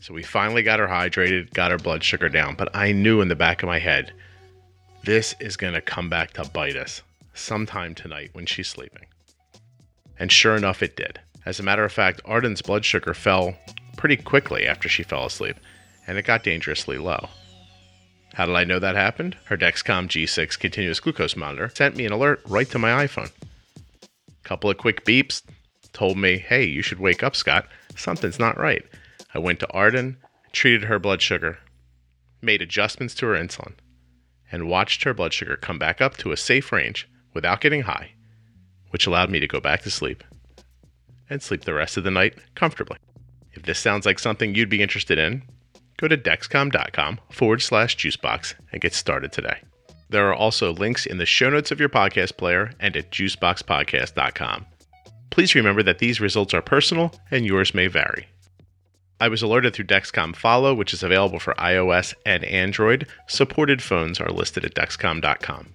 So 0.00 0.14
we 0.14 0.22
finally 0.22 0.62
got 0.62 0.78
her 0.78 0.86
hydrated, 0.86 1.52
got 1.52 1.72
her 1.72 1.76
blood 1.76 2.02
sugar 2.02 2.30
down, 2.30 2.54
but 2.54 2.74
I 2.74 2.92
knew 2.92 3.20
in 3.20 3.28
the 3.28 3.36
back 3.36 3.62
of 3.62 3.66
my 3.66 3.78
head, 3.78 4.10
this 5.04 5.34
is 5.40 5.58
going 5.58 5.74
to 5.74 5.82
come 5.82 6.08
back 6.08 6.32
to 6.32 6.44
bite 6.54 6.76
us 6.76 7.02
sometime 7.34 7.94
tonight 7.94 8.30
when 8.32 8.46
she's 8.46 8.68
sleeping. 8.68 9.04
And 10.18 10.32
sure 10.32 10.56
enough, 10.56 10.82
it 10.82 10.96
did. 10.96 11.20
As 11.44 11.60
a 11.60 11.64
matter 11.64 11.84
of 11.84 11.92
fact, 11.92 12.22
Arden's 12.24 12.62
blood 12.62 12.86
sugar 12.86 13.12
fell 13.12 13.58
pretty 13.98 14.16
quickly 14.16 14.66
after 14.66 14.88
she 14.88 15.02
fell 15.02 15.26
asleep, 15.26 15.56
and 16.06 16.18
it 16.18 16.24
got 16.24 16.42
dangerously 16.42 16.98
low. 16.98 17.28
How 18.34 18.46
did 18.46 18.56
I 18.56 18.64
know 18.64 18.78
that 18.78 18.94
happened? 18.94 19.36
Her 19.44 19.56
Dexcom 19.56 20.08
G6 20.08 20.58
continuous 20.58 21.00
glucose 21.00 21.36
monitor 21.36 21.70
sent 21.74 21.96
me 21.96 22.06
an 22.06 22.12
alert 22.12 22.40
right 22.46 22.68
to 22.70 22.78
my 22.78 23.06
iPhone. 23.06 23.30
A 24.02 24.48
couple 24.48 24.70
of 24.70 24.78
quick 24.78 25.04
beeps 25.04 25.42
told 25.92 26.16
me, 26.16 26.38
hey, 26.38 26.64
you 26.64 26.80
should 26.80 26.98
wake 26.98 27.22
up, 27.22 27.36
Scott. 27.36 27.68
Something's 27.94 28.38
not 28.38 28.58
right. 28.58 28.84
I 29.34 29.38
went 29.38 29.60
to 29.60 29.70
Arden, 29.70 30.16
treated 30.52 30.84
her 30.84 30.98
blood 30.98 31.20
sugar, 31.20 31.58
made 32.40 32.62
adjustments 32.62 33.14
to 33.16 33.26
her 33.26 33.34
insulin, 33.34 33.74
and 34.50 34.68
watched 34.68 35.04
her 35.04 35.14
blood 35.14 35.32
sugar 35.32 35.56
come 35.56 35.78
back 35.78 36.00
up 36.00 36.16
to 36.18 36.32
a 36.32 36.36
safe 36.36 36.72
range 36.72 37.08
without 37.34 37.60
getting 37.60 37.82
high, 37.82 38.12
which 38.90 39.06
allowed 39.06 39.30
me 39.30 39.40
to 39.40 39.46
go 39.46 39.60
back 39.60 39.82
to 39.82 39.90
sleep 39.90 40.24
and 41.28 41.42
sleep 41.42 41.64
the 41.64 41.74
rest 41.74 41.96
of 41.96 42.04
the 42.04 42.10
night 42.10 42.34
comfortably. 42.54 42.98
If 43.52 43.62
this 43.62 43.78
sounds 43.78 44.06
like 44.06 44.18
something 44.18 44.54
you'd 44.54 44.68
be 44.68 44.82
interested 44.82 45.18
in, 45.18 45.42
go 46.02 46.08
to 46.08 46.18
dexcom.com 46.18 47.20
forward 47.30 47.62
slash 47.62 47.96
juicebox 47.96 48.54
and 48.72 48.82
get 48.82 48.92
started 48.92 49.30
today. 49.30 49.62
There 50.10 50.28
are 50.28 50.34
also 50.34 50.72
links 50.72 51.06
in 51.06 51.18
the 51.18 51.24
show 51.24 51.48
notes 51.48 51.70
of 51.70 51.78
your 51.78 51.88
podcast 51.88 52.36
player 52.36 52.72
and 52.80 52.96
at 52.96 53.12
juiceboxpodcast.com. 53.12 54.66
Please 55.30 55.54
remember 55.54 55.82
that 55.84 56.00
these 56.00 56.20
results 56.20 56.52
are 56.52 56.60
personal 56.60 57.14
and 57.30 57.46
yours 57.46 57.72
may 57.72 57.86
vary. 57.86 58.26
I 59.20 59.28
was 59.28 59.42
alerted 59.42 59.74
through 59.74 59.86
Dexcom 59.86 60.34
Follow, 60.34 60.74
which 60.74 60.92
is 60.92 61.04
available 61.04 61.38
for 61.38 61.54
iOS 61.54 62.14
and 62.26 62.44
Android. 62.44 63.06
Supported 63.28 63.80
phones 63.80 64.20
are 64.20 64.32
listed 64.32 64.64
at 64.64 64.74
dexcom.com. 64.74 65.68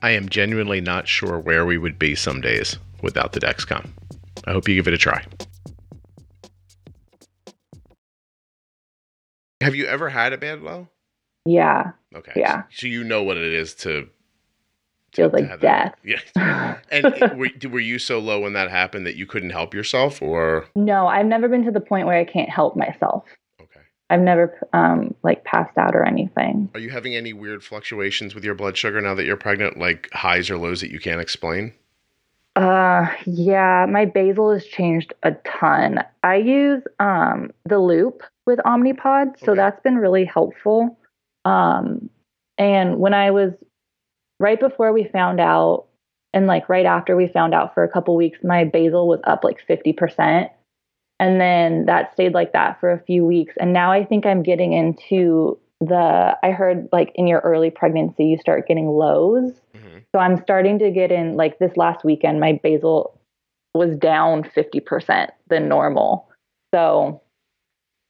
I 0.00 0.10
am 0.10 0.28
genuinely 0.28 0.80
not 0.80 1.08
sure 1.08 1.40
where 1.40 1.66
we 1.66 1.76
would 1.76 1.98
be 1.98 2.14
some 2.14 2.40
days 2.40 2.78
without 3.02 3.32
the 3.32 3.40
Dexcom. 3.40 3.88
I 4.44 4.52
hope 4.52 4.68
you 4.68 4.76
give 4.76 4.86
it 4.86 4.94
a 4.94 4.98
try. 4.98 5.24
Have 9.64 9.74
you 9.74 9.86
ever 9.86 10.08
had 10.10 10.32
a 10.32 10.38
bad 10.38 10.60
low? 10.62 10.88
Yeah. 11.46 11.92
Okay. 12.14 12.32
Yeah. 12.36 12.62
So 12.70 12.86
you 12.86 13.02
know 13.04 13.22
what 13.22 13.36
it 13.36 13.52
is 13.52 13.74
to. 13.76 14.08
Feels 15.14 15.30
to 15.32 15.36
like 15.38 15.48
have 15.48 15.60
that- 15.60 15.96
death. 16.04 16.20
Yeah. 16.36 16.76
And 16.90 17.06
it- 17.06 17.36
were, 17.36 17.48
were 17.70 17.80
you 17.80 17.98
so 17.98 18.18
low 18.18 18.40
when 18.40 18.52
that 18.52 18.70
happened 18.70 19.06
that 19.06 19.16
you 19.16 19.26
couldn't 19.26 19.50
help 19.50 19.72
yourself, 19.74 20.20
or 20.22 20.66
no, 20.76 21.06
I've 21.06 21.26
never 21.26 21.48
been 21.48 21.64
to 21.64 21.70
the 21.70 21.80
point 21.80 22.06
where 22.06 22.18
I 22.18 22.24
can't 22.24 22.50
help 22.50 22.76
myself. 22.76 23.24
okay? 23.60 23.80
I've 24.10 24.20
never 24.20 24.58
um 24.72 25.14
like 25.22 25.44
passed 25.44 25.76
out 25.78 25.94
or 25.96 26.04
anything. 26.04 26.68
Are 26.74 26.80
you 26.80 26.90
having 26.90 27.16
any 27.16 27.32
weird 27.32 27.64
fluctuations 27.64 28.34
with 28.34 28.44
your 28.44 28.54
blood 28.54 28.76
sugar 28.76 29.00
now 29.00 29.14
that 29.14 29.24
you're 29.24 29.36
pregnant, 29.36 29.78
like 29.78 30.08
highs 30.12 30.50
or 30.50 30.58
lows 30.58 30.80
that 30.82 30.90
you 30.90 31.00
can't 31.00 31.20
explain? 31.20 31.72
Uh 32.56 33.06
yeah, 33.26 33.84
my 33.88 34.04
basal 34.04 34.52
has 34.52 34.64
changed 34.64 35.12
a 35.24 35.32
ton. 35.44 36.04
I 36.22 36.36
use 36.36 36.82
um 37.00 37.50
the 37.64 37.78
loop 37.78 38.22
with 38.46 38.60
Omnipod, 38.60 39.38
so 39.40 39.52
Okay. 39.52 39.56
that's 39.56 39.80
been 39.80 39.96
really 39.96 40.24
helpful. 40.24 40.96
Um 41.44 42.08
and 42.56 42.98
when 43.00 43.12
I 43.14 43.32
was 43.32 43.52
right 44.38 44.60
before 44.60 44.92
we 44.92 45.04
found 45.04 45.40
out 45.40 45.86
and 46.32 46.46
like 46.46 46.68
right 46.68 46.86
after 46.86 47.16
we 47.16 47.26
found 47.26 47.54
out 47.54 47.74
for 47.74 47.82
a 47.82 47.88
couple 47.88 48.16
weeks, 48.16 48.38
my 48.44 48.64
basal 48.64 49.08
was 49.08 49.20
up 49.24 49.42
like 49.44 49.64
50%. 49.66 50.50
And 51.20 51.40
then 51.40 51.86
that 51.86 52.12
stayed 52.12 52.34
like 52.34 52.52
that 52.52 52.80
for 52.80 52.90
a 52.90 52.98
few 53.00 53.24
weeks. 53.24 53.54
And 53.60 53.72
now 53.72 53.92
I 53.92 54.04
think 54.04 54.26
I'm 54.26 54.42
getting 54.42 54.72
into 54.72 55.58
the 55.80 56.36
I 56.42 56.50
heard 56.50 56.88
like 56.92 57.12
in 57.14 57.26
your 57.26 57.40
early 57.40 57.70
pregnancy 57.70 58.26
you 58.26 58.38
start 58.38 58.66
getting 58.68 58.88
lows. 58.88 59.52
hmm 59.74 59.98
So 60.12 60.18
I'm 60.18 60.40
starting 60.42 60.78
to 60.80 60.90
get 60.90 61.10
in 61.12 61.36
like 61.36 61.58
this 61.58 61.76
last 61.76 62.04
weekend, 62.04 62.40
my 62.40 62.58
basal 62.62 63.18
was 63.74 63.96
down 63.96 64.44
50% 64.44 65.30
than 65.48 65.68
normal. 65.68 66.28
So 66.74 67.20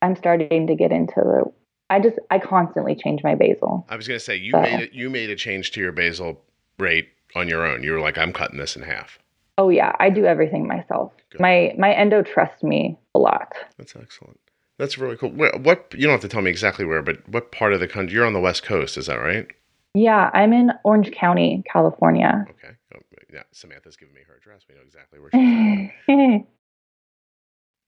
I'm 0.01 0.15
starting 0.15 0.67
to 0.67 0.75
get 0.75 0.91
into 0.91 1.15
the 1.15 1.51
I 1.89 1.99
just 1.99 2.17
I 2.31 2.39
constantly 2.39 2.95
change 2.95 3.23
my 3.23 3.35
basal. 3.35 3.85
I 3.89 3.95
was 3.95 4.07
gonna 4.07 4.19
say 4.19 4.35
you 4.35 4.51
So- 4.51 4.61
made 4.61 4.79
it. 4.79 4.93
You 4.93 5.09
made 5.09 5.29
a 5.29 5.35
change 5.35 5.71
to 5.71 5.81
your 5.81 5.91
basal 5.91 6.41
rate 6.79 7.09
on 7.35 7.47
your 7.47 7.65
own. 7.65 7.83
You 7.83 7.91
were 7.91 7.99
like, 7.99 8.17
I'm 8.17 8.33
cutting 8.33 8.57
this 8.57 8.75
in 8.75 8.81
half. 8.83 9.19
Oh 9.57 9.69
yeah, 9.69 9.95
I 9.99 10.09
do 10.09 10.25
everything 10.25 10.67
myself. 10.67 11.13
Good. 11.29 11.41
My 11.41 11.73
my 11.77 11.93
endo 11.93 12.21
trusts 12.23 12.63
me 12.63 12.97
a 13.13 13.19
lot. 13.19 13.53
That's 13.77 13.95
excellent. 13.95 14.39
That's 14.77 14.97
really 14.97 15.15
cool. 15.17 15.31
Where, 15.31 15.53
what 15.57 15.93
you 15.93 16.01
don't 16.01 16.11
have 16.11 16.21
to 16.21 16.27
tell 16.27 16.41
me 16.41 16.51
exactly 16.51 16.85
where, 16.85 17.01
but 17.01 17.27
what 17.29 17.51
part 17.51 17.73
of 17.73 17.79
the 17.79 17.87
country? 17.87 18.13
You're 18.13 18.25
on 18.25 18.33
the 18.33 18.39
west 18.39 18.63
coast, 18.63 18.97
is 18.97 19.07
that 19.07 19.19
right? 19.19 19.47
Yeah, 19.93 20.29
I'm 20.33 20.51
in 20.51 20.71
Orange 20.83 21.11
County, 21.11 21.63
California. 21.71 22.45
Okay. 22.49 22.75
Oh, 22.93 22.99
yeah, 23.33 23.43
Samantha's 23.51 23.95
giving 23.95 24.13
me 24.13 24.21
her 24.27 24.35
address. 24.35 24.63
We 24.67 24.75
know 24.75 24.81
exactly 24.85 25.19
where 25.19 25.29
she's. 25.33 26.45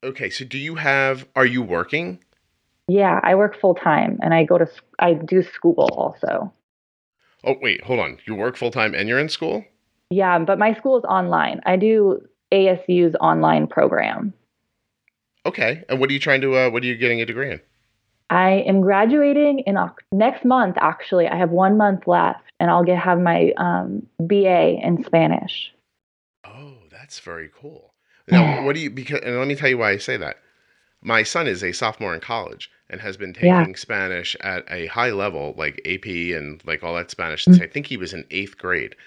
Okay, 0.03 0.29
so 0.29 0.45
do 0.45 0.59
you 0.59 0.75
have? 0.75 1.27
Are 1.35 1.45
you 1.45 1.63
working? 1.63 2.19
yeah, 2.87 3.19
I 3.23 3.35
work 3.35 3.59
full 3.59 3.75
time 3.75 4.19
and 4.21 4.33
I 4.33 4.43
go 4.43 4.57
to 4.57 4.67
I 4.99 5.13
do 5.13 5.43
school 5.43 5.89
also. 5.91 6.53
Oh 7.43 7.55
wait, 7.61 7.83
hold 7.83 7.99
on. 7.99 8.19
You 8.25 8.35
work 8.35 8.55
full 8.57 8.71
time 8.71 8.93
and 8.93 9.09
you're 9.09 9.19
in 9.19 9.27
school. 9.29 9.65
Yeah, 10.09 10.39
but 10.39 10.57
my 10.57 10.73
school 10.75 10.97
is 10.97 11.03
online. 11.03 11.61
I 11.65 11.75
do 11.75 12.21
ASU's 12.53 13.15
online 13.19 13.67
program. 13.67 14.33
Okay, 15.47 15.85
and 15.87 15.97
what 16.01 16.09
are 16.09 16.13
you 16.13 16.19
trying 16.19 16.41
to? 16.41 16.57
Uh, 16.57 16.69
what 16.69 16.83
are 16.83 16.85
you 16.85 16.95
getting 16.95 17.21
a 17.21 17.25
degree 17.25 17.51
in? 17.51 17.61
I 18.29 18.63
am 18.67 18.81
graduating 18.81 19.59
in 19.59 19.77
next 20.11 20.43
month. 20.43 20.75
Actually, 20.81 21.25
I 21.25 21.37
have 21.37 21.51
one 21.51 21.77
month 21.77 22.05
left, 22.05 22.43
and 22.59 22.69
I'll 22.69 22.83
get 22.83 22.99
have 22.99 23.17
my 23.21 23.53
um, 23.55 24.05
BA 24.19 24.77
in 24.83 25.05
Spanish. 25.05 25.73
Oh, 26.45 26.73
that's 26.91 27.19
very 27.21 27.49
cool. 27.57 27.93
Now, 28.27 28.65
what 28.65 28.75
do 28.75 28.81
you? 28.81 28.89
Because 28.89 29.21
and 29.23 29.39
let 29.39 29.47
me 29.47 29.55
tell 29.55 29.69
you 29.69 29.77
why 29.77 29.91
I 29.91 29.97
say 29.97 30.17
that. 30.17 30.35
My 31.01 31.23
son 31.23 31.47
is 31.47 31.63
a 31.63 31.71
sophomore 31.71 32.13
in 32.13 32.19
college 32.19 32.69
and 32.89 32.99
has 32.99 33.15
been 33.15 33.31
taking 33.31 33.47
Yeah. 33.47 33.65
Spanish 33.75 34.35
at 34.41 34.65
a 34.69 34.87
high 34.87 35.11
level, 35.11 35.53
like 35.57 35.79
AP 35.85 36.05
and 36.05 36.61
like 36.65 36.83
all 36.83 36.95
that 36.95 37.09
Spanish. 37.09 37.45
Since 37.45 37.61
I 37.61 37.67
think 37.67 37.85
he 37.85 37.95
was 37.95 38.13
in 38.13 38.25
eighth 38.31 38.57
grade, 38.57 38.97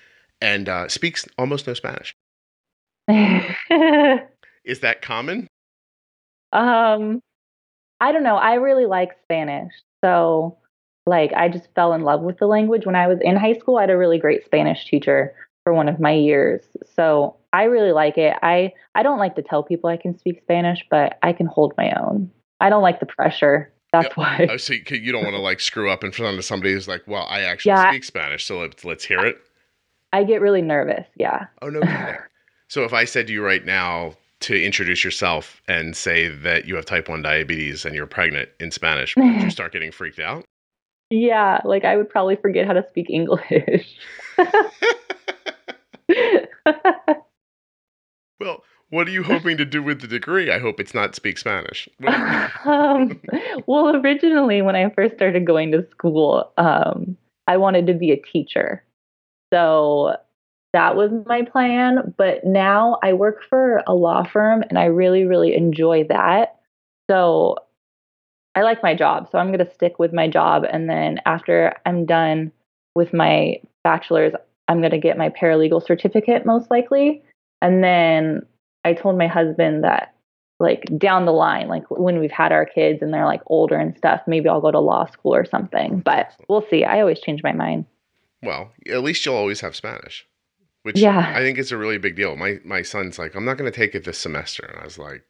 and 0.41 0.71
uh, 0.71 0.89
speaks 0.89 1.29
almost 1.37 1.67
no 1.67 1.75
Spanish. 1.75 2.15
Is 4.65 4.81
that 4.81 5.03
common? 5.03 5.50
Um, 6.53 7.23
I 8.01 8.13
don't 8.13 8.23
know. 8.23 8.37
I 8.37 8.55
really 8.55 8.87
like 8.87 9.11
Spanish. 9.25 9.73
So, 10.05 10.59
like, 11.07 11.33
I 11.35 11.49
just 11.49 11.69
fell 11.75 11.93
in 11.93 12.03
love 12.03 12.23
with 12.23 12.39
the 12.39 12.47
language. 12.47 12.87
When 12.87 12.97
I 12.97 13.07
was 13.07 13.19
in 13.21 13.37
high 13.37 13.55
school, 13.55 13.77
I 13.77 13.83
had 13.83 13.91
a 13.91 13.99
really 13.99 14.19
great 14.19 14.45
Spanish 14.45 14.87
teacher 14.87 15.35
for 15.65 15.75
one 15.75 15.89
of 15.89 16.01
my 16.01 16.13
years. 16.13 16.63
So, 16.95 17.37
I 17.53 17.65
really 17.65 17.93
like 17.93 18.17
it. 18.17 18.37
I, 18.43 18.73
I 18.95 19.03
don't 19.03 19.19
like 19.19 19.35
to 19.37 19.43
tell 19.43 19.63
people 19.63 19.91
I 19.91 19.97
can 19.97 20.17
speak 20.19 20.41
Spanish, 20.43 20.85
but 20.91 21.19
I 21.23 21.33
can 21.33 21.47
hold 21.47 21.75
my 21.77 21.93
own. 22.01 22.31
I 22.61 22.71
don't 22.71 22.83
like 22.83 23.01
the 23.01 23.07
pressure. 23.07 23.73
That's 23.93 24.09
Yep. 24.09 24.17
why. 24.17 24.47
Oh, 24.51 24.57
so 24.57 24.75
you, 24.75 24.83
you 24.91 25.13
don't 25.13 25.25
want 25.25 25.35
to 25.35 25.41
like 25.43 25.59
screw 25.61 25.91
up 25.91 26.05
in 26.05 26.13
front 26.13 26.39
of 26.39 26.45
somebody 26.45 26.73
who's 26.73 26.87
like, 26.87 27.03
"Well, 27.09 27.27
I 27.29 27.41
actually 27.41 27.73
Yeah. 27.73 27.89
speak 27.91 28.05
Spanish, 28.05 28.45
so 28.45 28.61
let's 28.61 28.85
let's 28.85 29.05
hear 29.05 29.25
it." 29.25 29.39
I 30.13 30.23
get 30.25 30.41
really 30.41 30.63
nervous. 30.63 31.07
Yeah. 31.17 31.47
Oh 31.61 31.69
no. 31.69 31.83
So 32.69 32.85
if 32.85 32.93
I 32.93 33.05
said 33.05 33.27
to 33.27 33.33
you 33.33 33.45
right 33.45 33.65
now 33.65 34.15
to 34.41 34.61
introduce 34.63 35.05
yourself 35.05 35.61
and 35.69 35.97
say 35.97 36.29
that 36.29 36.65
you 36.67 36.75
have 36.77 36.87
type 36.87 37.09
1 37.09 37.23
diabetes 37.23 37.85
and 37.85 37.95
you're 37.95 38.07
pregnant 38.07 38.49
in 38.59 38.71
Spanish, 38.71 39.15
would 39.17 39.43
you 39.43 39.51
start 39.57 39.73
getting 39.73 39.93
freaked 39.93 40.19
out? 40.19 40.45
Yeah. 41.11 41.61
Like, 41.65 41.85
I 41.85 41.97
would 41.97 42.09
probably 42.09 42.37
forget 42.37 42.67
how 42.67 42.73
to 42.73 42.85
speak 42.89 43.11
English. 43.11 43.87
well, 48.41 48.63
what 48.89 49.07
are 49.07 49.11
you 49.11 49.23
hoping 49.23 49.57
to 49.59 49.65
do 49.65 49.83
with 49.83 50.01
the 50.01 50.07
degree? 50.09 50.51
I 50.51 50.59
hope 50.59 50.81
it's 50.81 50.95
not 50.95 51.15
speak 51.15 51.39
Spanish. 51.39 51.89
What 51.99 52.11
do 52.13 52.19
you- 52.19 52.73
um, 52.73 53.21
well, 53.67 53.97
originally, 53.97 54.63
when 54.63 54.77
I 54.77 54.89
first 54.91 55.15
started 55.17 55.47
going 55.47 55.71
to 55.73 55.87
school, 55.91 56.51
um, 56.57 57.17
I 57.47 57.57
wanted 57.57 57.87
to 57.89 57.95
be 57.95 58.11
a 58.13 58.17
teacher. 58.17 58.83
So 59.53 60.17
that 60.73 60.97
was 60.97 61.11
my 61.27 61.43
plan. 61.43 62.15
But 62.17 62.45
now 62.45 62.99
I 63.03 63.13
work 63.13 63.43
for 63.49 63.83
a 63.87 63.95
law 63.95 64.23
firm 64.25 64.63
and 64.69 64.79
I 64.79 64.87
really, 64.87 65.25
really 65.25 65.55
enjoy 65.55 66.05
that. 66.05 66.57
So 67.11 67.57
I 68.55 68.63
like 68.63 68.83
my 68.83 68.95
job. 68.95 69.29
So 69.31 69.39
I'm 69.39 69.49
going 69.49 69.65
to 69.65 69.73
stick 69.75 69.99
with 69.99 70.13
my 70.13 70.29
job. 70.29 70.65
And 70.71 70.89
then 70.89 71.21
after 71.27 71.75
I'm 71.87 72.07
done 72.07 72.53
with 72.95 73.13
my 73.13 73.61
bachelor's, 73.85 74.35
I'm 74.69 74.81
going 74.81 74.93
to 74.93 74.99
get 74.99 75.19
my 75.19 75.31
paralegal 75.31 75.85
certificate 75.85 76.47
most 76.47 76.71
likely. 76.71 77.23
And 77.63 77.83
then 77.83 78.43
I 78.85 78.95
told 78.95 79.19
my 79.19 79.27
husband 79.27 79.85
that 79.85 80.15
like 80.61 80.85
down 80.99 81.25
the 81.25 81.33
line, 81.33 81.69
like 81.69 81.91
when 81.91 82.21
we've 82.21 82.31
had 82.31 82.53
our 82.53 82.67
kids 82.67 83.03
and 83.03 83.13
they're 83.13 83.25
like 83.25 83.43
older 83.47 83.77
and 83.77 83.97
stuff, 83.97 84.21
maybe 84.27 84.49
I'll 84.49 84.61
go 84.61 84.71
to 84.71 84.79
law 84.79 85.07
school 85.07 85.35
or 85.35 85.45
something. 85.45 86.01
But 86.01 86.33
we'll 86.49 86.67
see. 86.69 86.85
I 86.85 87.01
always 87.01 87.21
change 87.21 87.43
my 87.43 87.53
mind. 87.53 87.87
well, 88.43 88.71
at 88.89 89.03
least 89.03 89.25
you'll 89.25 89.37
always 89.37 89.61
have 89.61 89.75
Spanish, 89.75 90.27
which 90.83 90.99
Yeah. 90.99 91.33
I 91.35 91.41
think 91.41 91.59
is 91.59 91.73
a 91.73 91.77
really 91.77 91.99
big 91.99 92.17
deal. 92.17 92.37
My 92.37 92.59
my 92.65 92.83
son's 92.83 93.19
like, 93.19 93.35
I'm 93.35 93.45
not 93.45 93.57
going 93.59 93.71
to 93.71 93.77
take 93.77 93.95
it 93.95 94.05
this 94.05 94.19
semester, 94.19 94.65
and 94.65 94.81
I 94.81 94.85
was 94.85 94.99
like, 94.99 95.25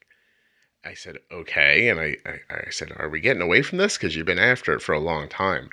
I 0.84 0.94
said 0.94 1.18
okay, 1.32 1.88
and 1.88 2.00
I 2.00 2.16
I, 2.26 2.38
I 2.66 2.70
said, 2.70 2.92
Are 2.96 3.08
we 3.08 3.20
getting 3.20 3.42
away 3.42 3.62
from 3.62 3.78
this 3.78 3.96
because 3.96 4.16
you've 4.16 4.26
been 4.26 4.38
after 4.38 4.72
it 4.74 4.82
for 4.82 4.92
a 4.94 5.00
long 5.00 5.28
time? 5.28 5.70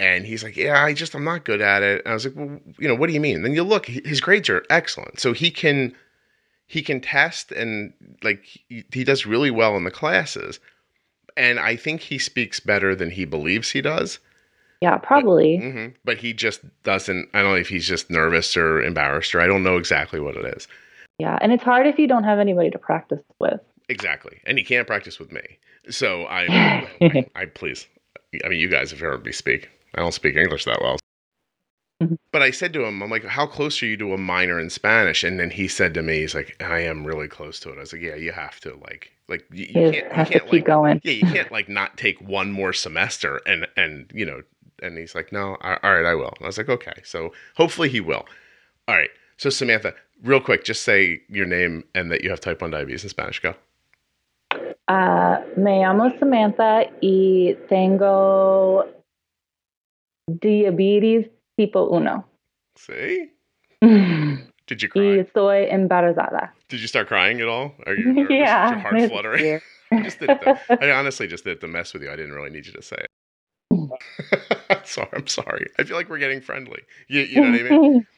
And 0.00 0.26
he's 0.26 0.42
like, 0.42 0.56
Yeah, 0.56 0.82
I 0.84 0.92
just 0.92 1.14
I'm 1.14 1.24
not 1.24 1.44
good 1.44 1.60
at 1.60 1.82
it. 1.82 2.02
And 2.04 2.10
I 2.10 2.14
was 2.14 2.24
like, 2.26 2.36
Well, 2.36 2.60
you 2.78 2.88
know, 2.88 2.94
what 2.94 3.06
do 3.06 3.12
you 3.14 3.20
mean? 3.20 3.42
Then 3.42 3.54
you 3.54 3.62
look, 3.62 3.86
his 3.86 4.20
grades 4.20 4.50
are 4.50 4.64
excellent, 4.70 5.20
so 5.20 5.32
he 5.32 5.50
can 5.50 5.94
he 6.66 6.82
can 6.82 7.00
test 7.00 7.52
and 7.52 7.92
like 8.22 8.42
he, 8.68 8.84
he 8.92 9.04
does 9.04 9.26
really 9.26 9.50
well 9.50 9.76
in 9.76 9.84
the 9.84 9.90
classes. 9.90 10.60
And 11.36 11.58
I 11.58 11.76
think 11.76 12.00
he 12.00 12.18
speaks 12.18 12.60
better 12.60 12.94
than 12.94 13.10
he 13.10 13.24
believes 13.24 13.70
he 13.70 13.80
does. 13.80 14.18
Yeah, 14.84 14.98
probably. 14.98 15.56
hmm 15.56 15.86
But 16.04 16.18
he 16.18 16.34
just 16.34 16.60
doesn't. 16.82 17.30
I 17.32 17.40
don't 17.40 17.52
know 17.52 17.56
if 17.56 17.70
he's 17.70 17.88
just 17.88 18.10
nervous 18.10 18.54
or 18.54 18.82
embarrassed 18.82 19.34
or 19.34 19.40
I 19.40 19.46
don't 19.46 19.62
know 19.62 19.78
exactly 19.78 20.20
what 20.20 20.36
it 20.36 20.44
is. 20.58 20.68
Yeah. 21.18 21.38
And 21.40 21.52
it's 21.54 21.62
hard 21.62 21.86
if 21.86 21.98
you 21.98 22.06
don't 22.06 22.24
have 22.24 22.38
anybody 22.38 22.68
to 22.68 22.78
practice 22.78 23.22
with. 23.40 23.60
Exactly. 23.88 24.42
And 24.44 24.58
he 24.58 24.64
can't 24.64 24.86
practice 24.86 25.18
with 25.18 25.32
me. 25.32 25.40
So 25.88 26.24
I, 26.24 26.86
I, 27.00 27.30
I 27.34 27.46
please. 27.46 27.86
I 28.44 28.48
mean, 28.48 28.58
you 28.60 28.68
guys 28.68 28.90
have 28.90 29.00
heard 29.00 29.24
me 29.24 29.32
speak. 29.32 29.70
I 29.94 30.02
don't 30.02 30.12
speak 30.12 30.36
English 30.36 30.66
that 30.66 30.82
well. 30.82 30.98
Mhm. 32.02 32.18
But 32.30 32.42
I 32.42 32.50
said 32.50 32.74
to 32.74 32.84
him, 32.84 33.02
I'm 33.02 33.08
like, 33.08 33.24
how 33.24 33.46
close 33.46 33.82
are 33.82 33.86
you 33.86 33.96
to 33.96 34.12
a 34.12 34.18
minor 34.18 34.60
in 34.60 34.68
Spanish? 34.68 35.24
And 35.24 35.40
then 35.40 35.48
he 35.48 35.66
said 35.66 35.94
to 35.94 36.02
me, 36.02 36.18
he's 36.18 36.34
like, 36.34 36.62
I 36.62 36.80
am 36.80 37.06
really 37.06 37.28
close 37.28 37.58
to 37.60 37.70
it. 37.70 37.78
I 37.78 37.80
was 37.80 37.92
like, 37.94 38.02
yeah, 38.02 38.16
you 38.16 38.32
have 38.32 38.60
to. 38.60 38.74
Like, 38.82 39.12
like 39.28 39.46
you, 39.50 39.64
you 39.66 39.72
can't, 39.72 39.94
you 39.94 40.02
can't 40.10 40.30
keep 40.30 40.52
like, 40.52 40.64
going. 40.66 41.00
yeah, 41.04 41.12
you 41.12 41.26
can't 41.32 41.50
like 41.50 41.70
not 41.70 41.96
take 41.96 42.20
one 42.20 42.52
more 42.52 42.74
semester 42.74 43.40
and 43.46 43.66
and 43.78 44.10
you 44.12 44.26
know. 44.26 44.42
And 44.82 44.98
he's 44.98 45.14
like, 45.14 45.32
no, 45.32 45.56
all 45.60 45.78
all 45.82 45.94
right, 45.94 46.04
I 46.04 46.14
will. 46.14 46.32
And 46.36 46.42
I 46.42 46.46
was 46.46 46.58
like, 46.58 46.68
okay. 46.68 46.94
So 47.04 47.32
hopefully 47.56 47.88
he 47.88 48.00
will. 48.00 48.24
All 48.88 48.96
right. 48.96 49.10
So 49.36 49.50
Samantha, 49.50 49.94
real 50.22 50.40
quick, 50.40 50.64
just 50.64 50.82
say 50.82 51.20
your 51.28 51.46
name 51.46 51.84
and 51.94 52.10
that 52.10 52.22
you 52.22 52.30
have 52.30 52.40
type 52.40 52.62
one 52.62 52.70
diabetes 52.70 53.02
in 53.02 53.10
Spanish. 53.10 53.40
Go. 53.40 53.54
Uh, 54.86 55.40
me 55.56 55.80
llamo 55.82 56.18
Samantha 56.18 56.84
y 57.02 57.56
tengo 57.68 58.86
diabetes 60.28 61.26
tipo 61.58 61.90
uno. 61.90 62.26
See? 62.76 63.30
Did 64.66 64.82
you 64.82 64.88
cry? 64.88 65.02
Y 65.02 65.18
estoy 65.18 65.70
embarazada. 65.70 66.50
Did 66.68 66.80
you 66.80 66.88
start 66.88 67.08
crying 67.08 67.40
at 67.40 67.48
all? 67.48 67.72
Are 67.86 67.94
you 67.94 68.04
nervous? 68.12 68.30
Is 68.30 68.38
yeah. 68.38 68.70
your 68.70 68.78
heart 68.78 69.10
fluttering? 69.10 69.60
I 69.92 70.02
just 70.02 70.18
did 70.18 70.30
it. 70.30 70.58
I 70.68 70.90
honestly 70.90 71.26
just 71.26 71.44
did 71.44 71.58
it 71.58 71.60
to 71.60 71.68
mess 71.68 71.92
with 71.92 72.02
you. 72.02 72.10
I 72.10 72.16
didn't 72.16 72.32
really 72.32 72.50
need 72.50 72.66
you 72.66 72.72
to 72.72 72.82
say 72.82 72.96
it. 72.98 73.06
sorry, 74.84 75.08
I'm 75.12 75.26
sorry. 75.26 75.70
I 75.78 75.84
feel 75.84 75.96
like 75.96 76.08
we're 76.08 76.18
getting 76.18 76.40
friendly. 76.40 76.82
You, 77.08 77.20
you 77.22 77.40
know 77.40 77.50
what 77.50 77.60
I 77.60 77.70
mean? 77.78 78.06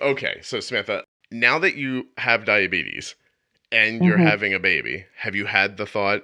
Okay, 0.00 0.38
so 0.42 0.60
Samantha, 0.60 1.02
now 1.32 1.58
that 1.58 1.74
you 1.74 2.06
have 2.18 2.44
diabetes 2.44 3.16
and 3.72 4.04
you're 4.04 4.16
Mhm. 4.16 4.28
having 4.30 4.54
a 4.54 4.60
baby, 4.60 5.06
have 5.16 5.34
you 5.34 5.44
had 5.46 5.76
the 5.76 5.86
thought, 5.86 6.22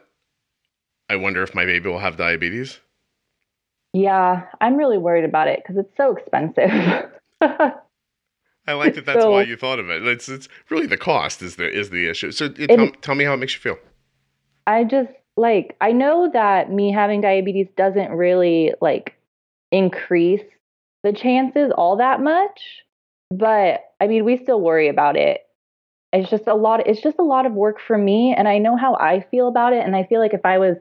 I 1.11 1.17
wonder 1.17 1.43
if 1.43 1.57
my 1.57 1.65
baby 1.65 1.89
will 1.89 1.99
have 1.99 2.17
diabetes? 2.17 2.79
yeah, 3.93 4.47
I'm 4.61 4.77
really 4.77 4.97
worried 4.99 5.25
about 5.25 5.49
it 5.49 5.61
because 5.61 5.77
it's 5.85 5.97
so 5.97 6.17
expensive. 6.17 6.71
I 7.41 8.73
like 8.73 8.95
that. 8.95 9.05
That's 9.07 9.23
So- 9.23 9.31
why 9.33 9.43
you 9.43 9.57
thought 9.57 9.79
of 9.81 9.91
it. 9.91 10.07
It's 10.07 10.29
it's 10.29 10.49
really 10.71 10.87
the 10.87 10.97
cost 10.97 11.43
is 11.43 11.57
the 11.57 11.69
is 11.69 11.91
the 11.91 12.09
issue. 12.09 12.31
So 12.31 12.47
It- 12.57 12.69
tell, 12.69 12.91
tell 13.03 13.15
me 13.17 13.25
how 13.25 13.35
it 13.35 13.39
makes 13.39 13.55
you 13.55 13.61
feel. 13.61 13.79
I 14.69 14.85
just 14.85 15.11
like 15.37 15.77
I 15.81 15.93
know 15.93 16.31
that 16.33 16.71
me 16.71 16.93
having 16.93 17.21
diabetes 17.21 17.69
doesn't 17.77 18.13
really 18.13 18.73
like 18.81 19.17
increase 19.73 20.43
the 21.03 21.13
chances 21.13 21.73
all 21.77 21.97
that 21.97 22.21
much, 22.21 22.85
but 23.31 23.81
I 24.01 24.07
mean 24.07 24.25
we 24.25 24.37
still 24.39 24.61
worry 24.61 24.89
about 24.89 25.17
it. 25.17 25.41
It's 26.13 26.31
just 26.31 26.47
a 26.47 26.55
lot 26.55 26.87
it's 26.87 27.01
just 27.01 27.19
a 27.19 27.25
lot 27.25 27.47
of 27.47 27.53
work 27.53 27.81
for 27.81 27.99
me 27.99 28.35
and 28.37 28.47
I 28.49 28.59
know 28.59 28.77
how 28.77 28.95
I 28.97 29.21
feel 29.31 29.49
about 29.49 29.73
it 29.73 29.85
and 29.85 29.97
I 29.97 30.05
feel 30.05 30.21
like 30.21 30.35
if 30.35 30.45
I 30.45 30.59
was 30.59 30.77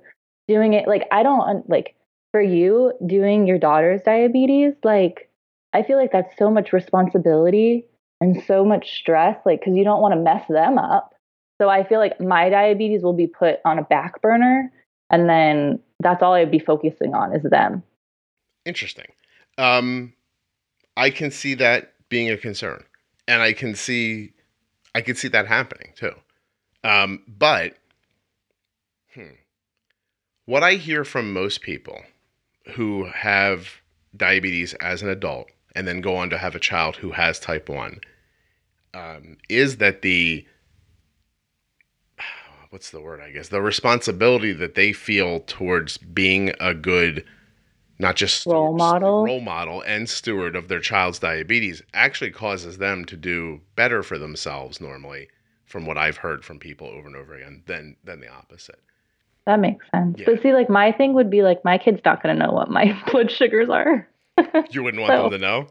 doing 0.48 0.74
it 0.74 0.88
like 0.88 1.08
I 1.12 1.24
don't 1.24 1.68
like 1.70 1.96
for 2.32 2.42
you 2.42 2.94
doing 3.06 3.48
your 3.48 3.58
daughter's 3.58 4.02
diabetes 4.04 4.74
like 4.84 5.30
I 5.74 5.82
feel 5.84 5.98
like 5.98 6.12
that's 6.12 6.38
so 6.38 6.52
much 6.52 6.74
responsibility 6.74 7.86
and 8.22 8.44
so 8.44 8.64
much 8.64 8.94
stress 9.00 9.38
like 9.46 9.64
cuz 9.64 9.76
you 9.76 9.84
don't 9.84 10.02
want 10.02 10.14
to 10.14 10.20
mess 10.20 10.48
them 10.48 10.78
up. 10.78 11.13
So 11.64 11.70
I 11.70 11.88
feel 11.88 12.00
like 12.00 12.20
my 12.20 12.50
diabetes 12.50 13.04
will 13.04 13.14
be 13.14 13.26
put 13.26 13.62
on 13.64 13.80
a 13.80 13.84
back 13.84 14.22
burner 14.22 14.70
and 15.10 15.30
then 15.30 15.80
that's 16.02 16.22
all 16.22 16.34
I'd 16.34 16.52
be 16.52 16.60
focusing 16.60 17.14
on 17.14 17.34
is 17.34 17.42
them. 17.44 17.84
Interesting. 18.66 19.06
Um, 19.58 20.12
I 20.98 21.10
can 21.10 21.32
see 21.32 21.54
that 21.54 21.94
being 22.10 22.30
a 22.30 22.36
concern, 22.36 22.84
and 23.30 23.42
I 23.42 23.54
can 23.54 23.76
see, 23.76 24.34
I 24.94 25.00
can 25.00 25.16
see 25.16 25.30
that 25.30 25.48
happening 25.48 25.94
too. 25.96 26.12
Um, 26.84 27.24
but, 27.30 27.78
hmm, 29.14 29.38
what 30.44 30.64
I 30.64 30.74
hear 30.74 31.06
from 31.06 31.32
most 31.32 31.62
people 31.62 32.02
who 32.76 33.06
have 33.06 33.70
diabetes 34.18 34.74
as 34.82 35.02
an 35.02 35.08
adult 35.08 35.48
and 35.74 35.88
then 35.88 36.02
go 36.02 36.18
on 36.18 36.30
to 36.30 36.38
have 36.38 36.56
a 36.56 36.60
child 36.60 36.98
who 36.98 37.12
has 37.12 37.40
type 37.40 37.70
one 37.70 38.02
um, 38.94 39.38
is 39.48 39.78
that 39.78 40.02
the 40.02 40.46
what's 42.74 42.90
the 42.90 43.00
word? 43.00 43.22
I 43.22 43.30
guess 43.30 43.50
the 43.50 43.62
responsibility 43.62 44.52
that 44.54 44.74
they 44.74 44.94
feel 44.94 45.42
towards 45.42 45.98
being 46.00 46.52
a 46.60 46.74
good 46.74 47.24
not 48.00 48.16
just 48.16 48.46
Role 48.48 48.70
steward- 48.76 48.78
model. 48.80 49.24
role 49.26 49.40
model 49.40 49.82
and 49.86 50.10
steward 50.10 50.56
of 50.56 50.68
their 50.68 50.80
child's 50.80 51.20
diabetes 51.20 51.84
actually 51.94 52.32
causes 52.32 52.80
them 52.80 53.06
to 53.06 53.16
do 53.16 53.62
better 53.76 54.02
for 54.02 54.18
themselves 54.18 54.82
normally 54.82 55.28
from 55.66 55.86
what 55.86 55.98
I've 56.00 56.18
heard 56.18 56.44
from 56.44 56.58
people 56.58 56.88
over 56.88 57.08
and 57.08 57.16
over 57.16 57.36
again 57.36 57.62
than 57.68 57.96
than 58.04 58.20
the 58.20 58.28
opposite. 58.30 58.80
That 59.46 59.60
makes 59.60 59.86
sense. 59.94 60.18
Yeah. 60.18 60.26
But 60.26 60.42
see 60.42 60.52
like 60.54 60.70
my 60.70 60.92
thing 60.92 61.14
would 61.14 61.30
be 61.30 61.44
like 61.44 61.64
my 61.64 61.78
kid's 61.78 62.02
not 62.04 62.24
going 62.24 62.36
to 62.38 62.46
know 62.46 62.52
what 62.52 62.72
my 62.72 63.00
blood 63.12 63.30
sugars 63.30 63.70
are. 63.70 64.08
You 64.72 64.82
wouldn't 64.84 65.02
want 65.02 65.14
So- 65.14 65.30
them 65.30 65.32
to 65.32 65.38
know? 65.38 65.68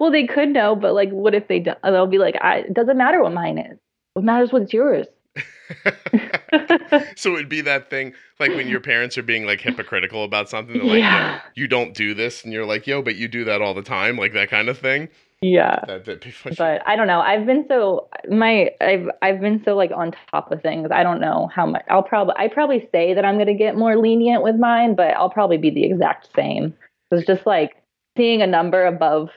well, 0.00 0.10
they 0.10 0.26
could 0.26 0.48
know, 0.48 0.74
but 0.74 0.94
like 0.94 1.10
what 1.10 1.34
if 1.34 1.46
they 1.46 1.60
don't? 1.60 1.78
they'll 1.82 2.06
be 2.08 2.18
like 2.18 2.34
I, 2.42 2.58
it 2.58 2.74
doesn't 2.74 2.96
matter 2.98 3.22
what 3.22 3.32
mine 3.32 3.58
is. 3.58 3.78
What 4.14 4.24
matters 4.24 4.52
what's 4.52 4.72
yours. 4.72 5.06
so 7.16 7.34
it'd 7.34 7.48
be 7.48 7.60
that 7.60 7.88
thing 7.90 8.12
like 8.38 8.50
when 8.50 8.68
your 8.68 8.80
parents 8.80 9.16
are 9.16 9.22
being 9.22 9.46
like 9.46 9.60
hypocritical 9.60 10.24
about 10.24 10.48
something. 10.48 10.74
They're 10.76 10.84
like, 10.84 10.98
Yeah. 10.98 11.34
"Yo, 11.36 11.40
you 11.54 11.68
don't 11.68 11.94
do 11.94 12.14
this, 12.14 12.42
and 12.44 12.52
you're 12.52 12.66
like, 12.66 12.86
yo, 12.86 13.02
but 13.02 13.16
you 13.16 13.28
do 13.28 13.44
that 13.44 13.62
all 13.62 13.74
the 13.74 13.82
time, 13.82 14.16
like 14.16 14.32
that 14.32 14.50
kind 14.50 14.68
of 14.68 14.78
thing. 14.78 15.08
yeah. 15.40 15.84
That, 15.86 16.04
that 16.06 16.24
But 16.58 16.82
I 16.86 16.96
don't 16.96 17.06
know. 17.06 17.20
I've 17.20 17.46
been 17.46 17.64
so 17.68 18.08
my 18.28 18.70
I've 18.80 19.08
I've 19.22 19.40
been 19.40 19.62
so 19.64 19.76
like 19.76 19.90
on 19.94 20.12
top 20.30 20.50
of 20.52 20.60
things. 20.62 20.88
I 20.92 21.02
don't 21.02 21.20
know 21.20 21.48
how 21.54 21.66
much 21.66 21.84
I'll 21.88 22.02
probably 22.02 22.34
I 22.36 22.48
probably 22.48 22.88
say 22.92 23.14
that 23.14 23.24
I'm 23.24 23.38
gonna 23.38 23.54
get 23.54 23.76
more 23.76 23.96
lenient 23.96 24.42
with 24.42 24.56
mine, 24.56 24.94
but 24.94 25.16
I'll 25.16 25.30
probably 25.30 25.58
be 25.58 25.70
the 25.70 25.84
exact 25.84 26.28
same. 26.34 26.74
It's 27.10 27.26
just 27.26 27.46
like 27.46 27.76
seeing 28.16 28.42
a 28.42 28.46
number 28.46 28.84
above 28.86 29.30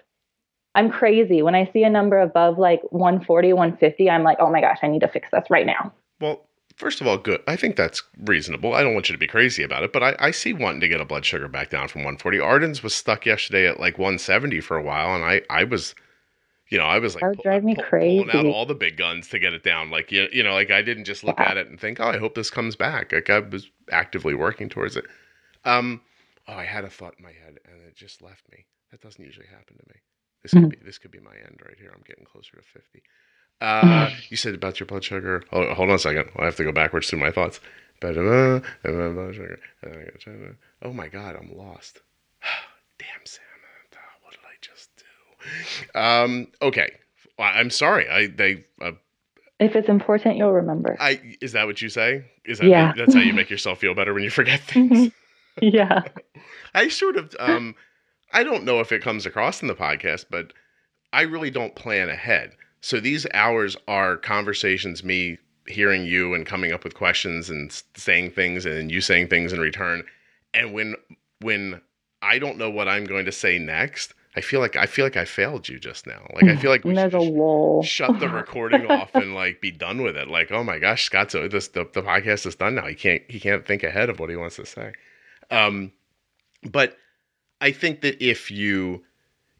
I'm 0.75 0.89
crazy. 0.89 1.41
When 1.41 1.55
I 1.55 1.69
see 1.71 1.83
a 1.83 1.89
number 1.89 2.19
above 2.19 2.57
like 2.57 2.81
140, 2.91 3.53
150, 3.53 4.09
I'm 4.09 4.23
like, 4.23 4.37
oh 4.39 4.49
my 4.51 4.61
gosh, 4.61 4.79
I 4.81 4.87
need 4.87 5.01
to 5.01 5.07
fix 5.07 5.27
this 5.31 5.45
right 5.49 5.65
now. 5.65 5.93
Well, 6.19 6.47
first 6.77 6.99
of 6.99 7.07
all, 7.07 7.17
good. 7.17 7.41
I 7.47 7.55
think 7.55 7.75
that's 7.75 8.01
reasonable. 8.25 8.73
I 8.73 8.81
don't 8.83 8.93
want 8.93 9.07
you 9.09 9.13
to 9.13 9.19
be 9.19 9.27
crazy 9.27 9.61
about 9.63 9.83
it, 9.83 9.93
but 9.93 10.01
I, 10.01 10.15
I 10.19 10.31
see 10.31 10.51
wanting 10.53 10.81
to 10.81 10.87
get 10.87 10.99
a 11.01 11.05
blood 11.05 11.25
sugar 11.25 11.47
back 11.47 11.69
down 11.69 11.87
from 11.89 12.01
140. 12.01 12.39
Arden's 12.39 12.81
was 12.81 12.93
stuck 12.95 13.25
yesterday 13.25 13.67
at 13.67 13.79
like 13.79 13.97
170 13.99 14.61
for 14.61 14.75
a 14.77 14.81
while, 14.81 15.13
and 15.15 15.23
I, 15.23 15.41
I 15.49 15.63
was, 15.63 15.93
you 16.69 16.79
know, 16.79 16.85
I 16.85 16.97
was 16.97 17.13
like 17.13 17.21
That 17.21 17.29
would 17.29 17.41
drive 17.43 17.63
me 17.63 17.75
crazy. 17.75 18.23
pulling 18.23 18.35
out 18.35 18.45
all 18.47 18.65
the 18.65 18.73
big 18.73 18.97
guns 18.97 19.27
to 19.29 19.37
get 19.39 19.53
it 19.53 19.63
down. 19.63 19.91
Like 19.91 20.11
you, 20.11 20.27
you 20.31 20.41
know, 20.41 20.53
like 20.53 20.71
I 20.71 20.81
didn't 20.81 21.05
just 21.05 21.23
look 21.23 21.37
Yeah. 21.39 21.51
at 21.51 21.57
it 21.57 21.67
and 21.67 21.79
think, 21.79 21.99
oh, 21.99 22.07
I 22.07 22.17
hope 22.17 22.33
this 22.33 22.49
comes 22.49 22.75
back. 22.75 23.11
Like 23.11 23.29
I 23.29 23.39
was 23.39 23.69
actively 23.91 24.33
working 24.33 24.69
towards 24.69 24.97
it. 24.97 25.05
Um, 25.65 26.01
oh, 26.47 26.53
I 26.53 26.65
had 26.65 26.83
a 26.83 26.89
thought 26.89 27.13
in 27.19 27.23
my 27.23 27.31
head 27.31 27.59
and 27.71 27.81
it 27.87 27.95
just 27.95 28.23
left 28.23 28.49
me. 28.51 28.65
That 28.89 29.01
doesn't 29.01 29.23
usually 29.23 29.47
happen 29.47 29.77
to 29.77 29.83
me. 29.89 29.95
This 30.43 30.51
could 30.51 30.63
Mhm. 30.63 30.69
be 30.71 30.77
this 30.85 30.97
could 30.97 31.11
be 31.11 31.19
my 31.19 31.35
end 31.35 31.61
right 31.65 31.77
here. 31.79 31.91
I'm 31.95 32.03
getting 32.05 32.25
closer 32.25 32.55
to 32.57 32.61
50. 32.61 33.01
Uh, 33.61 34.09
you 34.29 34.37
said 34.37 34.53
about 34.53 34.79
your 34.79 34.87
blood 34.87 35.03
sugar. 35.03 35.43
Oh, 35.51 35.73
hold 35.73 35.89
on 35.89 35.95
a 35.95 35.99
second. 35.99 36.29
I 36.37 36.45
have 36.45 36.55
to 36.57 36.63
go 36.63 36.71
backwards 36.71 37.09
through 37.09 37.19
my 37.19 37.31
thoughts. 37.31 37.59
Blood 38.01 38.15
sugar. 38.15 38.61
Oh 40.81 40.93
my 40.93 41.07
God, 41.07 41.35
I'm 41.39 41.55
lost. 41.57 42.01
Damn, 42.99 43.25
Samantha, 43.25 44.03
what 44.21 44.31
did 44.31 44.41
I 44.45 44.55
just 44.61 44.89
do? 44.97 45.99
Um, 45.99 46.47
okay, 46.61 46.89
I'm 47.39 47.69
sorry. 47.69 48.09
I 48.09 48.27
they 48.27 48.65
uh, 48.81 48.91
If 49.59 49.75
it's 49.75 49.89
important, 49.89 50.37
you'll 50.37 50.51
remember. 50.51 50.97
I 50.99 51.19
is 51.41 51.53
that 51.53 51.65
what 51.65 51.81
you 51.81 51.89
say? 51.89 52.25
Is 52.45 52.59
that 52.59 52.67
Yeah. 52.67 52.93
that's 52.95 53.13
how 53.13 53.21
you 53.21 53.33
make 53.41 53.49
yourself 53.49 53.79
feel 53.79 53.93
better 53.95 54.13
when 54.13 54.23
you 54.23 54.29
forget 54.29 54.59
things? 54.59 55.11
yeah. 55.61 56.03
I 56.73 56.89
sort 56.89 57.15
of 57.17 57.35
um 57.39 57.75
I 58.33 58.43
don't 58.43 58.63
know 58.63 58.79
if 58.79 58.91
it 58.91 59.01
comes 59.01 59.25
across 59.25 59.61
in 59.61 59.67
the 59.67 59.75
podcast, 59.75 60.25
but 60.29 60.53
I 61.13 61.21
really 61.21 61.51
don't 61.51 61.75
plan 61.75 62.09
ahead. 62.09 62.51
So 62.81 62.99
these 62.99 63.25
hours 63.33 63.77
are 63.87 64.17
conversations 64.17 65.03
me 65.03 65.37
hearing 65.67 66.03
you 66.03 66.33
and 66.33 66.45
coming 66.45 66.73
up 66.73 66.83
with 66.83 66.95
questions 66.95 67.49
and 67.49 67.71
saying 67.95 68.31
things 68.31 68.65
and 68.65 68.91
you 68.91 68.99
saying 68.99 69.29
things 69.29 69.53
in 69.53 69.59
return. 69.59 70.03
And 70.53 70.73
when 70.73 70.95
when 71.39 71.81
I 72.21 72.39
don't 72.39 72.57
know 72.57 72.69
what 72.69 72.87
I'm 72.87 73.05
going 73.05 73.25
to 73.25 73.31
say 73.31 73.57
next, 73.59 74.13
I 74.35 74.41
feel 74.41 74.59
like 74.59 74.75
I 74.75 74.87
feel 74.87 75.05
like 75.05 75.17
I 75.17 75.25
failed 75.25 75.69
you 75.69 75.79
just 75.79 76.07
now. 76.07 76.27
Like 76.33 76.45
I 76.45 76.55
feel 76.55 76.71
like 76.71 76.83
we 76.83 76.95
should 76.95 77.11
there's 77.11 77.27
a 77.27 77.79
just 77.81 77.93
shut 77.93 78.19
the 78.19 78.29
recording 78.41 78.89
off 78.89 79.13
and 79.13 79.35
like 79.35 79.61
be 79.61 79.71
done 79.71 80.01
with 80.01 80.17
it. 80.17 80.27
Like, 80.27 80.51
oh 80.51 80.63
my 80.63 80.79
gosh, 80.79 81.05
Scott's 81.05 81.33
this 81.33 81.67
the, 81.69 81.87
the 81.93 82.01
podcast 82.01 82.45
is 82.47 82.55
done 82.55 82.75
now. 82.75 82.87
He 82.87 82.95
can't 82.95 83.21
he 83.29 83.39
can't 83.39 83.65
think 83.65 83.83
ahead 83.83 84.09
of 84.09 84.19
what 84.19 84.29
he 84.29 84.35
wants 84.35 84.55
to 84.55 84.65
say. 84.65 84.93
Um, 85.51 85.91
but 86.63 86.97
I 87.61 87.71
think 87.71 88.01
that 88.01 88.23
if 88.23 88.51
you 88.51 89.03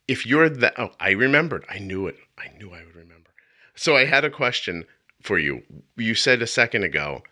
if 0.07 0.25
you're 0.25 0.49
that 0.49 0.73
oh 0.77 0.91
I 0.99 1.11
remembered 1.11 1.65
I 1.69 1.79
knew 1.79 2.07
it 2.07 2.17
I 2.37 2.49
knew 2.57 2.71
I 2.71 2.83
would 2.83 2.95
remember. 2.95 3.29
So 3.75 3.95
I 3.95 4.05
had 4.05 4.25
a 4.25 4.29
question 4.29 4.85
for 5.21 5.39
you. 5.39 5.63
You 5.95 6.15
said 6.15 6.41
a 6.41 6.47
second 6.47 6.83
ago 6.83 7.23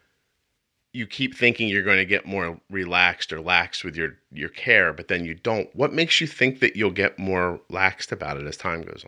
you 0.94 1.08
keep 1.08 1.36
thinking 1.36 1.70
you're 1.70 1.84
going 1.84 1.98
to 1.98 2.06
get 2.06 2.26
more 2.26 2.60
relaxed 2.70 3.32
or 3.32 3.40
lax 3.40 3.84
with 3.84 3.96
your 3.96 4.18
your 4.32 4.50
care, 4.50 4.94
but 4.94 5.08
then 5.08 5.26
you 5.26 5.34
don't. 5.34 5.74
What 5.76 5.94
makes 5.94 6.20
you 6.20 6.28
think 6.28 6.60
that 6.60 6.76
you'll 6.76 6.92
get 6.92 7.18
more 7.18 7.62
laxed 7.72 8.12
about 8.12 8.38
it 8.38 8.46
as 8.46 8.58
time 8.58 8.82
goes 8.82 9.06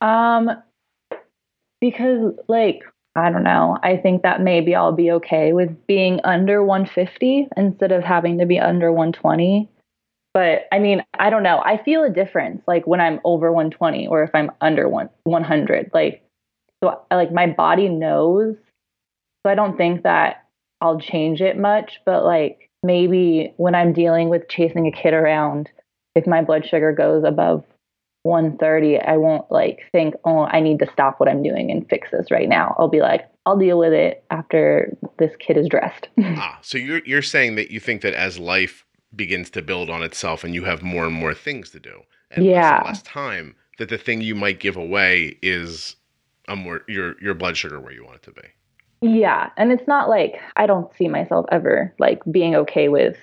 on? 0.00 0.48
Um, 0.48 0.50
because 1.80 2.32
like 2.48 2.82
I 3.16 3.30
don't 3.30 3.42
know. 3.44 3.78
I 3.82 3.96
think 3.96 4.22
that 4.22 4.40
maybe 4.40 4.74
I'll 4.74 4.92
be 4.92 5.10
okay 5.12 5.52
with 5.52 5.86
being 5.86 6.20
under 6.22 6.62
150 6.62 7.48
instead 7.56 7.90
of 7.90 8.04
having 8.04 8.38
to 8.38 8.46
be 8.46 8.60
under 8.60 8.92
120. 8.92 9.68
But 10.36 10.68
I 10.70 10.80
mean, 10.80 11.02
I 11.18 11.30
don't 11.30 11.42
know. 11.42 11.62
I 11.64 11.82
feel 11.82 12.04
a 12.04 12.10
difference 12.10 12.60
like 12.68 12.86
when 12.86 13.00
I'm 13.00 13.20
over 13.24 13.50
120 13.50 14.06
or 14.06 14.22
if 14.22 14.34
I'm 14.34 14.50
under 14.60 14.86
one 14.86 15.08
100. 15.24 15.92
Like 15.94 16.22
so 16.84 17.00
like 17.10 17.32
my 17.32 17.46
body 17.46 17.88
knows. 17.88 18.54
So 19.46 19.50
I 19.50 19.54
don't 19.54 19.78
think 19.78 20.02
that 20.02 20.44
I'll 20.82 21.00
change 21.00 21.40
it 21.40 21.56
much, 21.56 22.00
but 22.04 22.22
like 22.22 22.68
maybe 22.82 23.54
when 23.56 23.74
I'm 23.74 23.94
dealing 23.94 24.28
with 24.28 24.46
chasing 24.50 24.86
a 24.86 24.92
kid 24.92 25.14
around 25.14 25.70
if 26.14 26.26
my 26.26 26.42
blood 26.42 26.66
sugar 26.66 26.92
goes 26.92 27.24
above 27.24 27.64
130, 28.24 28.98
I 28.98 29.16
won't 29.16 29.50
like 29.50 29.84
think, 29.90 30.16
oh, 30.26 30.40
I 30.40 30.60
need 30.60 30.80
to 30.80 30.92
stop 30.92 31.18
what 31.18 31.30
I'm 31.30 31.42
doing 31.42 31.70
and 31.70 31.88
fix 31.88 32.10
this 32.10 32.30
right 32.30 32.48
now. 32.48 32.76
I'll 32.78 32.88
be 32.88 33.00
like, 33.00 33.26
I'll 33.46 33.56
deal 33.56 33.78
with 33.78 33.94
it 33.94 34.22
after 34.30 34.94
this 35.18 35.32
kid 35.38 35.56
is 35.56 35.66
dressed. 35.66 36.08
Ah, 36.18 36.58
so 36.60 36.76
you're 36.76 37.00
you're 37.06 37.22
saying 37.22 37.54
that 37.54 37.70
you 37.70 37.80
think 37.80 38.02
that 38.02 38.12
as 38.12 38.38
life 38.38 38.85
begins 39.16 39.50
to 39.50 39.62
build 39.62 39.90
on 39.90 40.02
itself 40.02 40.44
and 40.44 40.54
you 40.54 40.64
have 40.64 40.82
more 40.82 41.06
and 41.06 41.14
more 41.14 41.34
things 41.34 41.70
to 41.70 41.80
do 41.80 42.02
and 42.30 42.44
less 42.44 42.52
Yeah. 42.52 42.76
and 42.78 42.86
less 42.86 43.02
time, 43.02 43.54
that 43.78 43.88
the 43.88 43.98
thing 43.98 44.20
you 44.20 44.34
might 44.34 44.60
give 44.60 44.76
away 44.76 45.38
is 45.42 45.96
a 46.48 46.56
more 46.56 46.82
your 46.88 47.20
your 47.20 47.34
blood 47.34 47.56
sugar 47.56 47.80
where 47.80 47.92
you 47.92 48.04
want 48.04 48.16
it 48.16 48.22
to 48.24 48.32
be. 48.32 48.48
yeah. 49.02 49.50
And 49.56 49.72
it's 49.72 49.86
not 49.88 50.08
like 50.08 50.40
I 50.56 50.66
don't 50.66 50.94
see 50.96 51.08
myself 51.08 51.46
ever 51.50 51.94
like 51.98 52.20
being 52.30 52.54
okay 52.56 52.88
with 52.88 53.16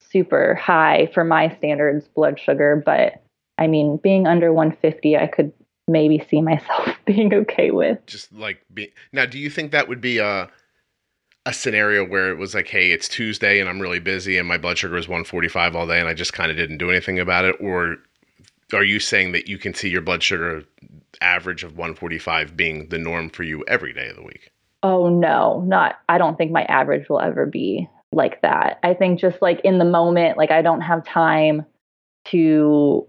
super 0.00 0.54
high 0.54 1.10
for 1.12 1.24
my 1.24 1.54
standards 1.56 2.06
blood 2.08 2.38
sugar. 2.38 2.82
But 2.84 3.22
I 3.58 3.66
mean, 3.66 3.98
being 4.02 4.26
under 4.26 4.52
150, 4.52 5.16
I 5.16 5.26
could 5.26 5.52
maybe 5.88 6.24
see 6.28 6.40
myself 6.50 6.88
being 7.06 7.32
okay 7.34 7.70
with. 7.70 7.98
Just 8.06 8.32
like 8.32 8.58
be 8.72 8.92
now, 9.12 9.26
do 9.26 9.38
you 9.38 9.50
think 9.50 9.72
that 9.72 9.88
would 9.88 10.00
be 10.00 10.18
a 10.18 10.48
a 11.46 11.52
scenario 11.52 12.04
where 12.04 12.28
it 12.30 12.38
was 12.38 12.54
like, 12.54 12.66
hey, 12.66 12.90
it's 12.90 13.08
Tuesday 13.08 13.60
and 13.60 13.68
I'm 13.68 13.80
really 13.80 14.00
busy 14.00 14.36
and 14.36 14.46
my 14.46 14.58
blood 14.58 14.76
sugar 14.76 14.96
is 14.96 15.08
145 15.08 15.76
all 15.76 15.86
day 15.86 16.00
and 16.00 16.08
I 16.08 16.12
just 16.12 16.32
kind 16.32 16.50
of 16.50 16.56
didn't 16.56 16.78
do 16.78 16.90
anything 16.90 17.18
about 17.20 17.44
it, 17.44 17.56
or 17.60 17.96
are 18.74 18.84
you 18.84 18.98
saying 18.98 19.30
that 19.32 19.46
you 19.48 19.56
can 19.56 19.72
see 19.72 19.88
your 19.88 20.02
blood 20.02 20.24
sugar 20.24 20.64
average 21.20 21.62
of 21.62 21.78
145 21.78 22.56
being 22.56 22.88
the 22.88 22.98
norm 22.98 23.30
for 23.30 23.44
you 23.44 23.64
every 23.68 23.92
day 23.92 24.08
of 24.08 24.16
the 24.16 24.24
week? 24.24 24.50
Oh 24.82 25.08
no, 25.08 25.62
not 25.66 26.00
I 26.08 26.18
don't 26.18 26.36
think 26.36 26.50
my 26.50 26.64
average 26.64 27.08
will 27.08 27.20
ever 27.20 27.46
be 27.46 27.88
like 28.12 28.42
that. 28.42 28.80
I 28.82 28.94
think 28.94 29.20
just 29.20 29.40
like 29.40 29.60
in 29.62 29.78
the 29.78 29.84
moment, 29.84 30.36
like 30.36 30.50
I 30.50 30.62
don't 30.62 30.80
have 30.80 31.06
time 31.06 31.64
to 32.26 33.06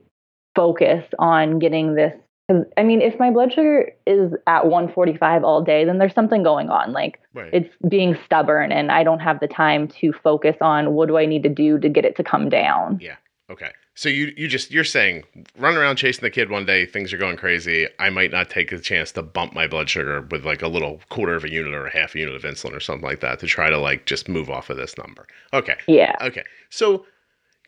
focus 0.56 1.06
on 1.18 1.58
getting 1.58 1.96
this 1.96 2.14
cuz 2.50 2.64
I 2.78 2.84
mean, 2.84 3.02
if 3.02 3.18
my 3.20 3.30
blood 3.32 3.54
sugar 3.54 3.92
is 4.06 4.34
at 4.48 4.66
145 4.68 5.44
all 5.44 5.62
day, 5.62 5.86
then 5.86 5.98
there's 5.98 6.14
something 6.14 6.44
going 6.44 6.70
on. 6.70 6.94
Like 6.94 7.20
Right. 7.34 7.50
it's 7.54 7.74
being 7.88 8.18
stubborn 8.26 8.72
and 8.72 8.92
I 8.92 9.04
don't 9.04 9.20
have 9.20 9.40
the 9.40 9.48
time 9.48 9.88
to 10.00 10.14
focus 10.14 10.56
on 10.62 10.94
what 10.94 11.08
do 11.08 11.18
I 11.18 11.26
need 11.26 11.44
to 11.44 11.50
do 11.50 11.78
to 11.80 11.90
get 11.90 12.06
it 12.06 12.16
to 12.18 12.24
come 12.24 12.50
down. 12.50 13.00
Yeah. 13.02 13.16
Okay. 13.50 13.72
So 13.96 14.10
you 14.10 14.32
you 14.38 14.48
just 14.48 14.72
you're 14.72 14.84
saying 14.84 15.24
run 15.58 15.76
around 15.76 15.96
chasing 15.96 16.22
the 16.22 16.30
kid 16.30 16.52
one 16.52 16.66
day, 16.66 16.86
things 16.86 17.12
are 17.14 17.18
going 17.18 17.36
crazy. 17.38 17.88
I 17.98 18.10
might 18.12 18.30
not 18.32 18.50
take 18.50 18.72
a 18.72 18.78
chance 18.80 19.12
to 19.14 19.24
bump 19.24 19.54
my 19.54 19.66
blood 19.68 19.90
sugar 19.90 20.22
with 20.30 20.46
like 20.46 20.62
a 20.62 20.68
little 20.68 21.02
quarter 21.10 21.34
of 21.36 21.44
a 21.44 21.52
unit 21.52 21.74
or 21.74 21.88
a 21.88 21.92
half 21.92 22.14
a 22.14 22.20
unit 22.20 22.36
of 22.36 22.44
insulin 22.44 22.76
or 22.76 22.80
something 22.80 23.06
like 23.08 23.22
that 23.22 23.40
to 23.40 23.48
try 23.48 23.70
to 23.70 23.78
like 23.80 24.06
just 24.06 24.30
move 24.30 24.50
off 24.52 24.70
of 24.70 24.78
this 24.78 24.98
number. 24.98 25.26
Okay. 25.54 25.76
Yeah. 25.88 26.16
Okay. 26.22 26.44
So 26.70 27.06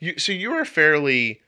you 0.00 0.18
so 0.18 0.30
you're 0.32 0.64
fairly 0.64 1.40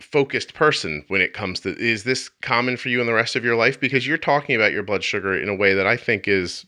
focused 0.00 0.54
person 0.54 1.04
when 1.08 1.20
it 1.20 1.32
comes 1.32 1.60
to 1.60 1.76
is 1.78 2.04
this 2.04 2.28
common 2.28 2.76
for 2.76 2.88
you 2.88 3.00
in 3.00 3.06
the 3.06 3.12
rest 3.12 3.36
of 3.36 3.44
your 3.44 3.56
life? 3.56 3.78
Because 3.78 4.06
you're 4.06 4.18
talking 4.18 4.56
about 4.56 4.72
your 4.72 4.82
blood 4.82 5.04
sugar 5.04 5.36
in 5.38 5.48
a 5.48 5.54
way 5.54 5.74
that 5.74 5.86
I 5.86 5.96
think 5.96 6.26
is 6.26 6.66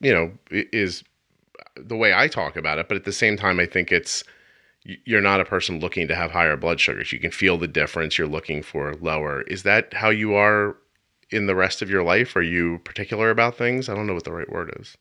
you 0.00 0.12
know 0.12 0.32
is 0.50 1.02
the 1.76 1.96
way 1.96 2.14
I 2.14 2.28
talk 2.28 2.56
about 2.56 2.78
it 2.78 2.88
but 2.88 2.96
at 2.96 3.04
the 3.04 3.12
same 3.12 3.36
time 3.36 3.60
I 3.60 3.66
think 3.66 3.92
it's 3.92 4.24
you're 5.04 5.20
not 5.20 5.40
a 5.40 5.44
person 5.44 5.80
looking 5.80 6.06
to 6.08 6.14
have 6.14 6.30
higher 6.30 6.56
blood 6.56 6.78
sugars. 6.78 7.12
You 7.12 7.18
can 7.18 7.32
feel 7.32 7.58
the 7.58 7.66
difference. 7.66 8.16
You're 8.16 8.28
looking 8.28 8.62
for 8.62 8.94
lower. 9.00 9.42
Is 9.42 9.64
that 9.64 9.92
how 9.92 10.10
you 10.10 10.34
are 10.34 10.76
in 11.30 11.46
the 11.46 11.56
rest 11.56 11.82
of 11.82 11.90
your 11.90 12.04
life? 12.04 12.36
Are 12.36 12.42
you 12.42 12.78
particular 12.84 13.30
about 13.30 13.56
things? 13.56 13.88
I 13.88 13.94
don't 13.94 14.06
know 14.06 14.14
what 14.14 14.24
the 14.24 14.32
right 14.32 14.50
word 14.50 14.76
is. 14.78 14.96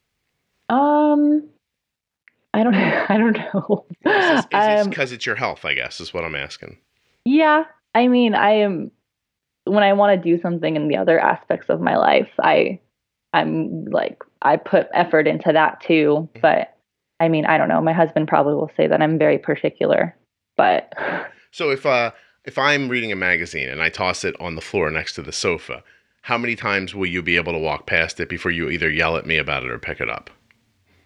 Um 0.69 1.47
I 2.53 2.63
don't 2.63 2.73
I 3.09 3.17
don't 3.17 3.38
know. 3.38 3.86
is 4.05 4.45
this, 4.45 4.45
is 4.45 4.82
Um, 4.82 4.89
because 4.89 5.11
it's 5.11 5.26
your 5.26 5.36
health 5.36 5.65
I 5.65 5.73
guess 5.73 5.99
is 5.99 6.13
what 6.13 6.23
I'm 6.23 6.36
asking 6.36 6.78
Yeah, 7.26 7.63
I 7.93 8.07
mean, 8.07 8.36
I 8.36 8.51
am 8.51 8.91
when 9.65 9.84
I 9.84 9.93
want 9.93 10.21
to 10.21 10.30
do 10.36 10.39
something 10.41 10.76
in 10.76 10.88
the 10.88 10.97
other 10.97 11.19
aspects 11.19 11.69
of 11.69 11.82
my 11.82 11.97
life, 11.97 12.30
I 12.39 12.80
I'm 13.34 13.86
like 13.86 14.23
I 14.43 14.57
put 14.57 14.88
effort 14.93 15.28
into 15.28 15.51
that 15.51 15.82
too, 15.82 16.30
Mhm. 16.36 16.41
but 16.41 16.78
I 17.19 17.30
mean, 17.30 17.45
I 17.45 17.57
don't 17.57 17.69
know. 17.69 17.82
My 17.82 17.93
husband 17.93 18.28
probably 18.28 18.53
will 18.53 18.71
say 18.78 18.88
that 18.88 19.01
I'm 19.01 19.17
very 19.17 19.38
particular, 19.39 20.15
but 20.55 20.93
So 21.51 21.71
if 21.71 21.86
uh 21.86 22.11
if 22.45 22.57
I'm 22.59 22.89
reading 22.89 23.11
a 23.11 23.15
magazine 23.15 23.67
and 23.69 23.82
I 23.82 23.89
toss 23.89 24.23
it 24.23 24.36
on 24.39 24.53
the 24.55 24.61
floor 24.61 24.91
next 24.91 25.13
to 25.15 25.23
the 25.23 25.32
sofa, 25.32 25.84
how 26.21 26.38
many 26.38 26.55
times 26.55 26.93
will 26.93 27.07
you 27.07 27.23
be 27.23 27.38
able 27.38 27.53
to 27.53 27.59
walk 27.59 27.88
past 27.88 28.19
it 28.19 28.30
before 28.30 28.51
you 28.51 28.69
either 28.69 28.89
yell 28.89 29.17
at 29.17 29.26
me 29.26 29.38
about 29.38 29.63
it 29.63 29.71
or 29.71 29.80
pick 29.80 29.99
it 29.99 30.09
up? 30.09 30.30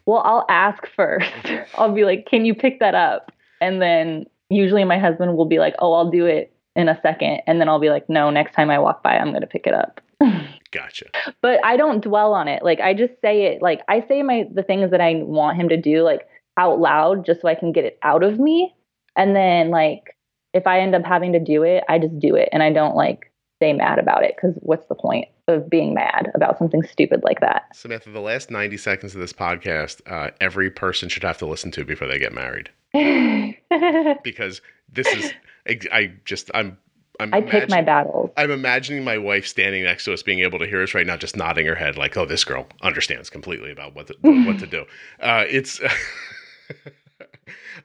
Well, 0.06 0.22
I'll 0.26 0.46
ask 0.50 0.86
first. 0.96 1.32
I'll 1.78 1.94
be 1.94 2.04
like, 2.04 2.26
"Can 2.26 2.44
you 2.46 2.54
pick 2.56 2.80
that 2.80 2.96
up?" 2.96 3.32
And 3.62 3.82
then 3.82 4.26
usually 4.50 4.84
my 4.84 5.00
husband 5.00 5.36
will 5.36 5.46
be 5.46 5.60
like, 5.60 5.76
"Oh, 5.80 5.94
I'll 5.94 6.10
do 6.10 6.26
it 6.26 6.54
in 6.76 6.88
a 6.88 7.00
second. 7.02 7.42
And 7.48 7.60
then 7.60 7.70
I'll 7.70 7.80
be 7.80 7.90
like, 7.90 8.10
"No, 8.10 8.30
next 8.30 8.54
time 8.54 8.70
I 8.70 8.80
walk 8.80 9.04
by, 9.04 9.18
I'm 9.18 9.30
going 9.30 9.42
to 9.42 9.48
pick 9.48 9.68
it 9.68 9.74
up." 9.74 10.02
Gotcha. 10.72 11.06
but 11.42 11.64
I 11.66 11.78
don't 11.78 12.04
dwell 12.04 12.34
on 12.34 12.48
it. 12.48 12.64
Like 12.64 12.80
I 12.80 12.94
just 12.94 13.14
say 13.22 13.46
it 13.48 13.62
like 13.62 13.82
I 13.88 14.06
say 14.08 14.22
my 14.22 14.46
the 14.54 14.64
things 14.64 14.92
that 14.92 15.02
I 15.02 15.16
want 15.16 15.58
him 15.58 15.70
to 15.70 15.78
do 15.78 16.04
like 16.04 16.28
out 16.58 16.80
loud 16.80 17.26
just 17.26 17.42
so 17.42 17.48
I 17.48 17.56
can 17.56 17.72
get 17.72 17.86
it 17.86 17.98
out 18.04 18.24
of 18.24 18.40
me. 18.40 18.76
And 19.16 19.36
then 19.36 19.72
like 19.72 20.16
if 20.54 20.68
I 20.68 20.80
end 20.80 20.94
up 20.94 21.06
having 21.06 21.34
to 21.34 21.40
do 21.40 21.64
it, 21.64 21.84
I 21.90 21.98
just 21.98 22.20
do 22.20 22.36
it 22.36 22.50
and 22.52 22.62
I 22.62 22.72
don't 22.72 22.96
like 22.96 23.32
stay 23.58 23.74
mad 23.74 23.98
about 23.98 24.24
it 24.24 24.36
cuz 24.40 24.54
what's 24.60 24.86
the 24.88 24.96
point 24.96 25.28
of 25.48 25.70
being 25.70 25.94
mad 25.94 26.32
about 26.36 26.60
something 26.60 26.84
stupid 26.84 27.24
like 27.24 27.40
that? 27.40 27.64
Samantha, 27.74 28.10
the 28.12 28.20
last 28.22 28.52
90 28.52 28.78
seconds 28.78 29.16
of 29.16 29.22
this 29.22 29.34
podcast, 29.34 30.02
uh, 30.06 30.30
every 30.40 30.70
person 30.70 31.10
should 31.10 31.24
have 31.24 31.40
to 31.40 31.48
listen 31.48 31.72
to 31.72 31.84
before 31.84 32.08
they 32.08 32.20
get 32.20 32.32
married. 32.32 32.70
because 34.24 34.62
this 34.92 35.08
is 35.08 35.34
I 35.68 36.12
just 36.26 36.50
I'm 36.54 36.78
I'm 37.20 37.34
I 37.34 37.42
pick 37.42 37.70
my 37.70 37.82
battles. 37.82 38.32
I'm 38.38 38.50
imagining 38.50 39.04
my 39.04 39.18
wife 39.18 39.46
standing 39.46 39.84
next 39.84 40.06
to 40.06 40.14
us, 40.14 40.24
being 40.24 40.40
able 40.40 40.58
to 40.60 40.66
hear 40.66 40.82
us 40.82 40.94
right 40.94 41.06
now, 41.06 41.18
just 41.18 41.36
nodding 41.36 41.66
her 41.66 41.76
head, 41.76 41.98
like, 41.98 42.16
"Oh, 42.16 42.26
this 42.26 42.46
girl 42.46 42.66
understands 42.82 43.30
completely 43.30 43.72
about 43.72 43.94
what 43.94 44.08
to, 44.08 44.16
what 44.22 44.58
to 44.60 44.68
do." 44.68 44.86
Uh, 45.20 45.44
it's, 45.50 45.82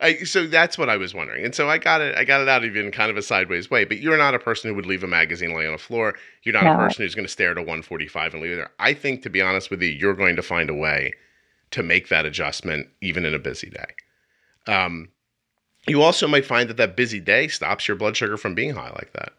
I, 0.00 0.18
so 0.18 0.46
that's 0.46 0.78
what 0.78 0.88
I 0.88 0.96
was 0.96 1.14
wondering, 1.14 1.44
and 1.44 1.54
so 1.54 1.68
I 1.68 1.78
got 1.78 2.00
it. 2.00 2.16
I 2.16 2.24
got 2.24 2.40
it 2.42 2.48
out 2.48 2.64
of 2.64 2.74
you 2.74 2.82
in 2.82 2.92
kind 2.92 3.10
of 3.10 3.16
a 3.16 3.22
sideways 3.22 3.70
way. 3.70 3.84
But 3.84 3.98
you're 3.98 4.16
not 4.16 4.34
a 4.34 4.38
person 4.38 4.70
who 4.70 4.76
would 4.76 4.86
leave 4.86 5.02
a 5.02 5.06
magazine 5.08 5.54
lay 5.54 5.66
on 5.66 5.72
the 5.72 5.78
floor. 5.78 6.14
You're 6.44 6.54
not 6.54 6.64
No. 6.64 6.74
a 6.74 6.76
person 6.76 7.02
who's 7.04 7.14
going 7.14 7.26
to 7.26 7.32
stare 7.32 7.50
at 7.50 7.58
a 7.58 7.62
145 7.62 8.34
and 8.34 8.42
leave 8.42 8.52
it 8.52 8.56
there. 8.56 8.70
I 8.78 8.94
think, 8.94 9.22
to 9.22 9.30
be 9.30 9.40
honest 9.42 9.70
with 9.70 9.82
you, 9.82 9.88
you're 9.88 10.14
going 10.14 10.36
to 10.36 10.42
find 10.42 10.70
a 10.70 10.74
way 10.74 11.12
to 11.72 11.82
make 11.82 12.08
that 12.08 12.24
adjustment 12.24 12.86
even 13.00 13.24
in 13.24 13.34
a 13.34 13.38
busy 13.40 13.68
day. 13.68 13.86
Um, 14.66 15.08
you 15.86 16.02
also 16.02 16.26
might 16.26 16.46
find 16.46 16.68
that 16.70 16.76
that 16.78 16.96
busy 16.96 17.20
day 17.20 17.48
stops 17.48 17.86
your 17.86 17.96
blood 17.96 18.16
sugar 18.16 18.36
from 18.36 18.54
being 18.54 18.74
high 18.74 18.90
like 18.90 19.12
that. 19.12 19.32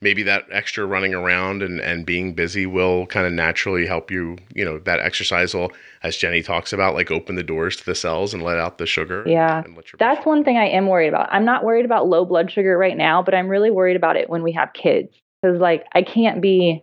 Maybe 0.00 0.24
that 0.24 0.46
extra 0.50 0.84
running 0.84 1.14
around 1.14 1.62
and, 1.62 1.80
and 1.80 2.04
being 2.04 2.34
busy 2.34 2.66
will 2.66 3.06
kind 3.06 3.24
of 3.24 3.32
naturally 3.32 3.86
help 3.86 4.10
you. 4.10 4.36
You 4.52 4.64
know, 4.64 4.80
that 4.80 4.98
exercise 4.98 5.54
will, 5.54 5.70
as 6.02 6.16
Jenny 6.16 6.42
talks 6.42 6.72
about, 6.72 6.94
like 6.94 7.12
open 7.12 7.36
the 7.36 7.44
doors 7.44 7.76
to 7.76 7.84
the 7.84 7.94
cells 7.94 8.34
and 8.34 8.42
let 8.42 8.58
out 8.58 8.78
the 8.78 8.86
sugar. 8.86 9.22
Yeah. 9.26 9.62
and 9.62 9.76
let 9.76 9.92
your 9.92 9.98
That's 9.98 10.26
one 10.26 10.42
thing 10.42 10.56
I 10.56 10.66
am 10.66 10.88
worried 10.88 11.06
about. 11.06 11.28
I'm 11.30 11.44
not 11.44 11.62
worried 11.62 11.84
about 11.84 12.08
low 12.08 12.24
blood 12.24 12.50
sugar 12.50 12.76
right 12.76 12.96
now, 12.96 13.22
but 13.22 13.32
I'm 13.32 13.48
really 13.48 13.70
worried 13.70 13.94
about 13.94 14.16
it 14.16 14.28
when 14.28 14.42
we 14.42 14.50
have 14.52 14.72
kids 14.72 15.14
cuz 15.44 15.60
like 15.60 15.84
I 15.92 16.02
can't 16.02 16.40
be 16.40 16.82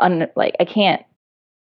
un 0.00 0.28
like 0.34 0.56
I 0.58 0.64
can't 0.64 1.04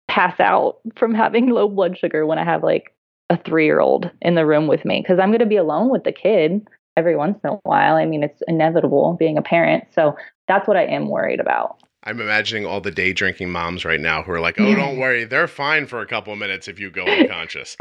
pass 0.08 0.40
out 0.40 0.78
from 0.96 1.14
having 1.14 1.50
low 1.50 1.68
blood 1.68 1.98
sugar 1.98 2.24
when 2.24 2.38
I 2.38 2.44
have 2.44 2.62
like 2.62 2.94
a 3.30 3.36
3-year-old 3.38 4.10
in 4.20 4.34
the 4.34 4.44
room 4.44 4.66
with 4.66 4.84
me 4.84 5.02
cuz 5.02 5.18
I'm 5.18 5.30
going 5.30 5.38
to 5.38 5.46
be 5.46 5.56
alone 5.56 5.88
with 5.88 6.04
the 6.04 6.12
kid 6.12 6.66
every 6.96 7.16
once 7.16 7.38
in 7.44 7.50
a 7.50 7.58
while. 7.62 7.96
I 7.96 8.04
mean, 8.04 8.22
it's 8.22 8.42
inevitable 8.46 9.16
being 9.18 9.38
a 9.38 9.42
parent. 9.42 9.84
So 9.94 10.16
that's 10.48 10.68
what 10.68 10.76
I 10.76 10.84
am 10.84 11.08
worried 11.08 11.40
about. 11.40 11.80
I'm 12.04 12.20
imagining 12.20 12.66
all 12.66 12.80
the 12.80 12.90
day 12.90 13.12
drinking 13.12 13.50
moms 13.50 13.84
right 13.84 14.00
now 14.00 14.22
who 14.22 14.32
are 14.32 14.40
like, 14.40 14.58
"Oh, 14.58 14.74
don't 14.74 14.98
worry, 14.98 15.24
they're 15.24 15.46
fine 15.46 15.86
for 15.86 16.00
a 16.00 16.06
couple 16.06 16.32
of 16.32 16.38
minutes 16.38 16.66
if 16.66 16.80
you 16.80 16.90
go 16.90 17.06
unconscious." 17.06 17.76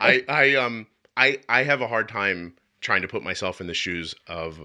I 0.00 0.24
I 0.28 0.54
um 0.54 0.86
I 1.16 1.38
I 1.48 1.64
have 1.64 1.80
a 1.80 1.88
hard 1.88 2.08
time 2.08 2.54
trying 2.80 3.02
to 3.02 3.08
put 3.08 3.22
myself 3.22 3.60
in 3.60 3.66
the 3.66 3.74
shoes 3.74 4.14
of 4.28 4.60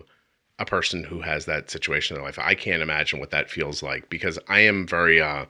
a 0.60 0.66
person 0.66 1.04
who 1.04 1.22
has 1.22 1.46
that 1.46 1.70
situation 1.70 2.16
in 2.16 2.22
their 2.22 2.28
life. 2.28 2.40
I 2.40 2.56
can't 2.56 2.82
imagine 2.82 3.20
what 3.20 3.32
that 3.32 3.50
feels 3.50 3.84
like 3.84 4.10
because 4.10 4.38
I 4.48 4.62
am 4.62 4.88
very 4.88 5.22
uh 5.22 5.46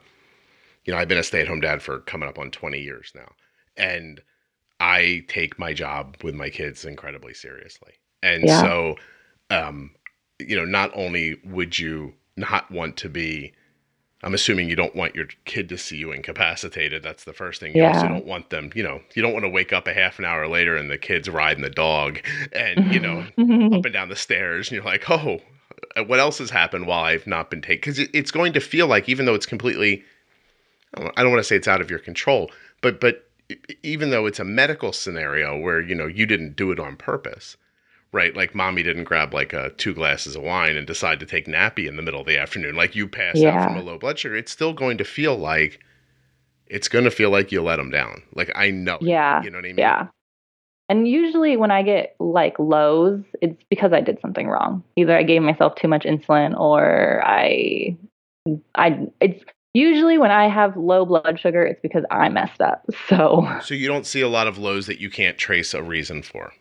you 0.88 0.94
know, 0.94 1.00
I've 1.00 1.10
been 1.10 1.20
a 1.20 1.24
stay-at-home 1.24 1.62
dad 1.62 1.84
for 1.84 2.00
coming 2.02 2.30
up 2.30 2.40
on 2.40 2.52
20 2.52 2.80
years 2.80 3.12
now. 3.16 3.32
And 3.78 4.22
I 4.80 5.26
take 5.28 5.60
my 5.60 5.74
job 5.74 6.18
with 6.24 6.36
my 6.36 6.50
kids 6.50 6.86
incredibly 6.86 7.34
seriously. 7.36 7.94
And 8.24 8.48
Yeah. 8.48 8.62
so 8.62 8.96
um 9.52 9.92
you 10.40 10.56
know, 10.56 10.66
not 10.66 10.92
only 10.96 11.40
would 11.46 11.80
you 11.80 12.14
not 12.38 12.72
want 12.72 12.98
to 12.98 13.10
be 13.10 13.54
I'm 14.24 14.34
assuming 14.34 14.70
you 14.70 14.76
don't 14.76 14.96
want 14.96 15.16
your 15.16 15.28
kid 15.46 15.70
to 15.70 15.78
see 15.78 15.98
you 15.98 16.12
incapacitated. 16.12 17.04
That's 17.04 17.24
the 17.26 17.34
first 17.34 17.60
thing. 17.60 17.76
You 17.76 17.86
also 17.86 18.08
don't 18.08 18.26
want 18.26 18.50
them, 18.50 18.72
you 18.76 18.84
know, 18.84 19.02
you 19.16 19.22
don't 19.22 19.34
want 19.34 19.46
to 19.46 19.50
wake 19.50 19.74
up 19.74 19.88
a 19.88 19.94
half 19.94 20.20
an 20.20 20.26
hour 20.26 20.48
later 20.48 20.76
and 20.76 20.90
the 20.90 20.98
kid's 20.98 21.30
riding 21.30 21.64
the 21.64 21.70
dog 21.70 22.20
and, 22.54 22.92
you 22.92 23.00
know, 23.00 23.26
up 23.72 23.86
and 23.86 23.94
down 23.94 24.10
the 24.10 24.16
stairs 24.16 24.70
and 24.70 24.76
you're 24.76 24.86
like, 24.86 25.10
oh, 25.10 25.40
uh, 25.96 26.04
what 26.04 26.20
else 26.20 26.40
has 26.40 26.50
happened 26.50 26.88
while 26.88 27.04
I've 27.04 27.28
not 27.28 27.52
been 27.52 27.62
taken? 27.62 27.78
Because 27.94 28.00
it's 28.14 28.32
going 28.32 28.54
to 28.54 28.60
feel 28.60 28.88
like, 28.88 29.08
even 29.10 29.26
though 29.26 29.36
it's 29.36 29.46
completely, 29.46 30.04
I 31.16 31.22
don't- 31.24 31.32
want 31.32 31.40
to 31.40 31.44
say 31.44 31.56
it's 31.56 31.68
out 31.68 31.82
of 31.82 31.90
your 31.90 32.00
control, 32.00 32.52
but, 32.82 33.00
but 33.00 33.24
even 33.84 34.10
though 34.10 34.26
it's 34.26 34.40
a 34.40 34.44
medical 34.44 34.92
scenario 34.92 35.58
where, 35.58 35.80
you 35.82 35.96
know, 35.96 36.08
you 36.08 36.26
didn't 36.26 36.56
do 36.56 36.72
it 36.72 36.80
on 36.80 36.96
purpose, 36.98 37.56
right? 38.12 38.36
Like 38.36 38.54
mommy 38.54 38.84
didn't 38.84 39.06
grab 39.06 39.34
like 39.34 39.54
uh, 39.54 39.70
two 39.78 39.94
glasses 39.94 40.36
of 40.36 40.44
wine 40.44 40.76
and 40.76 40.86
decide 40.86 41.20
to 41.22 41.26
take 41.26 41.46
nappy 41.48 41.88
in 41.88 41.96
the 41.96 42.02
middle 42.02 42.20
of 42.22 42.28
the 42.28 42.38
afternoon. 42.38 42.76
Like 42.76 42.96
you 42.96 43.08
passed 43.08 43.44
out 43.44 43.64
from 43.64 43.78
a 43.78 43.82
low 43.82 43.98
blood 43.98 44.20
sugar. 44.20 44.36
It's 44.36 44.52
still 44.52 44.74
going 44.74 44.98
to 44.98 45.06
feel 45.06 45.36
like, 45.38 45.80
it's 46.68 46.90
going 46.90 47.06
to 47.06 47.12
feel 47.12 47.30
like 47.30 47.52
you 47.52 47.62
let 47.62 47.78
them 47.78 47.90
down. 47.92 48.24
Like 48.36 48.52
I 48.56 48.72
know. 48.72 48.96
it. 48.96 49.04
Yeah. 49.04 49.42
You 49.42 49.50
know 49.52 49.60
what 49.60 49.66
I 49.66 49.68
mean? 49.70 49.78
Yeah. 49.78 50.08
And 50.90 51.08
usually 51.08 51.58
when 51.58 51.72
I 51.72 51.84
get 51.84 52.16
like 52.20 52.58
lows, 52.60 53.22
it's 53.42 53.62
because 53.70 53.92
I 53.94 54.02
did 54.02 54.20
something 54.22 54.48
wrong. 54.48 54.84
Either 54.96 55.18
I 55.18 55.24
gave 55.24 55.42
myself 55.42 55.76
too 55.76 55.88
much 55.88 56.04
insulin 56.04 56.58
or 56.58 57.22
I 57.26 57.98
I 58.76 59.08
it's 59.20 59.44
usually 59.78 60.18
when 60.18 60.32
I 60.32 60.50
have 60.50 60.76
low 60.76 61.06
blood 61.06 61.40
sugar, 61.40 61.64
it's 61.64 61.80
because 61.82 62.04
I 62.12 62.30
messed 62.30 62.62
up. 62.62 62.86
So, 63.10 63.48
So 63.62 63.74
you 63.74 63.88
don't 63.88 64.06
see 64.06 64.22
a 64.22 64.28
lot 64.28 64.48
of 64.48 64.58
lows 64.58 64.88
that 64.88 65.00
you 65.00 65.10
can't 65.10 65.38
trace 65.38 65.74
a 65.74 65.82
reason 65.82 66.22
for. 66.24 66.52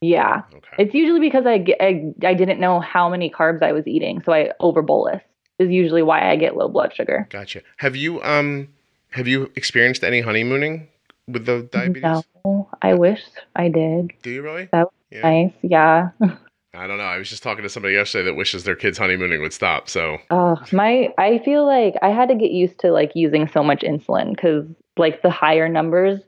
yeah. 0.00 0.42
Okay. 0.54 0.76
It's 0.82 0.94
usually 0.94 1.20
because 1.20 1.44
I, 1.46 1.64
I 1.80 2.12
I 2.30 2.34
didn't 2.34 2.60
know 2.60 2.80
how 2.80 3.08
many 3.08 3.30
carbs 3.30 3.62
I 3.62 3.72
was 3.72 3.86
eating, 3.86 4.22
so 4.24 4.32
I 4.32 4.50
overbolus. 4.60 5.20
Is 5.58 5.70
usually 5.70 6.02
why 6.02 6.30
I 6.30 6.36
get 6.36 6.56
low 6.56 6.68
blood 6.68 6.92
sugar. 6.94 7.26
Gotcha. 7.30 7.60
Have 7.76 7.94
you 7.96 8.22
um 8.22 8.68
have 9.10 9.28
you 9.28 9.50
experienced 9.56 10.02
any 10.04 10.20
honeymooning 10.22 10.88
with 11.28 11.44
the 11.46 11.68
diabetes? 11.70 12.24
No, 12.44 12.68
I 12.80 12.94
wish 12.94 13.20
I 13.56 13.68
did. 13.68 14.12
Do 14.22 14.30
you 14.30 14.42
really? 14.42 14.68
That 14.72 14.84
was 14.86 14.92
yeah. 15.10 15.22
Nice, 15.22 15.52
yeah. 15.62 16.08
I 16.72 16.86
don't 16.86 16.98
know. 16.98 17.04
I 17.04 17.18
was 17.18 17.28
just 17.28 17.42
talking 17.42 17.62
to 17.64 17.68
somebody 17.68 17.94
yesterday 17.94 18.26
that 18.26 18.34
wishes 18.34 18.64
their 18.64 18.76
kids 18.76 18.96
honeymooning 18.96 19.40
would 19.40 19.52
stop. 19.52 19.88
So 19.88 20.18
Oh, 20.30 20.56
my 20.72 21.12
I 21.18 21.40
feel 21.44 21.66
like 21.66 21.94
I 22.02 22.10
had 22.10 22.28
to 22.28 22.34
get 22.34 22.52
used 22.52 22.78
to 22.80 22.92
like 22.92 23.10
using 23.14 23.48
so 23.48 23.62
much 23.62 23.80
insulin 23.80 24.38
cuz 24.38 24.66
like 24.96 25.22
the 25.22 25.30
higher 25.30 25.68
numbers 25.68 26.20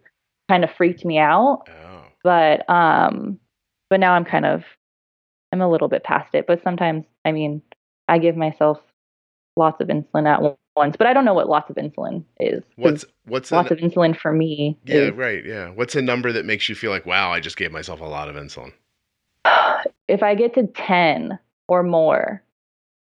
kind 0.49 0.65
of 0.65 0.71
freaked 0.73 1.05
me 1.05 1.19
out, 1.19 1.69
oh. 1.69 2.05
but 2.25 2.69
um 2.69 3.39
but 3.89 4.01
now 4.01 4.15
I'm 4.15 4.25
kind 4.25 4.47
of 4.47 4.65
I'm 5.53 5.61
a 5.61 5.71
little 5.71 5.89
bit 5.89 6.03
past 6.03 6.35
it, 6.35 6.47
but 6.47 6.63
sometimes 6.63 7.05
I 7.25 7.31
mean, 7.31 7.63
I 8.09 8.19
give 8.19 8.37
myself 8.37 8.81
lots 9.57 9.81
of 9.81 9.89
insulin 9.89 10.27
at 10.27 10.57
once, 10.75 10.97
but 10.97 11.07
I 11.07 11.13
don't 11.13 11.25
know 11.25 11.35
what 11.35 11.49
lots 11.49 11.71
of 11.71 11.77
insulin 11.77 12.25
is. 12.41 12.65
What's 12.77 13.05
what's 13.27 13.53
lots 13.53 13.71
of 13.71 13.79
insulin 13.79 14.17
for 14.17 14.33
me 14.33 14.77
Yeah, 14.87 14.97
is 14.97 15.13
right. 15.13 15.45
Yeah. 15.45 15.69
What's 15.71 15.95
a 15.95 16.03
number 16.03 16.33
that 16.33 16.47
makes 16.47 16.69
you 16.69 16.75
feel 16.75 16.91
like, 16.91 17.07
wow, 17.07 17.31
I 17.31 17.39
just 17.39 17.57
gave 17.57 17.71
myself 17.71 18.01
a 18.01 18.07
lot 18.07 18.29
of 18.29 18.35
insulin? 18.35 18.73
If 20.09 20.23
I 20.23 20.35
get 20.35 20.55
to 20.55 20.67
10 20.67 21.39
or 21.69 21.83
more, 21.83 22.43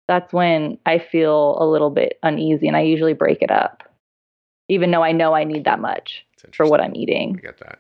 that's 0.08 0.34
when 0.34 0.78
I 0.86 1.00
feel 1.00 1.58
a 1.60 1.66
little 1.66 1.90
bit 1.90 2.20
uneasy 2.24 2.68
and 2.68 2.76
I 2.76 2.82
usually 2.82 3.14
break 3.14 3.42
it 3.42 3.52
up, 3.52 3.84
even 4.68 4.92
though 4.92 5.04
I 5.04 5.12
know 5.12 5.34
I 5.34 5.44
need 5.44 5.66
that 5.66 5.80
much 5.80 6.26
for 6.54 6.66
what. 6.66 6.82
I'm 6.82 6.96
eating. 6.96 7.36
I 7.38 7.42
get 7.42 7.60
that. 7.60 7.80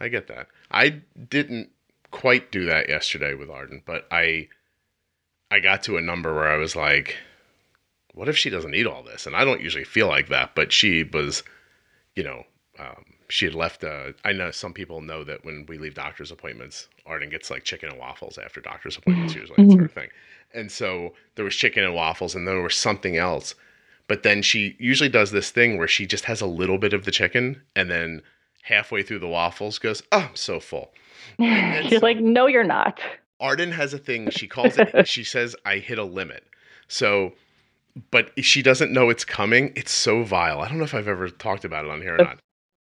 I 0.00 0.08
get 0.08 0.28
that. 0.28 0.46
I 0.70 1.02
didn't 1.28 1.70
quite 2.10 2.50
do 2.50 2.66
that 2.66 2.88
yesterday 2.88 3.34
with 3.34 3.50
Arden, 3.50 3.82
but 3.84 4.06
I 4.10 4.48
I 5.50 5.60
got 5.60 5.82
to 5.84 5.96
a 5.96 6.02
number 6.02 6.34
where 6.34 6.48
I 6.48 6.56
was 6.56 6.76
like, 6.76 7.16
what 8.14 8.28
if 8.28 8.36
she 8.36 8.50
doesn't 8.50 8.74
eat 8.74 8.86
all 8.86 9.02
this? 9.02 9.26
And 9.26 9.34
I 9.36 9.44
don't 9.44 9.60
usually 9.60 9.84
feel 9.84 10.08
like 10.08 10.28
that, 10.28 10.54
but 10.54 10.72
she 10.72 11.04
was, 11.04 11.42
you 12.14 12.22
know, 12.22 12.44
um, 12.78 13.04
she 13.28 13.44
had 13.44 13.54
left. 13.54 13.84
Uh, 13.84 14.12
I 14.24 14.32
know 14.32 14.50
some 14.50 14.72
people 14.72 15.00
know 15.00 15.24
that 15.24 15.44
when 15.44 15.66
we 15.68 15.78
leave 15.78 15.94
doctor's 15.94 16.30
appointments, 16.32 16.88
Arden 17.06 17.28
gets 17.30 17.50
like 17.50 17.64
chicken 17.64 17.90
and 17.90 17.98
waffles 17.98 18.38
after 18.38 18.60
doctor's 18.60 18.96
appointments, 18.96 19.34
usually 19.34 19.62
that 19.64 19.70
sort 19.72 19.84
of 19.84 19.92
thing. 19.92 20.08
And 20.54 20.72
so 20.72 21.14
there 21.34 21.44
was 21.44 21.54
chicken 21.54 21.84
and 21.84 21.94
waffles, 21.94 22.34
and 22.34 22.46
there 22.48 22.60
was 22.62 22.74
something 22.74 23.16
else. 23.16 23.54
But 24.06 24.22
then 24.22 24.40
she 24.40 24.76
usually 24.78 25.10
does 25.10 25.30
this 25.30 25.50
thing 25.50 25.76
where 25.76 25.88
she 25.88 26.06
just 26.06 26.24
has 26.24 26.40
a 26.40 26.46
little 26.46 26.78
bit 26.78 26.94
of 26.94 27.04
the 27.04 27.10
chicken, 27.10 27.60
and 27.76 27.90
then 27.90 28.22
halfway 28.62 29.02
through 29.02 29.18
the 29.18 29.28
waffles 29.28 29.78
goes, 29.78 30.02
"Oh, 30.12 30.28
I'm 30.30 30.36
so 30.36 30.58
full." 30.60 30.92
You're 31.38 31.90
so- 31.90 31.98
like, 31.98 32.18
no, 32.18 32.46
you're 32.46 32.64
not. 32.64 33.00
Arden 33.40 33.70
has 33.72 33.92
a 33.92 33.98
thing. 33.98 34.30
She 34.30 34.48
calls 34.48 34.78
it. 34.78 35.06
she 35.06 35.22
says, 35.22 35.54
"I 35.66 35.76
hit 35.78 35.98
a 35.98 36.04
limit." 36.04 36.44
So, 36.88 37.34
but 38.10 38.32
she 38.42 38.62
doesn't 38.62 38.90
know 38.92 39.10
it's 39.10 39.24
coming. 39.24 39.72
It's 39.76 39.92
so 39.92 40.24
vile. 40.24 40.60
I 40.60 40.68
don't 40.68 40.78
know 40.78 40.84
if 40.84 40.94
I've 40.94 41.06
ever 41.08 41.28
talked 41.28 41.64
about 41.66 41.84
it 41.84 41.90
on 41.90 42.00
here 42.00 42.14
or 42.14 42.24
not. 42.24 42.38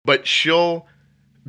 But 0.04 0.26
she'll 0.26 0.86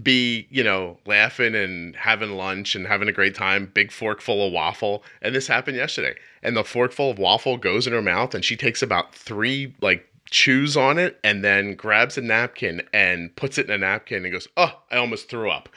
be, 0.02 0.48
you 0.50 0.64
know, 0.64 0.98
laughing 1.06 1.54
and 1.56 1.96
having 1.96 2.32
lunch 2.32 2.76
and 2.76 2.88
having 2.88 3.08
a 3.08 3.12
great 3.14 3.36
time, 3.36 3.70
big 3.74 3.92
fork 3.92 4.22
full 4.22 4.46
of 4.46 4.54
waffle. 4.54 5.04
And 5.22 5.36
this 5.36 5.48
happened 5.48 5.78
yesterday. 5.78 6.16
And 6.44 6.56
the 6.56 6.64
fork 6.64 6.92
full 6.92 7.12
of 7.12 7.20
waffle 7.20 7.58
goes 7.58 7.88
in 7.88 7.94
her 7.94 8.02
mouth 8.02 8.34
and 8.34 8.44
she 8.44 8.56
takes 8.56 8.82
about 8.82 9.14
three 9.14 9.76
like 9.82 10.08
chews 10.30 10.78
on 10.78 10.98
it 10.98 11.20
and 11.26 11.44
then 11.44 11.76
grabs 11.76 12.18
a 12.18 12.22
napkin 12.22 12.82
and 12.94 13.36
puts 13.36 13.58
it 13.58 13.66
in 13.68 13.72
a 13.74 13.78
napkin 13.78 14.24
and 14.24 14.32
goes, 14.32 14.48
"Oh, 14.56 14.72
I 14.90 14.96
almost 14.98 15.30
threw 15.30 15.52
up." 15.52 15.68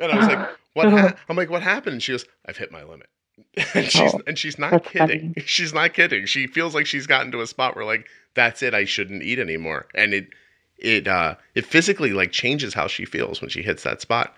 And 0.00 0.12
I 0.12 0.16
was 0.16 0.26
like, 0.28 0.48
"What?" 0.74 0.88
Ha-? 0.90 1.14
I'm 1.28 1.36
like, 1.36 1.50
"What 1.50 1.62
happened?" 1.62 1.94
And 1.94 2.02
she 2.02 2.12
goes, 2.12 2.24
"I've 2.46 2.56
hit 2.56 2.70
my 2.70 2.84
limit." 2.84 3.08
and 3.74 3.90
she's 3.90 4.14
Oh, 4.14 4.20
and 4.26 4.38
she's 4.38 4.58
not 4.58 4.84
kidding. 4.84 5.34
funny. 5.34 5.34
She's 5.46 5.74
not 5.74 5.92
kidding. 5.94 6.26
She 6.26 6.46
feels 6.46 6.74
like 6.74 6.86
she's 6.86 7.06
gotten 7.08 7.32
to 7.32 7.40
a 7.40 7.46
spot 7.46 7.74
where 7.74 7.84
like 7.84 8.06
that's 8.34 8.62
it. 8.62 8.72
I 8.74 8.84
shouldn't 8.84 9.24
eat 9.24 9.40
anymore. 9.40 9.86
And 9.94 10.14
it 10.14 10.28
it 10.78 11.06
uh 11.08 11.36
it 11.54 11.66
physically 11.66 12.12
like 12.12 12.32
changes 12.32 12.74
how 12.74 12.86
she 12.86 13.04
feels 13.04 13.40
when 13.40 13.50
she 13.50 13.62
hits 13.62 13.82
that 13.84 14.00
spot. 14.00 14.34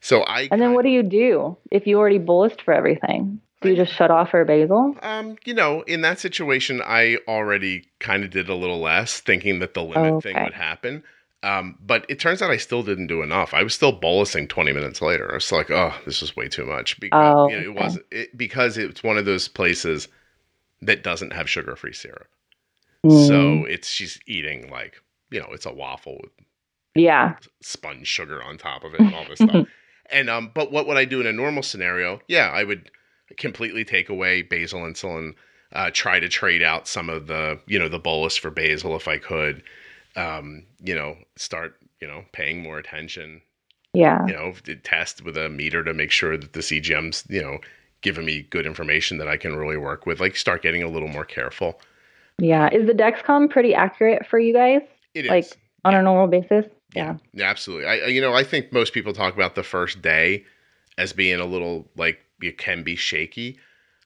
So 0.00 0.24
I 0.26 0.52
And 0.52 0.60
then 0.60 0.72
what 0.72 0.84
do 0.84 0.88
you 0.90 1.02
do 1.02 1.56
if 1.72 1.86
you 1.86 1.98
already 1.98 2.18
bolused 2.20 2.60
for 2.60 2.72
everything? 2.72 3.40
Do 3.60 3.70
you 3.70 3.76
just 3.76 3.92
shut 3.92 4.10
off 4.10 4.30
her 4.30 4.44
basal? 4.44 4.96
Um, 5.00 5.36
you 5.44 5.54
know, 5.54 5.82
in 5.82 6.02
that 6.02 6.18
situation, 6.18 6.82
I 6.84 7.18
already 7.26 7.88
kind 7.98 8.24
of 8.24 8.30
did 8.30 8.48
a 8.48 8.54
little 8.54 8.78
less, 8.80 9.20
thinking 9.20 9.58
that 9.60 9.74
the 9.74 9.82
limit 9.82 10.20
thing 10.20 10.38
Okay. 10.38 10.42
would 10.42 10.52
happen. 10.54 11.02
Um, 11.42 11.76
but 11.80 12.06
it 12.08 12.20
turns 12.20 12.40
out 12.40 12.50
I 12.50 12.56
still 12.56 12.82
didn't 12.82 13.08
do 13.08 13.22
enough. 13.22 13.52
I 13.54 13.62
was 13.64 13.74
still 13.74 13.98
bolusing 13.98 14.48
20 14.48 14.72
minutes 14.72 15.02
later. 15.02 15.30
I 15.30 15.34
was 15.34 15.50
like, 15.50 15.70
oh, 15.70 15.94
this 16.04 16.22
is 16.22 16.36
way 16.36 16.48
too 16.48 16.64
much 16.66 17.00
because 17.00 17.34
Oh, 17.34 17.44
you 17.44 17.56
know, 17.56 17.62
it 17.62 17.74
okay. 17.74 17.74
was 17.74 17.98
it, 18.10 18.36
because 18.36 18.78
it's 18.78 19.02
one 19.02 19.18
of 19.18 19.24
those 19.24 19.48
places 19.48 20.08
that 20.82 21.04
doesn't 21.04 21.32
have 21.34 21.50
sugar-free 21.50 21.94
syrup. 21.94 22.28
Mm, 23.04 23.62
So 23.62 23.66
it's 23.66 23.88
she's 23.88 24.20
eating 24.26 24.70
like 24.70 25.01
you 25.32 25.40
know, 25.40 25.48
it's 25.50 25.66
a 25.66 25.72
waffle 25.72 26.18
with 26.22 26.32
yeah. 26.94 27.36
sponge 27.62 28.06
sugar 28.06 28.42
on 28.42 28.58
top 28.58 28.84
of 28.84 28.94
it 28.94 29.00
and 29.00 29.14
all 29.14 29.24
this 29.28 29.38
stuff. 29.38 29.66
And 30.10 30.28
um, 30.28 30.50
but 30.52 30.70
what 30.70 30.86
would 30.86 30.98
I 30.98 31.06
do 31.06 31.20
in 31.20 31.26
a 31.26 31.32
normal 31.32 31.62
scenario? 31.62 32.20
Yeah, 32.28 32.50
I 32.50 32.64
would 32.64 32.90
completely 33.38 33.84
take 33.84 34.10
away 34.10 34.42
basal 34.42 34.80
insulin, 34.80 35.34
uh, 35.72 35.90
try 35.92 36.20
to 36.20 36.28
trade 36.28 36.62
out 36.62 36.86
some 36.86 37.08
of 37.08 37.28
the 37.28 37.58
you 37.66 37.78
know 37.78 37.88
the 37.88 37.98
bolus 37.98 38.36
for 38.36 38.50
basal 38.50 38.94
if 38.94 39.08
I 39.08 39.16
could. 39.16 39.62
Um, 40.14 40.66
you 40.80 40.94
know, 40.94 41.16
start 41.36 41.76
you 42.00 42.06
know 42.06 42.24
paying 42.32 42.62
more 42.62 42.78
attention. 42.78 43.40
Yeah. 43.94 44.26
You 44.26 44.34
know, 44.34 44.52
test 44.82 45.24
with 45.24 45.36
a 45.36 45.48
meter 45.48 45.82
to 45.84 45.94
make 45.94 46.10
sure 46.10 46.36
that 46.36 46.52
the 46.52 46.60
CGM's 46.60 47.24
you 47.30 47.40
know 47.40 47.58
giving 48.02 48.26
me 48.26 48.42
good 48.42 48.66
information 48.66 49.16
that 49.18 49.28
I 49.28 49.38
can 49.38 49.56
really 49.56 49.78
work 49.78 50.04
with. 50.04 50.20
Like 50.20 50.36
start 50.36 50.62
getting 50.62 50.82
a 50.82 50.88
little 50.88 51.08
more 51.08 51.24
careful. 51.24 51.80
Yeah. 52.38 52.68
Is 52.70 52.86
the 52.86 52.92
Dexcom 52.92 53.48
pretty 53.48 53.72
accurate 53.72 54.26
for 54.26 54.38
you 54.38 54.52
guys 54.52 54.82
It 55.14 55.26
is. 55.26 55.30
Like, 55.30 55.58
on 55.84 55.94
a 55.94 56.02
normal 56.02 56.26
basis? 56.28 56.66
Yeah. 56.94 57.16
Yeah, 57.32 57.48
absolutely. 57.48 57.86
I, 57.86 58.06
you 58.06 58.20
know, 58.20 58.34
I 58.34 58.44
think 58.44 58.72
most 58.72 58.92
people 58.92 59.12
talk 59.12 59.34
about 59.34 59.54
the 59.54 59.62
first 59.62 60.02
day 60.02 60.44
as 60.98 61.12
being 61.12 61.40
a 61.40 61.46
little 61.46 61.88
like 61.96 62.18
it 62.40 62.58
can 62.58 62.82
be 62.82 62.96
shaky. 62.96 63.58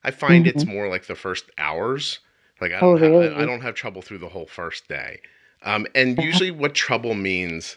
I 0.04 0.10
find 0.10 0.46
it's 0.46 0.66
more 0.66 0.88
like 0.88 1.06
the 1.06 1.16
first 1.16 1.50
hours. 1.58 2.20
Like 2.60 2.72
I 2.72 2.76
Mm-hmm. 2.76 2.84
Oh, 2.84 2.98
don't, 2.98 3.22
have, 3.22 3.38
I, 3.38 3.46
don't 3.46 3.60
have 3.62 3.74
trouble 3.74 4.02
through 4.02 4.18
the 4.18 4.28
whole 4.28 4.46
first 4.46 4.88
day. 4.88 5.20
Um, 5.62 5.86
and 5.94 6.16
usually, 6.22 6.50
what 6.52 6.74
trouble 6.74 7.14
means 7.14 7.76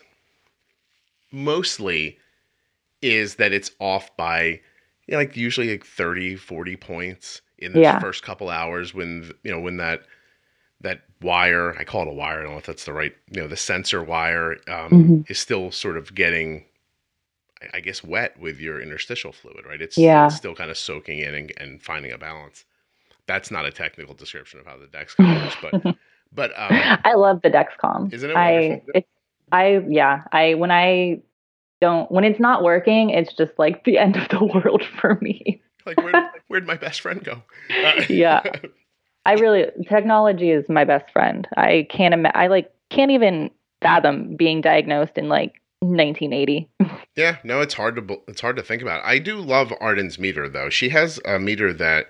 mostly 1.31 2.17
is 3.01 3.35
that 3.35 3.51
it's 3.53 3.71
off 3.79 4.15
by 4.17 4.43
you 5.07 5.13
know, 5.13 5.17
like 5.17 5.35
usually 5.35 5.71
like 5.71 5.85
30 5.85 6.35
40 6.35 6.75
points 6.75 7.41
in 7.57 7.73
the 7.73 7.81
Yeah. 7.81 7.99
first 7.99 8.23
couple 8.23 8.49
hours 8.49 8.93
when 8.93 9.31
you 9.43 9.51
know 9.51 9.59
when 9.59 9.77
that 9.77 10.01
that 10.81 11.01
wire 11.21 11.75
i 11.77 11.83
call 11.83 12.03
it 12.03 12.07
a 12.07 12.13
wire 12.13 12.39
i 12.39 12.43
don't 12.43 12.51
know 12.53 12.57
if 12.57 12.65
that's 12.65 12.85
the 12.85 12.93
right 12.93 13.13
you 13.31 13.41
know 13.41 13.47
the 13.47 13.57
sensor 13.57 14.01
wire 14.03 14.53
um, 14.69 14.89
Mhm. 14.91 15.29
is 15.29 15.37
still 15.39 15.71
sort 15.71 15.97
of 15.97 16.15
getting 16.15 16.65
I- 17.61 17.77
i 17.77 17.79
guess 17.81 18.03
wet 18.03 18.39
with 18.39 18.59
your 18.59 18.81
interstitial 18.81 19.31
fluid 19.33 19.65
right 19.65 19.81
it's, 19.81 19.97
Yeah. 19.97 20.27
it's 20.27 20.35
still 20.35 20.55
kind 20.55 20.71
of 20.71 20.77
soaking 20.77 21.19
in 21.19 21.33
and, 21.33 21.53
and 21.57 21.81
finding 21.81 22.11
a 22.11 22.17
balance 22.17 22.63
that's 23.27 23.51
not 23.51 23.65
a 23.65 23.71
technical 23.71 24.15
description 24.15 24.59
of 24.59 24.65
how 24.65 24.77
the 24.77 24.87
Dexcom 24.87 25.43
works 25.43 25.57
but 25.61 25.95
but 26.31 26.51
um, 26.51 26.99
I 27.03 27.13
love 27.15 27.41
the 27.41 27.49
Dexcom. 27.49 28.13
Isn't 28.13 28.29
it 28.31 28.35
I 28.37 28.51
wonderful? 28.51 28.91
it's 28.95 29.07
I 29.51 29.83
yeah, 29.87 30.23
I 30.31 30.53
when 30.53 30.69
I 30.71 31.21
don't 31.81 32.09
when 32.11 32.23
it's 32.23 32.39
not 32.39 32.63
working, 32.63 33.09
it's 33.09 33.33
just 33.33 33.51
like 33.57 33.83
the 33.83 33.97
end 34.05 34.15
of 34.15 34.29
the 34.29 34.43
world 34.43 34.83
for 34.99 35.17
me. 35.21 35.61
like 35.85 35.97
where, 35.97 36.31
where'd 36.47 36.65
my 36.67 36.75
best 36.75 37.01
friend 37.01 37.23
go 37.23 37.41
Uh, 37.83 38.03
Yeah. 38.09 38.41
I 39.29 39.33
really 39.33 39.65
technology 39.87 40.49
is 40.51 40.67
my 40.69 40.85
best 40.85 41.11
friend. 41.11 41.47
I 41.55 41.87
can't 41.89 42.13
ima- 42.13 42.31
I 42.33 42.47
like 42.47 42.71
can't 42.89 43.11
even 43.11 43.51
fathom 43.81 44.35
being 44.35 44.61
diagnosed 44.61 45.13
in 45.17 45.29
like 45.29 45.61
1980. 45.81 46.69
Yeah, 47.15 47.37
no, 47.43 47.59
it's 47.59 47.73
hard 47.73 47.95
to 47.97 48.17
it's 48.29 48.39
hard 48.39 48.55
to 48.55 48.63
think 48.63 48.81
about. 48.81 49.03
I 49.03 49.19
do 49.19 49.37
love 49.37 49.73
Arden's 49.81 50.17
meter 50.17 50.47
though. 50.47 50.69
She 50.69 50.89
has 50.89 51.19
a 51.25 51.37
meter 51.37 51.73
that 51.73 52.05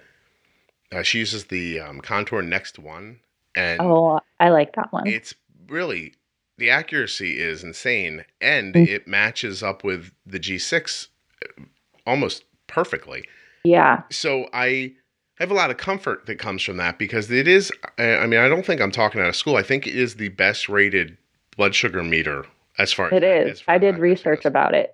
uh, 0.92 1.02
she 1.02 1.20
uses 1.20 1.46
the 1.46 1.80
um, 1.80 2.00
Contour 2.02 2.44
Next 2.44 2.78
One, 2.78 3.20
and 3.56 3.82
Oh, 3.82 4.20
I 4.40 4.50
like 4.50 4.76
that 4.76 4.92
one. 4.92 5.08
it's 5.08 5.34
really 5.68 6.14
the 6.60 6.70
accuracy 6.70 7.40
is 7.40 7.64
insane, 7.64 8.24
and 8.40 8.76
Mm. 8.76 8.88
it 8.88 9.08
matches 9.08 9.64
up 9.64 9.84
with 9.84 10.12
the 10.28 10.40
G6 10.40 11.08
uh, 11.44 11.64
almost 12.06 12.44
perfectly. 12.68 13.24
yeah. 13.64 14.04
So 14.12 14.48
I 14.54 14.94
have 15.40 15.52
a 15.52 15.56
lot 15.56 15.72
of 15.72 15.78
comfort 15.78 16.26
that 16.26 16.38
comes 16.38 16.62
from 16.64 16.78
that 16.78 16.98
because 17.00 17.32
it 17.32 17.48
is. 17.48 17.72
I 17.98 18.18
I 18.18 18.28
mean, 18.28 18.40
I 18.40 18.48
don't 18.50 18.66
think 18.66 18.82
I'm 18.82 18.92
talking 18.92 19.22
out 19.22 19.30
of 19.30 19.36
school. 19.36 19.56
I 19.56 19.64
think 19.64 19.88
it 19.88 19.96
is 19.96 20.16
the 20.16 20.30
best 20.30 20.70
rated 20.70 21.18
blood 21.56 21.76
sugar 21.76 22.04
meter 22.04 22.46
as 22.78 22.94
far 22.94 23.12
It 23.12 23.24
as 23.24 23.48
is. 23.48 23.52
as 23.52 23.62
far 23.62 23.76
I 23.76 23.78
did 23.78 23.98
research 23.98 24.44
goes. 24.44 24.50
about 24.50 24.74
it. 24.74 24.94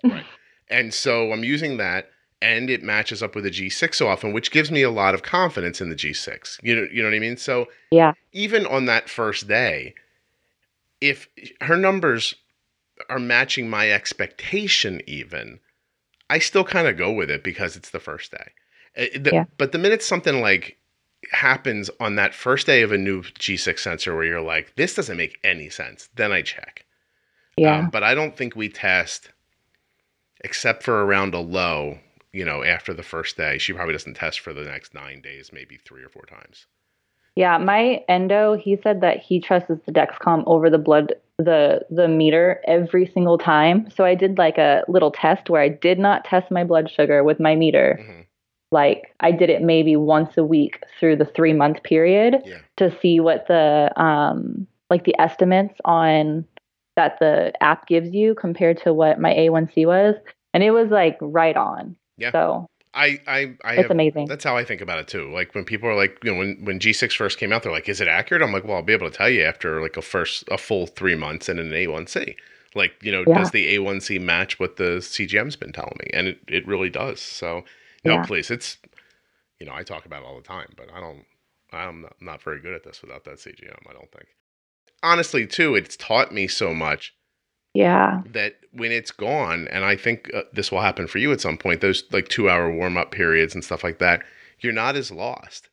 And 0.68 0.92
so 0.92 1.32
I'm 1.32 1.44
using 1.44 1.76
that 1.76 2.10
and 2.42 2.68
it 2.68 2.82
matches 2.82 3.22
up 3.22 3.34
with 3.34 3.44
the 3.44 3.50
G6 3.50 3.94
so 3.94 4.08
often, 4.08 4.32
which 4.32 4.50
gives 4.50 4.70
me 4.70 4.82
a 4.82 4.90
lot 4.90 5.14
of 5.14 5.22
confidence 5.22 5.80
in 5.80 5.88
the 5.88 5.94
G6. 5.96 6.58
You 6.62 6.76
know, 6.76 6.86
you 6.92 7.02
know 7.02 7.08
what 7.08 7.16
I 7.16 7.20
mean? 7.20 7.36
So 7.36 7.68
Yeah. 7.90 8.12
even 8.32 8.66
on 8.66 8.86
that 8.86 9.08
first 9.08 9.48
day, 9.48 9.94
if 11.00 11.28
her 11.60 11.76
numbers 11.76 12.34
are 13.08 13.18
matching 13.18 13.68
my 13.70 13.90
expectation 13.90 15.00
even, 15.06 15.60
I 16.28 16.38
still 16.38 16.64
kind 16.64 16.88
of 16.88 16.96
go 16.96 17.12
with 17.12 17.30
it 17.30 17.44
because 17.44 17.76
it's 17.76 17.90
the 17.90 18.00
first 18.00 18.32
day. 18.32 18.52
Uh, 18.96 19.04
the- 19.18 19.30
Yeah. 19.32 19.44
But 19.58 19.72
the 19.72 19.78
minute 19.78 20.02
something 20.02 20.40
like 20.40 20.78
happens 21.32 21.90
on 22.00 22.14
that 22.16 22.34
first 22.34 22.66
day 22.66 22.82
of 22.82 22.92
a 22.92 22.98
new 22.98 23.22
G6 23.22 23.78
sensor 23.82 24.14
where 24.14 24.24
you're 24.24 24.40
like, 24.40 24.74
this 24.76 24.94
doesn't 24.94 25.16
make 25.16 25.38
any 25.42 25.68
sense, 25.68 26.08
then 26.14 26.32
I 26.32 26.42
check. 26.42 26.84
Yeah. 27.56 27.78
Um, 27.78 27.90
but 27.90 28.02
I 28.02 28.14
don't 28.14 28.36
think 28.36 28.54
we 28.54 28.68
test, 28.68 29.30
except 30.44 30.82
for 30.82 31.04
around 31.04 31.34
a 31.34 31.40
low, 31.40 31.98
you 32.32 32.44
know, 32.44 32.62
after 32.62 32.92
the 32.94 33.02
first 33.02 33.36
day. 33.36 33.58
She 33.58 33.72
probably 33.72 33.92
doesn't 33.94 34.14
test 34.14 34.40
for 34.40 34.52
the 34.52 34.62
next 34.64 34.94
nine 34.94 35.20
days, 35.20 35.50
maybe 35.52 35.78
three 35.84 36.02
or 36.02 36.08
four 36.08 36.24
times. 36.26 36.66
Yeah, 37.34 37.58
my 37.58 38.02
endo, 38.08 38.54
he 38.54 38.78
said 38.82 39.00
that 39.02 39.18
he 39.18 39.40
trusts 39.40 39.68
the 39.68 39.92
Dexcom 39.92 40.44
over 40.46 40.70
the 40.70 40.78
blood 40.78 41.14
the 41.38 41.84
the 41.90 42.08
meter 42.08 42.62
every 42.66 43.06
single 43.12 43.36
time. 43.36 43.90
So 43.90 44.04
I 44.06 44.14
did 44.14 44.38
like 44.38 44.56
a 44.56 44.84
little 44.88 45.10
test 45.10 45.50
where 45.50 45.60
I 45.60 45.68
did 45.68 45.98
not 45.98 46.24
test 46.24 46.50
my 46.50 46.64
blood 46.64 46.90
sugar 46.90 47.22
with 47.24 47.38
my 47.40 47.54
meter. 47.54 48.00
hmm 48.02 48.20
Like 48.82 49.00
I 49.20 49.30
did 49.32 49.48
it 49.50 49.62
maybe 49.62 49.96
once 49.96 50.36
a 50.36 50.44
week 50.44 50.74
through 51.00 51.16
the 51.16 51.24
3 51.36 51.52
month 51.54 51.82
period 51.82 52.32
Yeah. 52.44 52.58
to 52.76 52.86
see 53.00 53.20
what 53.20 53.46
the 53.48 53.90
um 53.96 54.66
like 54.90 55.04
the 55.04 55.18
estimates 55.18 55.74
on 55.84 56.44
that 56.96 57.18
the 57.18 57.52
app 57.62 57.86
gives 57.86 58.10
you 58.14 58.34
compared 58.34 58.76
to 58.84 58.92
what 58.92 59.20
my 59.20 59.32
A1C 59.34 59.86
was 59.86 60.14
and 60.54 60.62
it 60.62 60.70
was 60.70 60.88
like 60.90 61.16
right 61.20 61.56
on. 61.56 61.96
Yeah. 62.16 62.32
So, 62.32 62.66
I, 62.94 63.20
I, 63.26 63.38
I 63.62 63.72
it's 63.74 63.82
have, 63.82 63.90
amazing. 63.90 64.26
that's 64.26 64.42
how 64.44 64.56
I 64.56 64.64
think 64.64 64.80
about 64.80 64.98
it 64.98 65.08
too. 65.08 65.30
Like 65.30 65.54
when 65.54 65.64
people 65.64 65.86
are 65.88 65.94
like, 65.94 66.18
you 66.24 66.32
know, 66.32 66.38
when, 66.38 66.56
when 66.64 66.78
G6 66.78 67.12
first 67.14 67.38
came 67.38 67.52
out, 67.52 67.62
they're 67.62 67.72
like, 67.72 67.88
is 67.90 68.00
it 68.00 68.08
accurate? 68.08 68.42
I'm 68.42 68.52
like, 68.52 68.64
well, 68.64 68.76
I'll 68.76 68.82
be 68.82 68.94
able 68.94 69.10
to 69.10 69.16
tell 69.16 69.28
you 69.28 69.42
after 69.42 69.82
like 69.82 69.96
a 69.98 70.02
first, 70.02 70.44
a 70.50 70.56
full 70.56 70.86
three 70.86 71.14
months 71.16 71.48
and 71.50 71.60
an 71.60 71.70
A1C. 71.72 72.34
Like, 72.74 72.92
you 73.02 73.12
know, 73.12 73.24
Yeah. 73.26 73.38
does 73.38 73.50
the 73.50 73.76
A1C 73.76 74.18
match 74.20 74.58
what 74.58 74.76
the 74.76 75.00
CGM's 75.02 75.56
been 75.56 75.72
telling 75.72 75.96
me? 75.98 76.08
And 76.14 76.26
it, 76.28 76.38
it 76.48 76.66
really 76.66 76.88
does. 76.90 77.20
So, 77.20 77.64
no, 78.06 78.14
Yeah. 78.14 78.24
please, 78.24 78.50
it's, 78.50 78.78
you 79.58 79.66
know, 79.66 79.74
I 79.74 79.82
talk 79.82 80.06
about 80.06 80.22
it 80.22 80.26
all 80.26 80.36
the 80.36 80.42
time, 80.46 80.68
but 80.76 80.88
I 80.92 81.00
don't, 81.00 81.24
I'm 81.72 82.02
not, 82.02 82.16
not 82.20 82.42
very 82.42 82.60
good 82.60 82.74
at 82.74 82.84
this 82.84 83.02
without 83.02 83.24
that 83.24 83.36
CGM, 83.38 83.76
I 83.88 83.92
don't 83.92 84.10
think. 84.12 84.26
Honestly, 85.02 85.46
too, 85.46 85.74
it's 85.74 85.96
taught 85.96 86.32
me 86.32 86.46
so 86.48 86.72
much 86.74 87.14
Yeah. 87.74 88.22
that 88.32 88.56
when 88.72 88.92
it's 88.92 89.10
gone, 89.10 89.68
and 89.68 89.84
I 89.84 89.96
think 89.96 90.30
uh, 90.34 90.42
this 90.52 90.70
will 90.72 90.80
happen 90.80 91.06
for 91.06 91.18
you 91.18 91.32
at 91.32 91.40
some 91.40 91.58
point, 91.58 91.80
those 91.80 92.04
like 92.12 92.28
two 92.28 92.48
hour 92.48 92.70
warm 92.72 92.96
up 92.96 93.10
periods 93.10 93.54
and 93.54 93.64
stuff 93.64 93.84
like 93.84 93.98
that, 93.98 94.22
you're 94.60 94.72
not 94.72 94.96
as 94.96 95.10
lost 95.10 95.68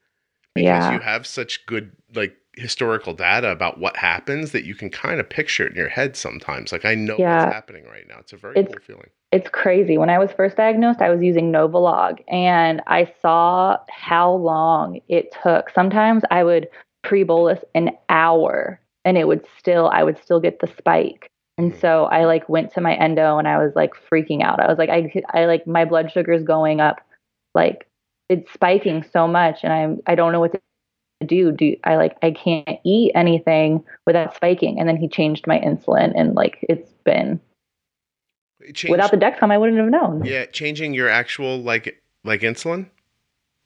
because 0.56 0.66
Yeah. 0.86 0.94
you 0.94 1.00
have 1.00 1.26
such 1.26 1.66
good 1.66 1.92
like 2.14 2.36
historical 2.56 3.14
data 3.14 3.50
about 3.50 3.80
what 3.80 3.98
happens 3.98 4.52
that 4.52 4.64
you 4.66 4.76
can 4.76 4.90
kind 4.92 5.20
of 5.20 5.28
picture 5.30 5.66
it 5.66 5.72
in 5.72 5.78
your 5.78 5.90
head 5.90 6.16
sometimes. 6.16 6.72
Like 6.72 6.86
I 6.86 6.94
know 6.96 7.16
Yeah. 7.18 7.44
what's 7.46 7.54
happening 7.56 7.86
right 7.86 8.08
now. 8.08 8.18
It's 8.20 8.34
a 8.34 8.38
very 8.38 8.58
It's- 8.58 8.72
cool 8.74 8.84
feeling. 8.84 9.10
It's 9.34 9.50
crazy. 9.50 9.98
When 9.98 10.12
I 10.12 10.20
was 10.20 10.32
first 10.32 10.58
diagnosed, 10.58 11.02
I 11.02 11.10
was 11.10 11.24
using 11.24 11.52
Novolog 11.52 12.24
and 12.28 12.82
I 12.86 13.12
saw 13.20 13.78
how 13.90 14.32
long 14.32 15.00
it 15.10 15.36
took. 15.42 15.72
Sometimes 15.72 16.22
I 16.30 16.44
would 16.44 16.68
pre 17.04 17.24
bolus 17.24 17.60
an 17.74 17.90
hour 18.10 18.80
and 19.06 19.18
it 19.18 19.28
would 19.28 19.44
still, 19.58 19.90
I 19.92 20.04
would 20.04 20.20
still 20.22 20.40
get 20.40 20.60
the 20.60 20.68
spike. 20.78 21.28
And 21.58 21.74
Mhm. 21.74 21.82
so 21.82 22.06
I 22.06 22.26
like 22.26 22.48
went 22.48 22.72
to 22.74 22.82
my 22.82 22.94
endo 22.94 23.40
and 23.40 23.48
I 23.48 23.58
was 23.58 23.76
like 23.76 23.96
freaking 23.96 24.44
out. 24.44 24.60
I 24.60 24.68
was 24.68 24.78
like, 24.78 24.92
I, 24.92 25.12
I 25.34 25.46
like 25.46 25.66
my 25.66 25.84
blood 25.84 26.12
sugar 26.12 26.32
is 26.32 26.44
going 26.44 26.80
up, 26.80 27.02
like 27.56 27.88
it's 28.30 28.54
spiking 28.54 29.02
so 29.04 29.28
much, 29.28 29.64
and 29.64 29.74
I'm 29.74 30.00
I 30.08 30.16
don't 30.16 30.32
know 30.32 30.40
what 30.42 30.54
to 30.54 30.62
do. 31.28 31.52
Do 31.52 31.76
I 31.84 31.96
like 31.98 32.18
I 32.24 32.32
can't 32.32 32.80
eat 32.86 33.12
anything 33.16 33.84
without 34.08 34.36
spiking? 34.36 34.80
And 34.80 34.88
then 34.88 34.98
he 34.98 35.08
changed 35.08 35.48
my 35.48 35.60
insulin, 35.60 36.14
and 36.16 36.36
like 36.36 36.60
it's 36.70 36.92
been 37.04 37.40
It 38.66 38.76
changed- 38.76 38.92
without 38.92 39.12
the 39.12 39.18
Dexcom, 39.18 39.52
I 39.52 39.58
wouldn't 39.58 39.78
have 39.78 39.90
known. 39.90 40.24
yeah, 40.26 40.46
changing 40.46 40.94
your 40.94 41.10
actual 41.10 41.62
like 41.62 42.02
like 42.24 42.42
insulin. 42.42 42.88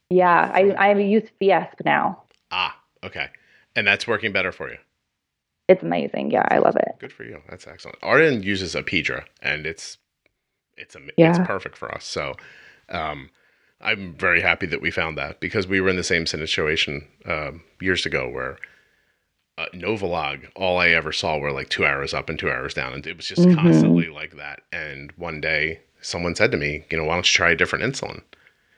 Yeah, 0.09 0.51
I 0.53 0.71
I 0.71 0.93
use 0.97 1.29
Fiasp 1.39 1.83
now. 1.85 2.23
Ah, 2.51 2.79
okay, 3.03 3.27
and 3.75 3.85
that's 3.85 4.07
working 4.07 4.31
better 4.31 4.51
for 4.51 4.69
you. 4.69 4.77
It's 5.67 5.83
amazing. 5.83 6.31
Yeah, 6.31 6.47
I 6.49 6.59
love 6.59 6.75
it. 6.77 6.95
Good 6.99 7.11
for 7.11 7.25
you. 7.25 7.41
That's 7.49 7.67
excellent. 7.67 7.97
Arden 8.01 8.41
uses 8.41 8.73
Apidra, 8.73 9.25
and 9.41 9.65
it's 9.65 9.97
it's 10.77 10.95
a, 10.95 10.99
it's 11.17 11.39
perfect 11.39 11.75
for 11.77 11.93
us. 11.93 12.05
So, 12.05 12.35
um, 12.89 13.29
I'm 13.81 14.13
very 14.15 14.41
happy 14.41 14.65
that 14.67 14.81
we 14.81 14.91
found 14.91 15.17
that 15.17 15.39
because 15.39 15.67
we 15.67 15.81
were 15.81 15.89
in 15.89 15.97
the 15.97 16.03
same 16.03 16.25
situation 16.25 17.07
um, 17.25 17.63
years 17.81 18.05
ago 18.05 18.29
where 18.29 18.57
uh, 19.57 19.65
Novolog, 19.73 20.47
all 20.55 20.77
I 20.77 20.89
ever 20.89 21.11
saw 21.11 21.37
were 21.37 21.51
like 21.51 21.69
two 21.69 21.85
hours 21.85 22.13
up 22.13 22.29
and 22.29 22.37
two 22.37 22.49
hours 22.51 22.73
down, 22.73 22.93
and 22.93 23.05
it 23.07 23.17
was 23.17 23.27
just 23.27 23.47
Mhm. 23.47 23.55
constantly 23.55 24.07
like 24.07 24.35
that. 24.37 24.61
And 24.71 25.11
one 25.17 25.41
day, 25.41 25.79
someone 26.01 26.35
said 26.35 26.51
to 26.51 26.57
me, 26.57 26.83
"You 26.91 26.97
know, 26.97 27.05
why 27.05 27.15
don't 27.15 27.27
you 27.27 27.35
try 27.35 27.51
a 27.51 27.55
different 27.55 27.83
insulin?" 27.85 28.21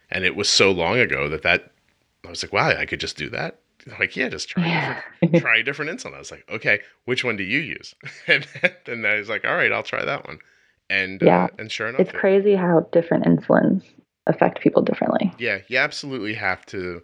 And 0.09 0.23
it 0.25 0.35
was 0.35 0.49
so 0.49 0.71
long 0.71 0.97
ago 0.99 1.27
that 1.29 1.41
that 1.43 1.71
I 2.25 2.29
was 2.29 2.43
like, 2.43 2.53
"Wow, 2.53 2.69
I 2.69 2.85
could 2.85 2.99
just 2.99 3.17
do 3.17 3.29
that." 3.29 3.59
Like, 3.99 4.15
yeah, 4.15 4.27
just 4.29 4.49
try 4.49 4.65
a 4.65 4.71
different 4.79 4.99
try 5.41 5.57
a 5.57 5.63
different 5.63 5.91
insulin. 5.91 6.15
I 6.15 6.19
was 6.19 6.31
like, 6.31 6.43
okay, 6.49 6.81
which 7.05 7.23
one 7.23 7.37
do 7.37 7.43
you 7.43 7.59
use? 7.59 7.95
and 8.27 8.45
then 8.85 9.05
I 9.05 9.15
was 9.15 9.29
like, 9.29 9.45
all 9.45 9.55
right, 9.55 9.71
I'll 9.71 9.83
try 9.83 10.03
that 10.03 10.27
one. 10.27 10.39
And 10.89 11.21
Yeah. 11.21 11.45
uh, 11.45 11.47
and 11.59 11.71
sure 11.71 11.87
enough, 11.87 12.01
It's 12.01 12.11
crazy 12.11 12.55
how 12.55 12.81
different 12.91 13.23
insulins 13.25 13.83
affect 14.27 14.59
people 14.59 14.81
differently. 14.81 15.31
yeah, 15.39 15.59
you 15.67 15.77
absolutely 15.77 16.33
have 16.33 16.65
to. 16.67 17.01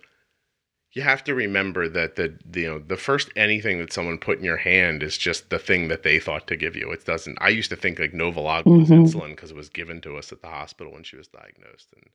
You 0.95 1.01
have 1.01 1.25
to 1.25 1.35
remember 1.35 1.89
that 1.89 2.15
the, 2.15 2.33
you 2.53 2.67
know 2.67 2.79
the 2.79 2.95
first 2.95 3.29
anything 3.35 3.79
that 3.79 3.91
someone 3.91 4.17
put 4.17 4.39
in 4.39 4.45
your 4.45 4.55
hand 4.57 5.03
is 5.03 5.17
just 5.17 5.49
the 5.49 5.59
thing 5.59 5.89
that 5.89 6.03
they 6.03 6.19
thought 6.19 6.47
to 6.47 6.55
give 6.55 6.75
you. 6.77 6.89
It 6.91 7.03
doesn't. 7.05 7.37
I 7.41 7.49
used 7.49 7.69
to 7.71 7.75
think 7.75 7.99
like 7.99 8.13
Novolog 8.13 8.65
was 8.65 8.89
Mhm. 8.89 9.05
insulin 9.05 9.29
because 9.31 9.51
it 9.51 9.57
was 9.57 9.67
given 9.69 9.99
to 10.01 10.15
us 10.15 10.31
at 10.31 10.41
the 10.41 10.47
hospital 10.47 10.93
when 10.93 11.03
she 11.03 11.17
was 11.17 11.27
diagnosed, 11.27 11.91
and 11.93 12.09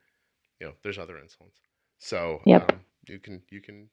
you 0.60 0.66
know 0.66 0.72
there's 0.82 0.98
other 0.98 1.16
insulins. 1.16 1.60
So 1.98 2.40
Yep. 2.46 2.72
um, 2.72 2.80
you 3.06 3.18
can 3.18 3.42
you 3.50 3.60
can 3.60 3.90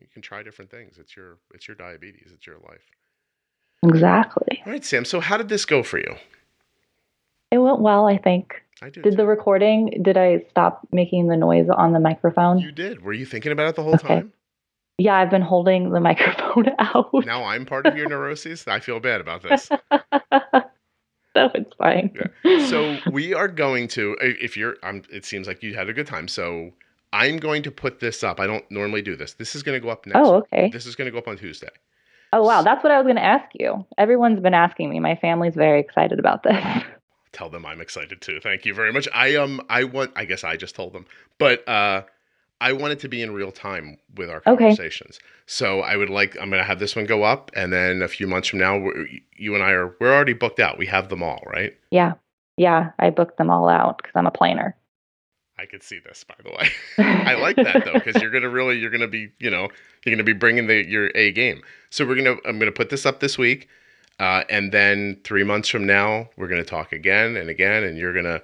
you 0.00 0.06
can 0.10 0.22
try 0.22 0.42
different 0.42 0.70
things. 0.70 0.96
It's 0.98 1.14
your 1.14 1.36
it's 1.52 1.68
your 1.68 1.74
diabetes. 1.76 2.30
It's 2.32 2.46
your 2.46 2.58
life. 2.60 2.90
Exactly. 3.84 4.62
All 4.64 4.72
right, 4.72 4.84
Sam. 4.84 5.04
So 5.04 5.20
how 5.20 5.36
did 5.36 5.50
this 5.50 5.66
go 5.66 5.82
for 5.82 5.98
you? 5.98 6.16
It 7.50 7.58
went 7.58 7.80
well, 7.80 8.06
I 8.08 8.16
think. 8.16 8.61
I 8.82 8.90
do. 8.90 9.00
Did 9.02 9.12
too. 9.12 9.16
the 9.16 9.26
recording, 9.26 10.00
did 10.02 10.16
I 10.16 10.44
stop 10.50 10.86
making 10.92 11.28
the 11.28 11.36
noise 11.36 11.68
on 11.68 11.92
the 11.92 12.00
microphone? 12.00 12.58
You 12.58 12.72
did. 12.72 13.02
Were 13.02 13.12
you 13.12 13.24
thinking 13.24 13.52
about 13.52 13.68
it 13.68 13.76
the 13.76 13.82
whole 13.82 13.94
Okay. 13.94 14.08
time? 14.08 14.32
yeah, 14.98 15.14
I've 15.16 15.30
been 15.30 15.42
holding 15.42 15.90
the 15.90 16.00
microphone 16.10 16.66
out. 16.78 17.10
Now 17.24 17.44
I'm 17.44 17.64
part 17.64 17.86
of 17.86 17.96
your 17.96 18.08
neuroses. 18.08 18.66
I 18.66 18.80
feel 18.80 18.98
bad 19.00 19.20
about 19.20 19.42
this. 19.42 19.68
so 21.34 21.50
it's 21.54 21.72
fine. 21.78 22.12
So 22.68 22.98
we 23.10 23.32
are 23.34 23.48
going 23.48 23.88
to. 23.88 24.16
If 24.20 24.56
you're, 24.56 24.76
um, 24.82 25.02
it 25.10 25.24
seems 25.24 25.46
like 25.46 25.62
you 25.62 25.74
had 25.74 25.88
a 25.88 25.92
good 25.92 26.06
time. 26.06 26.28
So 26.28 26.72
I'm 27.12 27.38
going 27.38 27.62
to 27.62 27.70
put 27.70 28.00
this 28.00 28.22
up. 28.24 28.40
I 28.40 28.46
don't 28.46 28.68
normally 28.70 29.02
do 29.02 29.16
this. 29.16 29.34
This 29.34 29.54
is 29.54 29.62
going 29.62 29.80
to 29.80 29.84
go 29.84 29.90
up 29.90 30.06
next. 30.06 30.18
Oh, 30.18 30.34
okay. 30.36 30.70
This 30.72 30.86
is 30.86 30.94
going 30.96 31.06
to 31.06 31.12
go 31.12 31.18
up 31.18 31.28
on 31.28 31.36
Tuesday. 31.36 31.70
Oh, 32.32 32.42
wow. 32.42 32.62
That's 32.62 32.82
what 32.82 32.90
I 32.92 32.96
was 32.98 33.04
going 33.04 33.16
to 33.16 33.24
ask 33.24 33.46
you. 33.54 33.84
Everyone's 33.98 34.40
been 34.40 34.54
asking 34.54 34.90
me. 34.90 35.00
My 35.00 35.16
family's 35.16 35.54
very 35.54 35.80
excited 35.80 36.18
about 36.18 36.42
this. 36.42 36.56
Tell 37.32 37.48
them 37.48 37.64
I'm 37.64 37.80
excited 37.80 38.20
too. 38.20 38.40
Thank 38.40 38.64
you 38.66 38.74
very 38.74 38.92
much. 38.92 39.08
I 39.14 39.36
um, 39.36 39.60
I 39.68 39.84
want. 39.84 40.12
I 40.16 40.24
guess 40.24 40.44
I 40.44 40.56
just 40.56 40.74
told 40.74 40.92
them, 40.92 41.06
but 41.38 41.66
uh, 41.68 42.02
I 42.60 42.72
want 42.72 42.92
it 42.92 43.00
to 43.00 43.08
be 43.08 43.22
in 43.22 43.32
real 43.32 43.50
time 43.50 43.98
with 44.14 44.30
our 44.30 44.40
conversations. 44.40 45.16
Okay. 45.16 45.26
So 45.46 45.80
I 45.80 45.96
would 45.96 46.10
like. 46.10 46.36
I'm 46.40 46.48
going 46.48 46.62
to 46.62 46.66
have 46.66 46.78
this 46.78 46.94
one 46.94 47.06
go 47.06 47.24
up, 47.24 47.50
and 47.54 47.72
then 47.72 48.02
a 48.02 48.08
few 48.08 48.26
months 48.26 48.48
from 48.48 48.60
now, 48.60 48.76
you 49.36 49.54
and 49.54 49.64
I 49.64 49.72
are 49.72 49.96
we're 49.98 50.14
already 50.14 50.34
booked 50.34 50.60
out. 50.60 50.78
We 50.78 50.86
have 50.86 51.08
them 51.08 51.22
all, 51.22 51.42
right? 51.46 51.76
yeah. 51.90 52.14
Yeah. 52.58 52.90
I 52.98 53.10
booked 53.10 53.38
them 53.38 53.50
all 53.50 53.68
out 53.68 53.96
because 53.96 54.12
I'm 54.14 54.26
a 54.26 54.30
planner. 54.30 54.76
I 55.58 55.66
could 55.66 55.82
see 55.82 55.98
this, 56.04 56.24
by 56.24 56.34
the 56.42 56.50
way. 56.50 56.68
I 56.98 57.34
like 57.34 57.56
that 57.56 57.84
though, 57.84 57.94
because 57.94 58.20
you're 58.20 58.30
gonna 58.30 58.48
really, 58.48 58.78
you're 58.78 58.90
gonna 58.90 59.08
be, 59.08 59.30
you 59.38 59.50
know, 59.50 59.68
you're 60.04 60.14
gonna 60.14 60.24
be 60.24 60.32
bringing 60.32 60.66
the 60.66 60.86
your 60.86 61.10
A 61.14 61.32
game. 61.32 61.62
So 61.90 62.06
we're 62.06 62.16
gonna, 62.16 62.36
I'm 62.44 62.58
gonna 62.58 62.72
put 62.72 62.90
this 62.90 63.06
up 63.06 63.20
this 63.20 63.38
week, 63.38 63.68
uh, 64.20 64.44
and 64.50 64.72
then 64.72 65.20
three 65.24 65.44
months 65.44 65.68
from 65.68 65.86
now, 65.86 66.28
we're 66.36 66.48
gonna 66.48 66.64
talk 66.64 66.92
again 66.92 67.36
and 67.36 67.48
again, 67.48 67.82
and 67.84 67.96
you're 67.98 68.12
gonna 68.14 68.40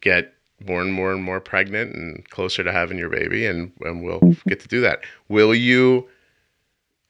get 0.00 0.34
more 0.66 0.80
and 0.82 0.92
more 0.92 1.12
and 1.12 1.22
more 1.22 1.40
pregnant 1.40 1.94
and 1.94 2.28
closer 2.30 2.62
to 2.62 2.72
having 2.72 2.98
your 2.98 3.08
baby, 3.10 3.46
and 3.46 3.72
and 3.80 4.02
we'll 4.02 4.20
get 4.46 4.60
to 4.60 4.68
do 4.68 4.80
that. 4.80 5.00
Will 5.28 5.54
you? 5.54 6.08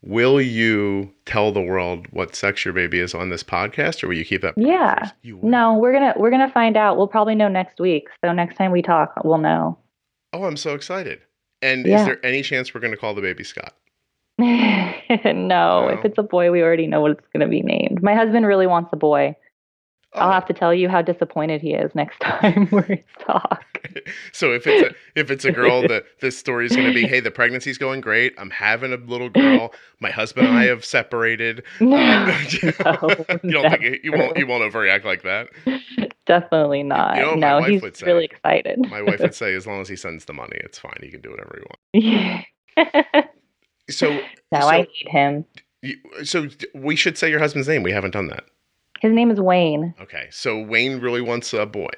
Will 0.03 0.41
you 0.41 1.13
tell 1.27 1.53
the 1.53 1.61
world 1.61 2.07
what 2.11 2.35
sex 2.35 2.65
your 2.65 2.73
baby 2.73 3.01
is 3.01 3.15
on 3.15 3.29
this 3.29 3.43
podcast, 3.43 4.03
or 4.03 4.09
will 4.09 4.17
you 4.17 4.25
keep 4.25 4.41
that? 4.41 4.55
Yeah. 4.57 5.11
No, 5.23 5.75
we're 5.77 5.93
gonna 5.93 6.15
we're 6.17 6.31
gonna 6.31 6.51
find 6.51 6.75
out. 6.77 6.97
We'll 6.97 7.07
probably 7.07 7.35
know 7.35 7.49
next 7.49 7.79
week. 7.79 8.09
So 8.25 8.33
next 8.33 8.57
time 8.57 8.71
we 8.73 8.81
talk, 8.81 9.13
we'll 9.25 9.37
know. 9.39 9.79
Oh, 10.33 10.45
I'm 10.45 10.57
so 10.57 10.75
excited. 10.75 11.21
And 11.61 11.85
Yeah. 11.85 12.01
is 12.01 12.07
there 12.07 12.25
any 12.25 12.41
chance 12.41 12.73
we're 12.73 12.81
gonna 12.81 12.97
call 12.97 13.13
the 13.15 13.21
baby 13.21 13.45
Scott? 13.45 13.75
No, 14.41 15.33
No. 15.33 15.89
if 15.89 16.05
it's 16.05 16.19
a 16.19 16.23
boy, 16.23 16.51
we 16.51 16.63
already 16.63 16.87
know 16.87 17.01
what 17.01 17.13
it's 17.13 17.27
gonna 17.33 17.49
be 17.49 17.63
named. 17.63 18.03
My 18.03 18.15
husband 18.15 18.47
really 18.47 18.67
wants 18.67 18.91
a 18.93 18.97
boy. 18.97 19.35
I'll 20.15 20.31
Oh. 20.31 20.33
have 20.33 20.47
to 20.47 20.53
tell 20.53 20.75
you 20.75 20.89
how 20.89 21.03
disappointed 21.03 21.61
he 21.61 21.73
is 21.73 21.95
next 21.95 22.19
time 22.21 22.69
we 22.73 23.05
talk. 23.21 23.65
so 24.33 24.53
if 24.53 24.67
it's 24.67 24.83
a 24.91 24.95
if 25.21 25.31
it's 25.31 25.45
a 25.45 25.53
girl, 25.53 25.83
the 25.83 26.05
this 26.21 26.37
story 26.37 26.67
is 26.67 26.75
going 26.75 26.89
to 26.89 26.93
be, 26.95 27.07
hey, 27.07 27.21
the 27.21 27.31
pregnancy's 27.31 27.79
going 27.79 28.01
great. 28.01 28.35
I'm 28.37 28.51
having 28.51 28.93
a 28.93 28.97
little 28.97 29.29
girl. 29.29 29.73
My 30.01 30.11
husband 30.11 30.49
and 30.49 30.57
I 30.59 30.65
have 30.65 30.85
separated. 30.85 31.63
No, 31.81 31.97
Um, 31.97 32.27
no, 32.27 32.39
you 33.45 33.53
don't 33.53 33.71
think 33.71 33.83
it, 33.85 34.01
you 34.05 34.11
won't 34.13 34.37
you 34.37 34.47
won't 34.49 34.65
overreact 34.65 35.05
like 35.05 35.23
that? 35.23 35.49
definitely 36.27 36.83
not. 36.83 37.17
know 37.17 37.35
no, 37.37 37.63
he's 37.63 37.81
say? 37.97 38.07
really 38.07 38.25
excited. 38.25 38.81
My 38.91 39.03
wife 39.03 39.21
would 39.21 39.35
say, 39.35 39.55
as 39.55 39.65
long 39.67 39.81
as 39.81 39.89
he 39.89 39.95
sends 39.97 40.25
the 40.25 40.33
money, 40.33 40.57
it's 40.65 40.79
fine. 40.79 40.99
He 41.03 41.11
can 41.11 41.21
do 41.21 41.31
whatever 41.31 41.57
he 41.95 42.03
wants. 42.03 42.47
no, 42.77 43.23
So 43.91 44.21
now 44.53 44.69
I 44.69 44.83
so, 44.83 44.87
need 44.89 45.09
him. 45.09 45.45
so 46.25 46.49
we 46.75 46.97
should 46.97 47.17
say 47.19 47.31
your 47.31 47.39
husband's 47.41 47.69
name. 47.69 47.83
We 47.83 47.93
haven't 47.93 48.13
done 48.13 48.29
that. 48.29 48.45
His 49.01 49.13
name 49.13 49.31
is 49.31 49.41
Wayne. 49.41 49.95
Okay. 50.01 50.29
So 50.31 50.61
Wayne 50.63 51.01
really 51.01 51.21
wants 51.23 51.53
a 51.53 51.67
boy. 51.67 51.91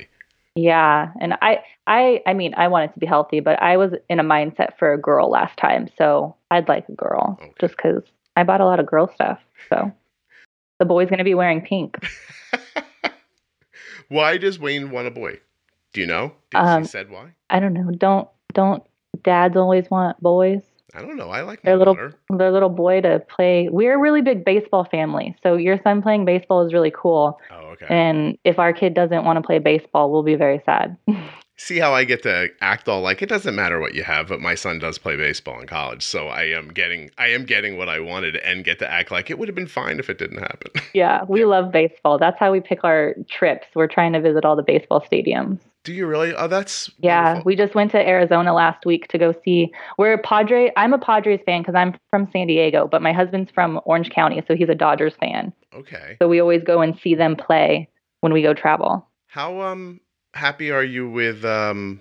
Yeah, 0.55 1.12
and 1.18 1.32
I, 1.40 1.61
I, 1.86 2.20
I 2.26 2.34
mean, 2.34 2.53
I 2.59 2.68
wanted 2.68 2.93
to 2.93 2.99
be 2.99 3.07
healthy, 3.07 3.40
but 3.40 3.61
I 3.62 3.78
was 3.78 3.93
in 4.11 4.20
a 4.20 4.22
mindset 4.22 4.76
for 4.78 4.93
a 4.93 4.99
girl 5.01 5.30
last 5.30 5.57
time, 5.57 5.88
so 5.97 6.36
I'd 6.51 6.68
like 6.68 6.86
a 6.90 6.93
girl 6.93 7.38
Okay. 7.43 7.53
just 7.59 7.74
because 7.76 8.03
I 8.36 8.43
bought 8.45 8.61
a 8.61 8.66
lot 8.66 8.78
of 8.78 8.84
girl 8.84 9.11
stuff. 9.14 9.40
So 9.70 9.90
the 10.78 10.84
boy's 10.84 11.09
gonna 11.09 11.24
be 11.24 11.34
wearing 11.34 11.62
pink. 11.62 11.97
why 14.09 14.36
does 14.36 14.59
Wayne 14.59 14.90
want 14.90 15.07
a 15.09 15.11
boy? 15.11 15.38
Do 15.95 16.03
you 16.03 16.07
know? 16.07 16.32
Did 16.51 16.59
Um, 16.59 16.82
he 16.82 16.88
said 16.88 17.11
why? 17.11 17.32
I 17.51 17.59
don't 17.59 17.72
know. 17.72 17.90
Don't 17.90 18.28
don't 18.53 18.82
dads 19.22 19.57
always 19.57 19.90
want 19.90 20.20
boys? 20.20 20.62
I 20.95 21.01
don't 21.01 21.16
know. 21.16 21.30
I 21.30 21.40
like 21.43 21.62
Their 21.62 21.74
my 21.74 21.78
little 21.78 21.95
daughter. 21.95 22.14
their 22.30 22.51
little 22.53 22.68
boy 22.68 23.01
to 23.01 23.20
play. 23.34 23.68
We're 23.70 23.95
a 23.95 23.99
really 23.99 24.20
big 24.22 24.45
baseball 24.45 24.84
family, 24.84 25.34
so 25.43 25.57
your 25.57 25.78
son 25.82 26.03
playing 26.03 26.24
baseball 26.24 26.66
is 26.66 26.72
really 26.72 26.93
cool. 26.95 27.40
Oh, 27.51 27.68
okay. 27.72 27.86
And 27.88 28.36
if 28.45 28.59
our 28.59 28.72
kid 28.72 28.95
doesn't 28.95 29.24
want 29.24 29.38
to 29.38 29.43
play 29.43 29.59
baseball, 29.59 30.11
we'll 30.11 30.22
be 30.22 30.34
very 30.34 30.61
sad. 30.66 30.97
See 31.59 31.78
how 31.78 31.95
I 31.95 32.05
get 32.05 32.24
to 32.24 32.49
act 32.61 32.88
all 32.88 33.03
like 33.03 33.22
it 33.22 33.28
doesn't 33.28 33.55
matter 33.55 33.78
what 33.78 33.95
you 33.95 34.03
have, 34.03 34.26
but 34.26 34.40
my 34.40 34.55
son 34.57 34.80
does 34.80 34.99
play 34.99 35.16
baseball 35.16 35.61
in 35.61 35.66
college, 35.66 36.03
so 36.03 36.26
I 36.26 36.45
am 36.45 36.68
getting 36.68 37.11
I 37.18 37.28
am 37.28 37.45
getting 37.45 37.76
what 37.78 37.88
I 37.88 38.01
wanted 38.01 38.36
and 38.36 38.64
get 38.64 38.78
to 38.80 38.90
act 38.90 39.11
like 39.12 39.30
it 39.30 39.38
would 39.38 39.49
have 39.49 39.55
been 39.55 39.68
fine 39.68 39.99
if 39.99 40.11
it 40.11 40.18
didn't 40.18 40.38
happen. 40.38 40.72
yeah, 40.95 41.24
we 41.28 41.45
love 41.45 41.70
baseball. 41.70 42.18
That's 42.18 42.38
how 42.38 42.51
we 42.53 42.61
pick 42.61 42.82
our 42.84 43.14
trips. 43.30 43.66
We're 43.74 43.86
trying 43.86 44.12
to 44.14 44.20
visit 44.20 44.45
all 44.45 44.57
the 44.57 44.62
baseball 44.62 45.03
stadiums. 45.11 45.61
Do 45.84 45.92
you 45.92 46.06
really? 46.06 46.32
Oh, 46.34 46.46
that's 46.46 46.90
Yeah, 46.98 47.24
wonderful. 47.24 47.42
we 47.46 47.56
just 47.56 47.74
went 47.74 47.90
to 47.90 47.98
Arizona 48.08 48.52
last 48.54 48.86
week 48.86 49.08
to 49.08 49.18
go 49.18 49.34
see. 49.44 49.72
We're 49.98 50.12
a 50.12 50.18
Padre. 50.18 50.70
I'm 50.76 50.92
a 50.92 50.98
Padres 50.98 51.40
fan 51.44 51.62
because 51.62 51.74
I'm 51.74 51.94
from 52.10 52.28
San 52.32 52.46
Diego, 52.46 52.86
but 52.86 53.02
my 53.02 53.12
husband's 53.12 53.50
from 53.50 53.80
Orange 53.84 54.10
County, 54.10 54.40
so 54.46 54.54
he's 54.54 54.68
a 54.68 54.74
Dodgers 54.76 55.14
fan. 55.18 55.52
okay. 55.74 56.16
So 56.20 56.28
we 56.28 56.40
always 56.40 56.62
go 56.62 56.82
and 56.82 56.96
see 57.00 57.14
them 57.16 57.34
play 57.34 57.88
when 58.20 58.32
we 58.32 58.42
go 58.42 58.54
travel. 58.54 59.08
How 59.26 59.60
um 59.62 60.00
happy 60.34 60.70
are 60.70 60.84
you 60.84 61.10
with 61.10 61.44
um 61.44 62.00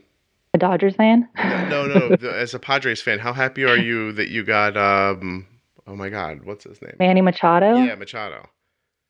A 0.53 0.59
Dodgers 0.59 0.95
fan? 0.95 1.27
no 1.36 1.88
no, 1.88 2.15
no 2.21 2.29
as 2.29 2.53
a 2.53 2.59
Padres 2.59 3.01
fan? 3.01 3.17
How 3.17 3.34
happy 3.34 3.63
are 3.65 3.77
you 3.77 4.11
that 4.13 4.29
you 4.29 4.43
got 4.43 4.77
um 4.77 5.47
oh 5.88 5.95
my 5.95 6.09
God 6.09 6.43
what's 6.43 6.65
his 6.65 6.79
name? 6.84 6.95
Manny 6.99 7.21
Machado? 7.21 7.77
Yeah, 7.84 7.95
Machado. 7.95 8.47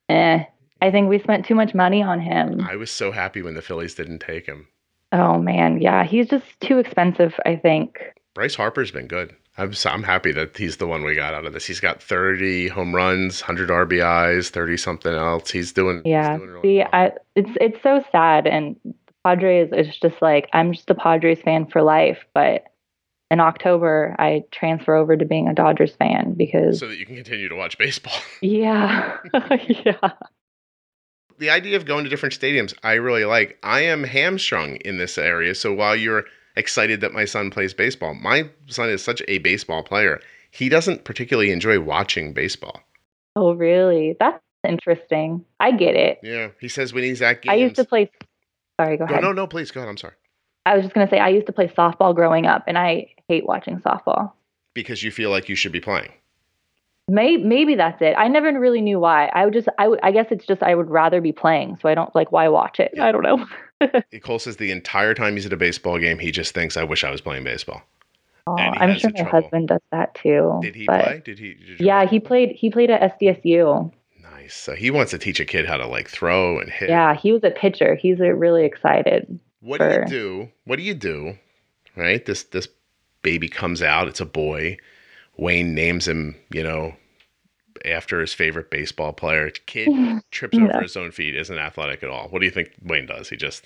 Eh. 0.07 0.45
I 0.81 0.91
think 0.91 1.09
we 1.09 1.19
spent 1.19 1.45
too 1.45 1.55
much 1.55 1.73
money 1.73 2.01
on 2.01 2.19
him. 2.19 2.61
I 2.61 2.75
was 2.75 2.91
so 2.91 3.11
happy 3.11 3.41
when 3.41 3.53
the 3.53 3.61
Phillies 3.61 3.95
didn't 3.95 4.19
take 4.19 4.45
him. 4.45 4.67
Oh 5.11 5.37
man, 5.37 5.81
yeah, 5.81 6.03
he's 6.03 6.27
just 6.27 6.45
too 6.61 6.79
expensive. 6.79 7.33
I 7.45 7.55
think. 7.55 7.99
Bryce 8.33 8.55
Harper's 8.55 8.91
been 8.91 9.07
good. 9.07 9.35
I'm 9.57 9.73
so, 9.73 9.89
I'm 9.89 10.03
happy 10.03 10.31
that 10.31 10.55
he's 10.55 10.77
the 10.77 10.87
one 10.87 11.03
we 11.03 11.15
got 11.15 11.33
out 11.33 11.45
of 11.45 11.53
this. 11.53 11.65
He's 11.65 11.81
got 11.81 12.01
30 12.01 12.69
home 12.69 12.95
runs, 12.95 13.41
100 13.41 13.69
RBIs, 13.69 14.49
30 14.49 14.77
something 14.77 15.13
else. 15.13 15.51
He's 15.51 15.73
doing 15.73 16.01
Yeah. 16.05 16.31
He's 16.31 16.39
doing 16.39 16.49
really 16.49 16.61
See, 16.61 16.77
well. 16.77 16.89
I 16.93 17.11
it's 17.35 17.49
it's 17.59 17.83
so 17.83 18.03
sad 18.11 18.47
and 18.47 18.77
Padres 19.25 19.69
is 19.73 19.95
just 19.97 20.21
like 20.21 20.49
I'm 20.53 20.73
just 20.73 20.89
a 20.89 20.95
Padres 20.95 21.41
fan 21.41 21.65
for 21.67 21.81
life, 21.81 22.19
but 22.33 22.63
in 23.29 23.41
October 23.41 24.15
I 24.17 24.45
transfer 24.51 24.95
over 24.95 25.17
to 25.17 25.25
being 25.25 25.49
a 25.49 25.53
Dodgers 25.53 25.93
fan 25.95 26.33
because 26.37 26.79
so 26.79 26.87
that 26.87 26.97
you 26.97 27.05
can 27.05 27.15
continue 27.15 27.49
to 27.49 27.55
watch 27.55 27.77
baseball. 27.77 28.17
yeah. 28.41 29.17
yeah. 29.67 30.11
The 31.41 31.49
idea 31.49 31.75
of 31.75 31.85
going 31.85 32.03
to 32.03 32.09
different 32.09 32.39
stadiums, 32.39 32.73
I 32.83 32.93
really 32.93 33.25
like. 33.25 33.57
I 33.63 33.81
am 33.81 34.03
hamstrung 34.03 34.75
in 34.75 34.99
this 34.99 35.17
area. 35.17 35.55
So 35.55 35.73
while 35.73 35.95
you're 35.95 36.25
excited 36.55 37.01
that 37.01 37.13
my 37.13 37.25
son 37.25 37.49
plays 37.49 37.73
baseball, 37.73 38.13
my 38.13 38.47
son 38.67 38.89
is 38.89 39.03
such 39.03 39.23
a 39.27 39.39
baseball 39.39 39.81
player. 39.81 40.21
He 40.51 40.69
doesn't 40.69 41.03
particularly 41.03 41.51
enjoy 41.51 41.79
watching 41.79 42.31
baseball. 42.31 42.79
Oh 43.35 43.53
really? 43.53 44.15
That's 44.19 44.39
interesting. 44.67 45.43
I 45.59 45.71
get 45.71 45.95
it. 45.95 46.19
Yeah. 46.21 46.49
He 46.59 46.67
says 46.67 46.93
when 46.93 47.03
he's 47.03 47.23
at 47.23 47.41
games. 47.41 47.51
I 47.51 47.55
used 47.55 47.75
to 47.77 47.85
play 47.85 48.11
Sorry, 48.79 48.97
go 48.97 49.05
no, 49.05 49.11
ahead. 49.11 49.23
no, 49.23 49.31
no, 49.31 49.47
please 49.47 49.71
go 49.71 49.79
ahead. 49.79 49.89
I'm 49.89 49.97
sorry. 49.97 50.13
I 50.67 50.75
was 50.75 50.83
just 50.83 50.93
going 50.93 51.07
to 51.07 51.11
say 51.11 51.19
I 51.19 51.29
used 51.29 51.47
to 51.47 51.53
play 51.53 51.67
softball 51.67 52.13
growing 52.13 52.45
up 52.45 52.65
and 52.67 52.77
I 52.77 53.15
hate 53.27 53.47
watching 53.47 53.79
softball. 53.79 54.31
Because 54.75 55.01
you 55.01 55.09
feel 55.09 55.31
like 55.31 55.49
you 55.49 55.55
should 55.55 55.71
be 55.71 55.81
playing. 55.81 56.11
Maybe, 57.11 57.43
maybe 57.43 57.75
that's 57.75 58.01
it. 58.01 58.15
I 58.17 58.29
never 58.29 58.57
really 58.57 58.79
knew 58.79 58.97
why. 58.97 59.25
I 59.33 59.43
would 59.43 59.53
just, 59.53 59.67
I, 59.77 59.89
would, 59.89 59.99
I 60.01 60.13
guess 60.13 60.27
it's 60.31 60.45
just 60.45 60.63
I 60.63 60.73
would 60.73 60.89
rather 60.89 61.19
be 61.19 61.33
playing, 61.33 61.77
so 61.81 61.89
I 61.89 61.93
don't 61.93 62.15
like 62.15 62.31
why 62.31 62.47
watch 62.47 62.79
it. 62.79 62.91
Yeah. 62.93 63.05
I 63.05 63.11
don't 63.11 63.23
know. 63.23 64.01
Cole 64.23 64.39
says 64.39 64.55
the 64.55 64.71
entire 64.71 65.13
time 65.13 65.33
he's 65.33 65.45
at 65.45 65.51
a 65.51 65.57
baseball 65.57 65.99
game, 65.99 66.19
he 66.19 66.31
just 66.31 66.53
thinks, 66.53 66.77
I 66.77 66.85
wish 66.85 67.03
I 67.03 67.11
was 67.11 67.19
playing 67.19 67.43
baseball. 67.43 67.81
Oh, 68.47 68.55
I'm 68.55 68.91
has 68.91 69.01
sure 69.01 69.11
the 69.11 69.23
my 69.23 69.29
trouble. 69.29 69.41
husband 69.41 69.67
does 69.67 69.81
that 69.91 70.15
too. 70.15 70.59
Did 70.61 70.73
he 70.75 70.85
play? 70.85 71.21
Did 71.23 71.37
he? 71.37 71.53
Did 71.55 71.81
Yeah, 71.81 72.05
he 72.05 72.19
played. 72.19 72.55
He 72.55 72.69
played 72.69 72.89
at 72.89 73.19
SDSU. 73.19 73.91
Nice. 74.21 74.55
So 74.55 74.73
he 74.73 74.89
wants 74.89 75.11
to 75.11 75.17
teach 75.17 75.39
a 75.41 75.45
kid 75.45 75.67
how 75.67 75.77
to 75.77 75.87
like 75.87 76.09
throw 76.09 76.59
and 76.59 76.69
hit. 76.69 76.89
Yeah, 76.89 77.13
he 77.13 77.33
was 77.33 77.43
a 77.43 77.51
pitcher. 77.51 77.95
He's 77.95 78.21
uh, 78.21 78.29
really 78.29 78.65
excited. 78.65 79.37
What 79.59 79.79
do 79.79 79.89
you 79.89 80.05
do? 80.05 80.49
What 80.63 80.77
do 80.77 80.83
you 80.83 80.93
do? 80.93 81.37
Right? 81.95 82.25
This 82.25 82.43
this 82.43 82.69
baby 83.21 83.49
comes 83.49 83.81
out, 83.81 84.07
it's 84.07 84.21
a 84.21 84.25
boy. 84.25 84.77
Wayne 85.37 85.75
names 85.75 86.07
him, 86.07 86.35
you 86.51 86.63
know, 86.63 86.95
after 87.85 88.19
his 88.21 88.33
favorite 88.33 88.69
baseball 88.69 89.13
player. 89.13 89.49
Kid 89.65 89.89
trips 90.31 90.57
over 90.57 90.81
his 90.81 90.97
own 90.97 91.11
feet, 91.11 91.35
isn't 91.35 91.57
athletic 91.57 92.03
at 92.03 92.09
all. 92.09 92.27
What 92.29 92.39
do 92.39 92.45
you 92.45 92.51
think 92.51 92.71
Wayne 92.83 93.05
does? 93.05 93.29
He 93.29 93.35
just 93.37 93.65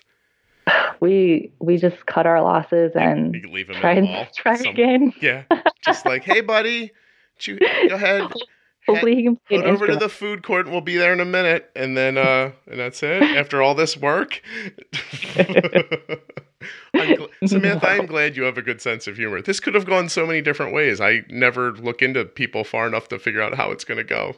We 1.00 1.52
we 1.60 1.78
just 1.78 2.06
cut 2.06 2.26
our 2.26 2.42
losses 2.42 2.92
and 2.96 3.36
you 3.36 3.50
leave 3.52 3.70
him 3.70 3.76
try 3.76 3.94
and 3.94 4.28
try 4.36 4.56
Some- 4.56 4.68
again. 4.68 5.14
Yeah. 5.22 5.44
Just 5.86 6.06
like, 6.06 6.24
hey 6.24 6.42
buddy, 6.42 6.92
go 7.46 7.58
ahead. 7.96 8.32
Hopefully, 8.88 9.16
he 9.16 9.24
can 9.24 9.36
play 9.48 9.58
Head 9.58 9.66
over 9.66 9.88
to 9.88 9.96
the 9.96 10.10
food 10.10 10.44
court 10.44 10.68
and 10.68 10.72
we'll 10.72 10.80
be 10.82 10.96
there 10.96 11.12
in 11.12 11.20
a 11.20 11.26
minute. 11.26 11.72
And 11.76 11.98
then 11.98 12.18
uh 12.18 12.52
and 12.68 12.80
that's 12.80 13.02
it. 13.04 13.22
After 13.38 13.62
all 13.62 13.76
this 13.76 13.98
work. 13.98 14.42
I'm 16.94 17.18
gl- 17.18 17.30
Samantha, 17.48 17.88
I'm 17.90 18.06
glad 18.06 18.36
you 18.38 18.44
have 18.44 18.58
a 18.58 18.62
good 18.62 18.82
sense 18.82 19.08
of 19.08 19.18
humor. 19.18 19.42
This 19.42 19.60
could 19.60 19.76
have 19.76 19.86
gone 19.86 20.10
so 20.10 20.26
many 20.26 20.42
different 20.42 20.74
ways. 20.74 21.02
I 21.02 21.24
never 21.30 21.74
look 21.74 22.02
into 22.02 22.26
people 22.26 22.64
far 22.64 22.88
enough 22.88 23.08
to 23.10 23.20
figure 23.20 23.42
out 23.42 23.56
how 23.56 23.72
it's 23.72 23.84
gonna 23.84 24.04
go. 24.04 24.36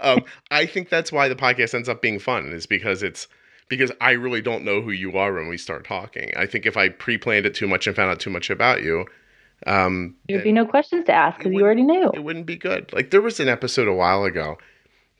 Um, 0.00 0.24
I 0.50 0.66
think 0.66 0.88
that's 0.88 1.12
why 1.12 1.28
the 1.28 1.36
podcast 1.36 1.74
ends 1.74 1.88
up 1.88 2.02
being 2.02 2.18
fun, 2.18 2.52
is 2.52 2.66
because 2.66 3.02
it's 3.02 3.28
because 3.68 3.90
I 4.00 4.12
really 4.12 4.40
don't 4.42 4.64
know 4.64 4.80
who 4.80 4.90
you 4.90 5.16
are 5.18 5.32
when 5.32 5.48
we 5.48 5.56
start 5.58 5.86
talking. 5.86 6.32
I 6.36 6.46
think 6.46 6.66
if 6.66 6.76
I 6.76 6.88
pre-planned 6.88 7.46
it 7.46 7.54
too 7.54 7.66
much 7.66 7.86
and 7.86 7.96
found 7.96 8.10
out 8.10 8.20
too 8.20 8.30
much 8.30 8.48
about 8.48 8.82
you, 8.82 9.06
um, 9.66 10.14
There'd 10.28 10.44
be 10.44 10.52
no 10.52 10.66
questions 10.66 11.04
to 11.06 11.12
ask 11.12 11.38
because 11.38 11.52
you 11.52 11.62
already 11.62 11.82
knew. 11.82 12.10
it 12.14 12.22
wouldn't 12.22 12.46
be 12.46 12.56
good. 12.56 12.92
Like 12.92 13.10
there 13.10 13.22
was 13.22 13.40
an 13.40 13.48
episode 13.48 13.88
a 13.88 13.94
while 13.94 14.24
ago 14.24 14.58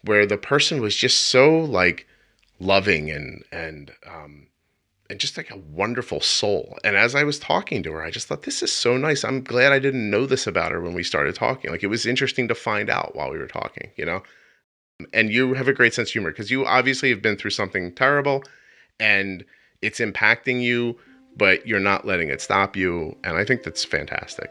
where 0.03 0.27
the 0.27 0.37
person 0.39 0.81
was 0.81 0.95
just 0.95 1.25
so 1.25 1.59
like 1.59 2.07
loving 2.61 3.11
and 3.11 3.45
and 3.53 3.91
um 4.07 4.47
and 5.09 5.21
just 5.21 5.37
like 5.37 5.51
a 5.51 5.57
wonderful 5.57 6.21
soul. 6.21 6.79
And 6.85 6.97
as 6.97 7.15
I 7.15 7.25
was 7.25 7.39
talking 7.39 7.83
to 7.83 7.93
her, 7.93 8.03
I 8.03 8.11
just 8.11 8.27
thought 8.27 8.43
this 8.43 8.63
is 8.63 8.73
so 8.73 8.97
nice. 8.97 9.25
I'm 9.25 9.43
glad 9.43 9.73
I 9.73 9.79
didn't 9.79 10.11
know 10.11 10.27
this 10.27 10.47
about 10.47 10.73
her 10.73 10.81
when 10.81 10.95
we 10.95 11.03
started 11.03 11.35
talking. 11.35 11.71
Like 11.71 11.83
it 11.83 11.89
was 11.89 12.07
interesting 12.07 12.49
to 12.49 12.55
find 12.55 12.91
out 12.91 13.15
while 13.15 13.31
we 13.31 13.39
were 13.39 13.47
talking, 13.47 13.91
you 13.97 14.05
know. 14.05 14.23
And 15.13 15.31
you 15.31 15.55
have 15.55 15.69
a 15.69 15.73
great 15.73 15.95
sense 15.95 16.09
of 16.09 16.13
humor 16.13 16.31
because 16.31 16.51
you 16.51 16.65
obviously 16.67 17.11
have 17.11 17.23
been 17.23 17.37
through 17.37 17.51
something 17.51 17.95
terrible 17.95 18.43
and 18.99 19.45
it's 19.83 20.01
impacting 20.01 20.63
you, 20.63 20.97
but 21.37 21.67
you're 21.67 21.81
not 21.81 22.07
letting 22.07 22.31
it 22.31 22.41
stop 22.41 22.77
you. 22.77 23.17
And 23.23 23.37
I 23.37 23.45
think 23.45 23.63
that's 23.63 23.85
fantastic. 23.85 24.51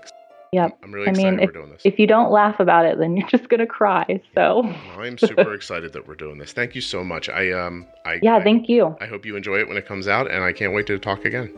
Yep. 0.55 0.77
I'm 0.83 0.93
really 0.93 1.07
I 1.07 1.09
excited 1.09 1.37
mean, 1.37 1.45
we're 1.45 1.51
doing 1.51 1.69
this. 1.69 1.81
If 1.83 1.99
you 1.99 2.07
don't 2.07 2.31
laugh 2.31 2.61
about 2.61 2.85
it, 2.85 2.97
then 2.97 3.17
you're 3.17 3.27
just 3.27 3.49
gonna 3.49 3.67
cry. 3.67 4.21
So 4.33 4.61
No, 4.61 5.01
I'm 5.01 5.17
super 5.17 5.53
excited 5.53 5.91
that 5.91 6.07
we're 6.07 6.15
doing 6.15 6.37
this. 6.37 6.53
Thank 6.53 6.75
you 6.75 6.81
so 6.81 7.03
much. 7.03 7.27
I 7.27 7.51
um 7.51 7.85
I 8.05 8.19
yeah, 8.23 8.37
I, 8.37 8.43
thank 8.43 8.69
you. 8.69 8.95
I 9.01 9.05
hope 9.05 9.25
you 9.25 9.35
enjoy 9.35 9.57
it 9.59 9.67
when 9.67 9.75
it 9.75 9.85
comes 9.85 10.07
out 10.07 10.31
and 10.31 10.45
I 10.45 10.53
can't 10.53 10.73
wait 10.73 10.87
to 10.87 10.97
talk 10.97 11.25
again. 11.25 11.53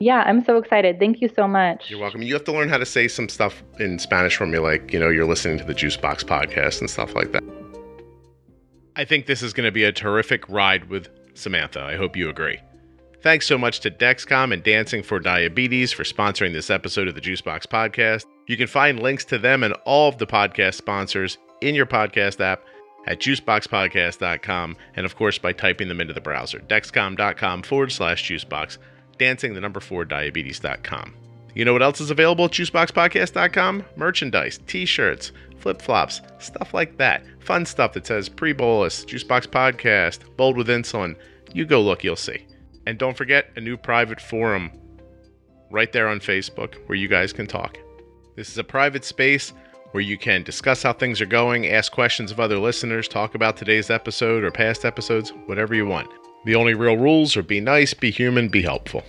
Yeah, 0.00 0.22
I'm 0.26 0.42
so 0.44 0.56
excited. 0.56 0.98
Thank 0.98 1.20
you 1.20 1.28
so 1.28 1.46
much. 1.46 1.90
You're 1.90 2.00
welcome. 2.00 2.22
You 2.22 2.32
have 2.32 2.44
to 2.44 2.52
learn 2.52 2.70
how 2.70 2.78
to 2.78 2.86
say 2.86 3.06
some 3.06 3.28
stuff 3.28 3.62
in 3.80 3.98
Spanish 3.98 4.36
from 4.36 4.50
me 4.50 4.58
like, 4.58 4.92
you 4.92 4.98
know, 4.98 5.10
you're 5.10 5.26
listening 5.26 5.58
to 5.58 5.64
the 5.64 5.74
Juicebox 5.74 6.24
podcast 6.24 6.80
and 6.80 6.88
stuff 6.88 7.14
like 7.14 7.32
that. 7.32 7.42
I 8.96 9.04
think 9.04 9.26
this 9.26 9.42
is 9.42 9.52
going 9.52 9.66
to 9.66 9.72
be 9.72 9.84
a 9.84 9.92
terrific 9.92 10.48
ride 10.48 10.88
with 10.88 11.08
Samantha. 11.34 11.80
I 11.82 11.96
hope 11.96 12.16
you 12.16 12.30
agree. 12.30 12.60
Thanks 13.20 13.46
so 13.46 13.58
much 13.58 13.80
to 13.80 13.90
Dexcom 13.90 14.52
and 14.52 14.62
Dancing 14.62 15.02
for 15.02 15.18
Diabetes 15.18 15.92
for 15.92 16.04
sponsoring 16.04 16.52
this 16.52 16.70
episode 16.70 17.08
of 17.08 17.16
the 17.16 17.20
Juicebox 17.20 17.66
Podcast. 17.66 18.24
You 18.46 18.56
can 18.56 18.68
find 18.68 19.02
links 19.02 19.24
to 19.26 19.38
them 19.38 19.64
and 19.64 19.74
all 19.84 20.08
of 20.08 20.18
the 20.18 20.26
podcast 20.26 20.74
sponsors 20.74 21.36
in 21.60 21.74
your 21.74 21.86
podcast 21.86 22.40
app 22.40 22.62
at 23.08 23.18
juiceboxpodcast.com 23.18 24.76
and, 24.94 25.04
of 25.04 25.16
course, 25.16 25.36
by 25.38 25.52
typing 25.52 25.88
them 25.88 26.00
into 26.00 26.14
the 26.14 26.20
browser. 26.20 26.60
Dexcom.com 26.60 27.62
forward 27.62 27.90
slash 27.90 28.24
juicebox, 28.24 28.78
dancing 29.18 29.54
the 29.54 29.60
number 29.60 29.80
four 29.80 30.04
diabetes.com. 30.04 31.14
You 31.54 31.64
know 31.64 31.72
what 31.72 31.82
else 31.82 32.00
is 32.00 32.12
available 32.12 32.44
at 32.44 32.52
juiceboxpodcast.com? 32.52 33.84
Merchandise, 33.96 34.60
t 34.68 34.86
shirts, 34.86 35.32
flip 35.58 35.82
flops, 35.82 36.20
stuff 36.38 36.72
like 36.72 36.98
that. 36.98 37.24
Fun 37.40 37.66
stuff 37.66 37.94
that 37.94 38.06
says 38.06 38.28
pre 38.28 38.52
bolus, 38.52 39.04
Juicebox 39.04 39.48
Podcast, 39.48 40.20
bold 40.36 40.56
with 40.56 40.68
insulin. 40.68 41.16
You 41.52 41.64
go 41.64 41.82
look, 41.82 42.04
you'll 42.04 42.14
see. 42.14 42.46
And 42.88 42.96
don't 42.96 43.18
forget 43.18 43.50
a 43.54 43.60
new 43.60 43.76
private 43.76 44.18
forum 44.18 44.70
right 45.70 45.92
there 45.92 46.08
on 46.08 46.20
Facebook 46.20 46.76
where 46.86 46.96
you 46.96 47.06
guys 47.06 47.34
can 47.34 47.46
talk. 47.46 47.76
This 48.34 48.48
is 48.48 48.56
a 48.56 48.64
private 48.64 49.04
space 49.04 49.52
where 49.90 50.00
you 50.00 50.16
can 50.16 50.42
discuss 50.42 50.84
how 50.84 50.94
things 50.94 51.20
are 51.20 51.26
going, 51.26 51.66
ask 51.66 51.92
questions 51.92 52.30
of 52.30 52.40
other 52.40 52.56
listeners, 52.56 53.06
talk 53.06 53.34
about 53.34 53.58
today's 53.58 53.90
episode 53.90 54.42
or 54.42 54.50
past 54.50 54.86
episodes, 54.86 55.34
whatever 55.44 55.74
you 55.74 55.84
want. 55.84 56.08
The 56.46 56.54
only 56.54 56.72
real 56.72 56.96
rules 56.96 57.36
are 57.36 57.42
be 57.42 57.60
nice, 57.60 57.92
be 57.92 58.10
human, 58.10 58.48
be 58.48 58.62
helpful. 58.62 59.04